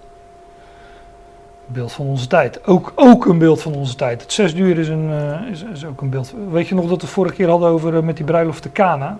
[1.70, 2.66] Beeld van onze tijd.
[2.66, 4.22] Ook, ook een beeld van onze tijd.
[4.22, 6.34] Het zesde uur is, een, eh, is, ook een beeld.
[6.50, 9.18] Weet je nog dat we vorige keer hadden over eh, met die bruiloft te Cana?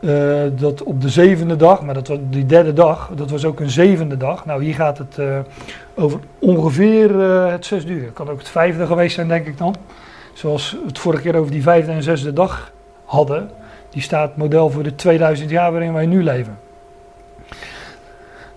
[0.00, 3.60] Eh, dat op de zevende dag, maar dat was die derde dag, dat was ook
[3.60, 4.44] een zevende dag.
[4.46, 5.18] Nou, hier gaat het
[5.94, 7.20] over ongeveer
[7.50, 8.10] het zesde uur.
[8.10, 9.74] Kan ook het vijfde geweest zijn, denk ik dan.
[10.32, 12.72] Zoals we het vorige keer over die vijfde en zesde dag
[13.04, 13.50] hadden.
[13.90, 16.58] Die staat model voor de 2000 jaar waarin wij nu leven.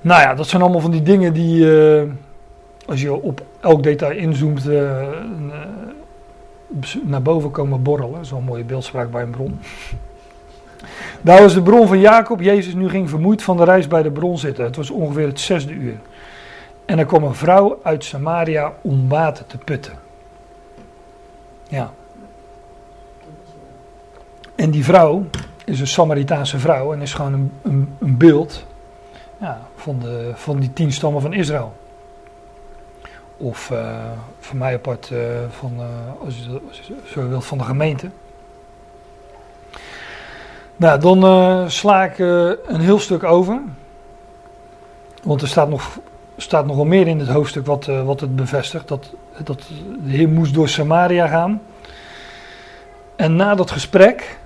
[0.01, 1.65] Nou ja, dat zijn allemaal van die dingen die,
[2.89, 5.17] als je op elk detail inzoomt, eh, eh,
[7.03, 8.21] naar boven komen borrelen.
[8.31, 9.59] Een mooie beeldspraak bij een bron.
[11.21, 12.41] Daar was de bron van Jacob.
[12.41, 14.63] Jezus nu ging vermoeid van de reis bij de bron zitten.
[14.63, 15.99] Het was ongeveer het zesde uur.
[16.85, 19.93] En er kwam een vrouw uit Samaria om water te putten.
[21.67, 21.91] Ja.
[24.55, 25.25] En die vrouw
[25.65, 28.65] is een Samaritaanse vrouw en is gewoon een, een, een beeld
[29.39, 31.73] ja, van, de, van die tien stammen van Israël.
[33.41, 33.95] Of uh,
[34.39, 38.09] voor mij apart uh, van, uh, als, je, als zo wilt, van de gemeente.
[40.79, 43.61] Nou, dan eh, sla ik eh, een heel stuk over.
[45.23, 45.99] Want er staat nog,
[46.37, 48.87] staat nog wel meer in het hoofdstuk wat, eh, wat het bevestigt.
[48.87, 49.13] Dat,
[49.43, 49.61] dat
[50.03, 51.61] de Heer moest door Samaria gaan.
[53.15, 54.39] En na dat gesprek,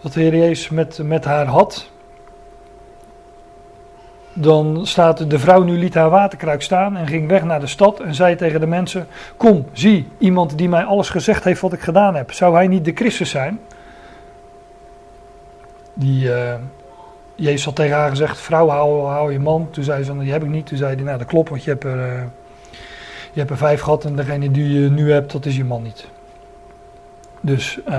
[0.00, 1.90] dat de Heer Jezus met, met haar had,
[4.32, 8.00] dan staat de vrouw nu liet haar waterkruik staan en ging weg naar de stad
[8.00, 9.06] en zei tegen de mensen,
[9.36, 12.32] kom, zie, iemand die mij alles gezegd heeft wat ik gedaan heb.
[12.32, 13.60] Zou hij niet de Christus zijn?
[15.94, 16.54] Die, eh,
[17.34, 19.68] Jezus had tegen haar gezegd, vrouw, hou, hou je man.
[19.70, 20.66] Toen zei ze, die heb ik niet.
[20.66, 22.22] Toen zei hij, nou dat klopt, want je hebt er, eh,
[23.32, 25.82] je hebt er vijf gehad en degene die je nu hebt, dat is je man
[25.82, 26.08] niet.
[27.40, 27.94] Dus eh,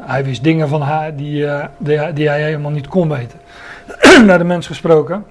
[0.00, 1.46] hij wist dingen van haar die,
[1.78, 3.38] die, die hij helemaal niet kon weten.
[4.26, 5.24] naar de mens gesproken.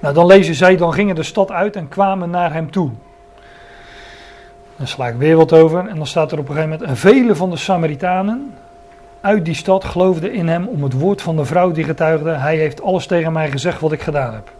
[0.00, 2.90] Nou, dan lezen zij, dan gingen de stad uit en kwamen naar hem toe.
[4.76, 6.96] Dan sla ik weer wat over en dan staat er op een gegeven moment, en
[6.96, 8.54] vele van de Samaritanen
[9.20, 12.56] uit die stad geloofden in hem om het woord van de vrouw die getuigde, hij
[12.56, 14.52] heeft alles tegen mij gezegd wat ik gedaan heb.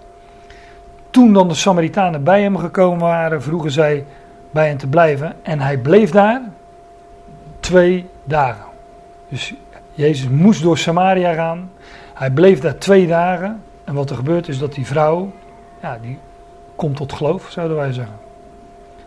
[1.10, 4.04] Toen dan de Samaritanen bij hem gekomen waren, vroegen zij
[4.50, 6.40] bij hem te blijven en hij bleef daar
[7.60, 8.64] twee dagen.
[9.28, 9.54] Dus
[9.92, 11.70] Jezus moest door Samaria gaan,
[12.14, 15.30] hij bleef daar twee dagen en wat er gebeurt is dat die vrouw,
[15.82, 16.18] ja, die
[16.76, 18.14] komt tot geloof, zouden wij zeggen.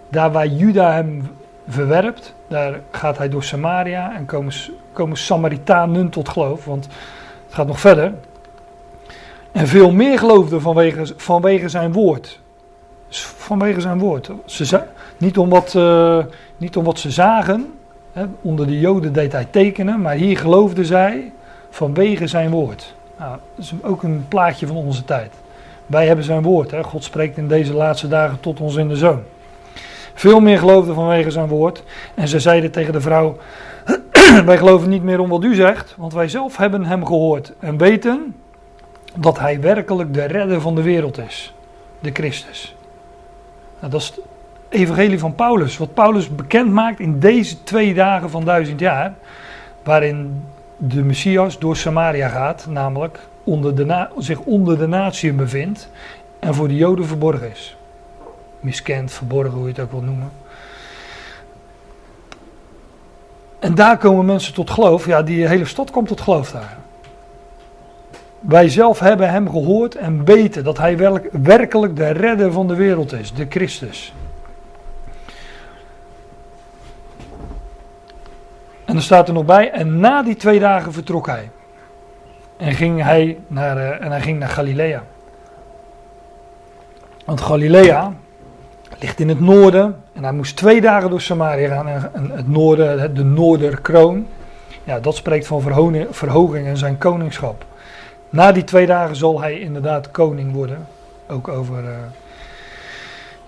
[0.10, 1.32] Daar waar Juda hem
[1.68, 4.54] verwerpt, daar gaat hij door Samaria en komen,
[4.94, 6.86] komen Samaritanen tot geloof, want
[7.46, 8.14] het gaat nog verder.
[9.52, 12.40] En veel meer geloofden vanwege, vanwege zijn woord.
[13.38, 14.32] Vanwege zijn woord.
[14.46, 14.84] Ze,
[15.18, 16.26] niet, om wat, uh,
[16.58, 17.74] niet om wat ze zagen,
[18.14, 21.32] hè, onder de Joden deed hij tekenen, maar hier geloofden zij
[21.70, 22.96] vanwege zijn woord.
[23.18, 25.34] Nou, dat is ook een plaatje van onze tijd.
[25.86, 26.72] Wij hebben zijn woord.
[26.72, 26.84] Hè.
[26.84, 29.24] God spreekt in deze laatste dagen tot ons in de zoon.
[30.14, 31.84] Veel meer geloofden vanwege zijn woord.
[32.14, 33.38] En ze zeiden tegen de vrouw:
[34.46, 37.78] Wij geloven niet meer om wat u zegt, want wij zelf hebben hem gehoord en
[37.78, 38.36] weten
[39.16, 41.54] dat hij werkelijk de redder van de wereld is,
[42.00, 42.76] de Christus.
[43.80, 44.20] Nou, dat is het
[44.70, 49.14] evangelie van Paulus, wat Paulus bekend maakt in deze twee dagen van duizend jaar,
[49.84, 50.46] waarin
[50.88, 55.90] de Messias door Samaria gaat, namelijk onder de zich onder de natieën bevindt
[56.40, 57.78] en voor de Joden verborgen is.
[58.60, 60.32] Miskend, verborgen, hoe je het ook wil noemen.
[63.60, 65.06] En daar komen mensen tot geloof.
[65.06, 66.78] Ja, die hele stad komt tot geloof daar.
[68.40, 70.98] Wij zelf hebben hem gehoord en weten dat hij
[71.32, 74.14] werkelijk de redder van de wereld is, de Christus.
[78.94, 81.50] En er staat er nog bij, en na die twee dagen vertrok hij.
[82.58, 85.04] En, ging hij naar, uh, en hij ging naar Galilea.
[87.26, 88.14] Want Galilea
[89.00, 89.96] ligt in het noorden.
[90.14, 91.88] En hij moest twee dagen door Samaria gaan.
[91.88, 94.28] En het noorden, de noorderkroon.
[94.84, 95.62] Ja, dat spreekt van
[96.12, 97.66] verhoging en zijn koningschap.
[98.30, 100.88] Na die twee dagen zal hij inderdaad koning worden.
[101.28, 101.90] Ook over, uh,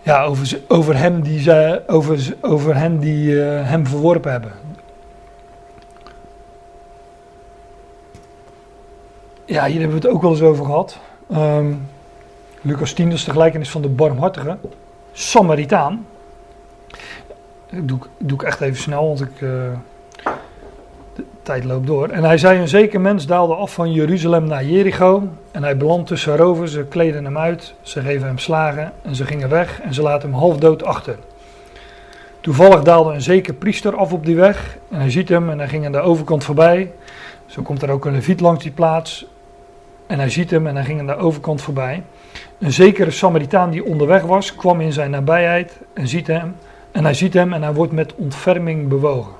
[0.01, 4.51] ja, over, over hem die, ze, over, over hen die uh, hem verworpen hebben.
[9.45, 10.99] Ja, hier hebben we het ook wel eens over gehad.
[11.31, 11.87] Um,
[12.61, 14.57] Lucas 10 is de gelijkenis van de barmhartige
[15.11, 16.05] Samaritaan.
[17.69, 19.49] Dat doe, doe ik echt even snel, want ik, uh,
[21.15, 22.09] de tijd loopt door.
[22.09, 25.27] En hij zei, een zeker mens daalde af van Jeruzalem naar Jericho.
[25.51, 29.25] En hij belandde tussen rovers, ze kleden hem uit, ze geven hem slagen en ze
[29.25, 31.17] gingen weg en ze laten hem half dood achter.
[32.39, 35.67] Toevallig daalde een zeker priester af op die weg en hij ziet hem en hij
[35.67, 36.91] ging aan de overkant voorbij.
[37.45, 39.25] Zo komt er ook een leviet langs die plaats
[40.07, 42.03] en hij ziet hem en hij ging aan de overkant voorbij.
[42.59, 46.55] Een zekere Samaritaan die onderweg was, kwam in zijn nabijheid en ziet hem.
[46.91, 49.33] En hij ziet hem en hij wordt met ontferming bewogen.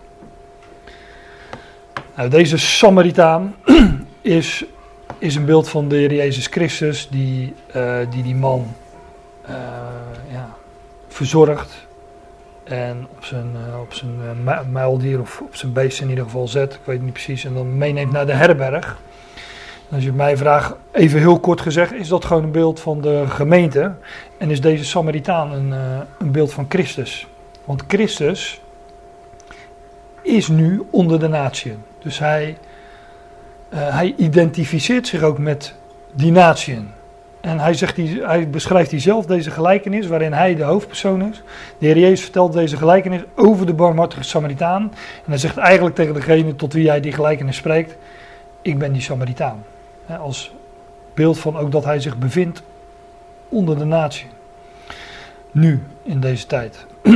[2.16, 3.56] Nou, deze Samaritaan
[4.22, 4.66] is,
[5.18, 8.76] is een beeld van de Heer Jezus Christus, die uh, die, die man
[9.50, 9.56] uh,
[10.32, 10.56] ja,
[11.08, 11.88] verzorgt.
[12.64, 16.74] En op zijn, uh, op zijn muildier of op zijn beest in ieder geval zet,
[16.74, 17.46] ik weet niet precies.
[17.46, 18.98] En dan meeneemt naar de herberg.
[19.96, 23.24] Als je mij vraagt, even heel kort gezegd, is dat gewoon een beeld van de
[23.28, 23.94] gemeente.
[24.38, 25.78] En is deze Samaritaan een, uh,
[26.20, 27.28] een beeld van Christus.
[27.66, 28.62] Want Christus
[30.22, 31.78] is nu onder de natieën.
[32.00, 32.58] Dus hij,
[33.74, 35.76] uh, hij identificeert zich ook met
[36.14, 36.90] die natieën.
[37.42, 41.42] En hij, zegt hij beschrijft hij zelf deze gelijkenis waarin hij de hoofdpersoon is.
[41.78, 44.82] De Heer Jezus vertelt deze gelijkenis over de barmhartige Samaritaan.
[45.26, 47.96] En hij zegt eigenlijk tegen degene tot wie hij die gelijkenis spreekt:
[48.62, 49.64] Ik ben die Samaritaan.
[50.08, 50.54] Als
[51.14, 52.64] beeld van ook dat hij zich bevindt
[53.50, 54.28] onder de natie.
[55.52, 56.86] Nu, in deze tijd.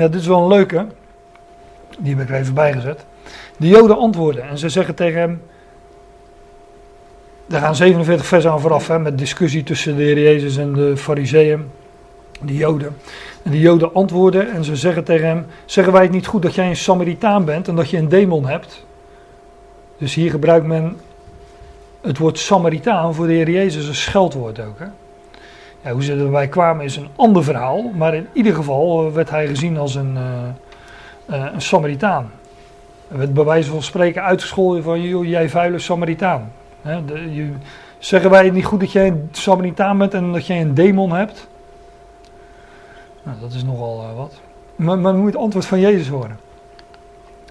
[0.00, 0.86] ja, dit is wel een leuke.
[1.98, 3.04] Die heb ik er even bijgezet.
[3.56, 5.42] De Joden antwoorden en ze zeggen tegen hem.
[7.48, 10.96] Er gaan 47 versen aan vooraf, hè, met discussie tussen de Heer Jezus en de
[10.96, 11.70] Fariseeën,
[12.42, 12.96] de Joden.
[13.42, 16.54] En de Joden antwoorden en ze zeggen tegen hem: Zeggen wij het niet goed dat
[16.54, 18.84] jij een Samaritaan bent en dat je een demon hebt?
[20.00, 20.96] Dus hier gebruikt men
[22.00, 24.78] het woord Samaritaan voor de Heer Jezus een scheldwoord ook.
[24.78, 24.86] Hè?
[25.82, 29.30] Ja, hoe ze erbij kwamen is een ander verhaal, maar in ieder geval eh, werd
[29.30, 32.30] hij gezien als een, uh, uh, een Samaritaan.
[33.08, 36.52] Hij werd bij wijze van spreken uitgescholden van joh, jij vuile Samaritaan.
[37.30, 37.52] Je,
[37.98, 41.48] zeggen wij niet goed dat jij een Samaritaan bent en dat jij een demon hebt?
[43.22, 44.40] Nou, dat is nogal wat.
[44.76, 46.38] Maar, maar moet het antwoord van Jezus horen.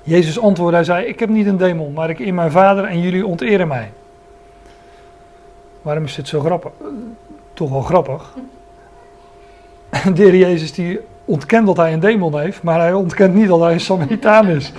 [0.03, 3.01] Jezus antwoordde, hij zei, ik heb niet een demon, maar ik in mijn vader en
[3.01, 3.91] jullie onteren mij.
[5.81, 6.71] Waarom is dit zo grappig?
[7.53, 8.33] Toch wel grappig.
[10.13, 13.59] De heer Jezus die ontkent dat hij een demon heeft, maar hij ontkent niet dat
[13.59, 14.71] hij een Samaritaan is.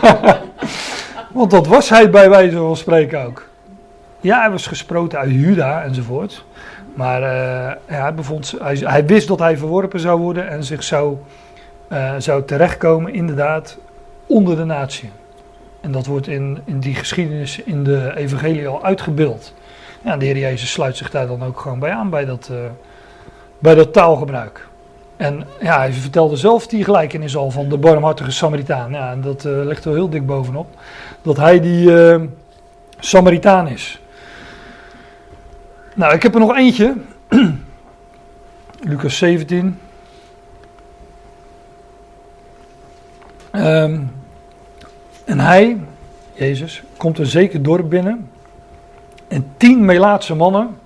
[1.32, 3.48] Want dat was hij bij wijze van spreken ook.
[4.20, 6.44] Ja, hij was gesproten uit Juda enzovoort.
[6.94, 11.16] Maar ja, hij, bevond, hij, hij, wist dat hij verworpen zou worden en zich zou,
[11.92, 13.78] uh, zou terechtkomen, inderdaad,
[14.26, 15.10] onder de natie.
[15.80, 19.54] En dat wordt in, in die geschiedenis in de evangelie al uitgebeeld.
[20.02, 22.58] Ja, de Heer Jezus sluit zich daar dan ook gewoon bij aan, bij dat, uh,
[23.58, 24.68] bij dat taalgebruik.
[25.16, 28.92] En ja, hij vertelde zelf die gelijkenis al van de barmhartige Samaritaan.
[28.92, 30.66] Ja, en dat uh, ligt er heel dik bovenop.
[31.22, 32.20] Dat hij die uh,
[32.98, 34.00] Samaritaan is.
[35.94, 36.94] Nou, ik heb er nog eentje.
[38.88, 39.78] Lucas 17.
[43.56, 44.12] Um,
[45.24, 45.78] en hij,
[46.32, 48.30] Jezus, komt een zeker dorp binnen.
[49.28, 50.78] En tien Melaatse mannen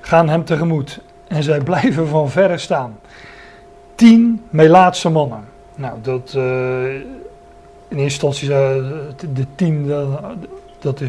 [0.00, 1.00] gaan hem tegemoet.
[1.28, 2.98] En zij blijven van verre staan.
[3.94, 5.44] Tien Melaatse mannen.
[5.74, 6.34] Nou, dat.
[6.36, 6.94] Uh,
[7.88, 8.56] in eerste instantie, uh,
[9.34, 10.20] de tien, dat,
[10.78, 11.08] dat is.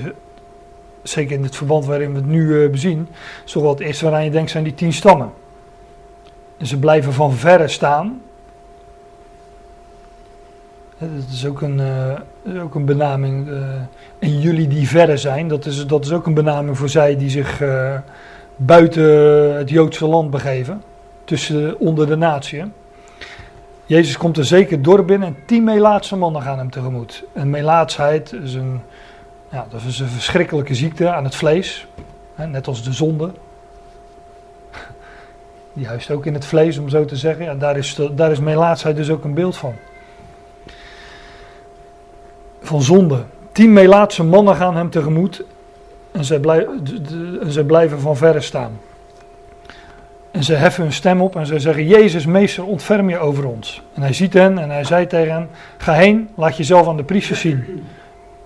[1.03, 3.07] Zeker in het verband waarin we het nu bezien.
[3.45, 5.32] Is het eerste waaraan je denkt zijn die tien stammen.
[6.57, 8.22] En ze blijven van verre staan.
[11.00, 11.80] Dat is ook een,
[12.44, 13.50] uh, ook een benaming.
[14.20, 17.30] En jullie die verre zijn, dat is, dat is ook een benaming voor zij die
[17.30, 17.98] zich uh,
[18.56, 19.04] buiten
[19.58, 20.84] het Joodse land begeven.
[21.24, 22.64] Tussen, onder de natie.
[23.86, 27.24] Jezus komt er zeker door binnen en tien Melaatse mannen gaan hem tegemoet.
[27.34, 28.82] En melaatsheid is een,
[29.52, 31.88] ja, dat is een verschrikkelijke ziekte aan het vlees.
[32.36, 33.32] Net als de zonde.
[35.74, 37.46] Die huist ook in het vlees, om zo te zeggen.
[37.46, 39.74] Ja, daar, is, daar is melaatsheid dus ook een beeld van
[42.61, 43.23] van zonde.
[43.52, 45.44] Tien Melaatse mannen gaan hem tegemoet
[46.11, 46.84] en zij, blijven,
[47.41, 48.80] en zij blijven van verre staan.
[50.31, 53.81] En ze heffen hun stem op en ze zeggen: Jezus, meester, ontferm je over ons.
[53.94, 57.03] En hij ziet hen en hij zei tegen hen: Ga heen, laat jezelf aan de
[57.03, 57.84] priesters zien.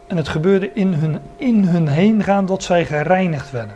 [0.08, 3.76] En het gebeurde in hun, in hun heen gaan dat zij gereinigd werden.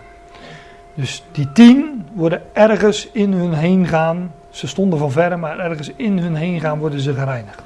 [0.93, 4.31] Dus die tien worden ergens in hun heen gaan.
[4.49, 7.61] Ze stonden van verre, maar ergens in hun heen gaan worden ze gereinigd.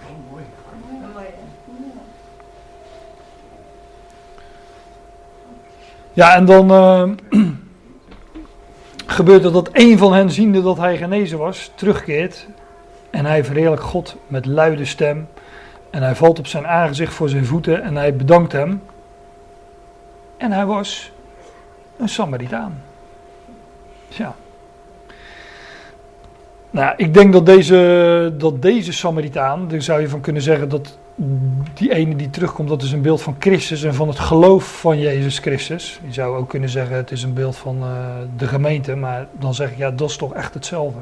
[6.21, 7.09] Ja, en dan uh,
[9.05, 12.47] gebeurt er dat een van hen, ziende dat hij genezen was, terugkeert.
[13.09, 15.27] En hij verheerlijkt God met luide stem.
[15.89, 18.81] En hij valt op zijn aangezicht voor zijn voeten en hij bedankt hem.
[20.37, 21.11] En hij was
[21.97, 22.81] een Samaritaan.
[24.07, 24.35] Ja.
[26.69, 30.97] Nou, ik denk dat deze, dat deze Samaritaan, daar zou je van kunnen zeggen dat
[31.73, 34.99] die ene die terugkomt, dat is een beeld van Christus en van het geloof van
[34.99, 35.99] Jezus Christus.
[36.05, 37.87] Je zou ook kunnen zeggen, het is een beeld van uh,
[38.37, 40.99] de gemeente, maar dan zeg ik, ja, dat is toch echt hetzelfde.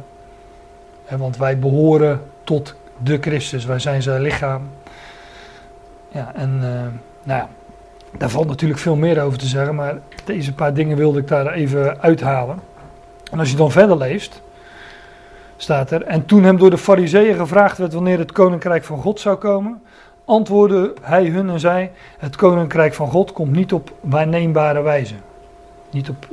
[1.05, 4.69] He, want wij behoren tot de Christus, wij zijn zijn lichaam.
[6.11, 6.69] Ja, en uh,
[7.23, 7.49] nou ja,
[8.17, 11.53] daar valt natuurlijk veel meer over te zeggen, maar deze paar dingen wilde ik daar
[11.53, 12.59] even uithalen.
[13.31, 14.41] En als je dan verder leest,
[15.57, 19.19] staat er, en toen hem door de fariseeën gevraagd werd wanneer het koninkrijk van God
[19.19, 19.81] zou komen,
[20.29, 25.13] antwoordde hij hun en zei: Het koninkrijk van God komt niet op waarneembare wijze.
[25.91, 26.27] Niet, op,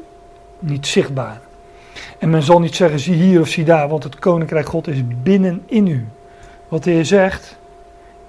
[0.58, 1.40] niet zichtbaar.
[2.18, 5.02] En men zal niet zeggen: zie hier of zie daar, want het koninkrijk God is
[5.22, 6.06] binnenin u.
[6.68, 7.58] Wat de Heer zegt,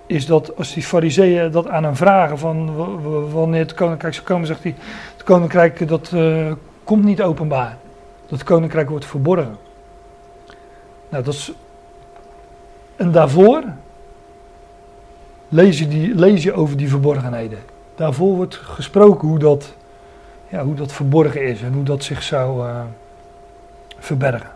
[0.06, 2.76] is dat als die fariseeën dat aan hem vragen: van
[3.32, 4.76] wanneer het koninkrijk zou komen, zegt hij:
[5.14, 6.52] Het koninkrijk dat uh,
[6.84, 7.78] komt niet openbaar.
[8.28, 9.58] Dat koninkrijk wordt verborgen.
[11.10, 11.52] Nou, dat is.
[12.96, 13.64] En daarvoor
[15.50, 17.60] lees je, die, je over die verborgenheden.
[17.96, 19.74] Daarvoor wordt gesproken hoe dat,
[20.48, 22.82] ja, hoe dat verborgen is en hoe dat zich zou uh,
[24.00, 24.50] verbergen.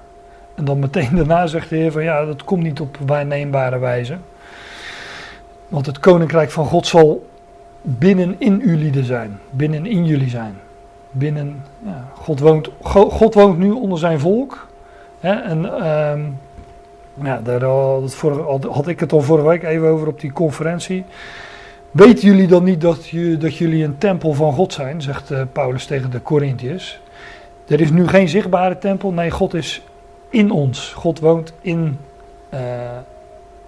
[0.55, 4.17] En dan meteen daarna zegt de Heer van ja, dat komt niet op waarneembare wijze.
[5.67, 7.29] Want het koninkrijk van God zal
[7.81, 9.39] binnenin jullie zijn.
[9.49, 10.55] Binnenin jullie zijn.
[11.11, 14.67] Binnen, ja, God, woont, Go- God woont nu onder zijn volk.
[15.19, 16.21] Hè, en ehm,
[17.23, 21.03] ja, daar had, vorige- had- ik het al vorige week even over op die conferentie.
[21.91, 25.41] Weten jullie dan niet dat, je, dat jullie een tempel van God zijn, zegt eh,
[25.51, 26.99] Paulus tegen de Corinthiërs.
[27.67, 29.81] Er is nu geen zichtbare tempel, nee, God is
[30.29, 30.93] in ons.
[30.93, 31.97] God woont in,
[32.49, 32.59] eh,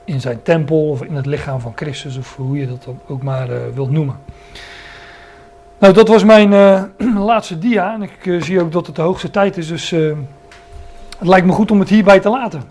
[0.04, 3.24] in zijn tempel of in het lichaam van Christus, of hoe je dat dan ook
[3.24, 4.16] maar eh, wilt noemen.
[5.80, 6.50] Nou, dat was mijn
[7.32, 9.90] laatste dia en ik zie ook dat het de hoogste tijd is, dus
[11.20, 12.64] het lijkt me goed om het hierbij te laten.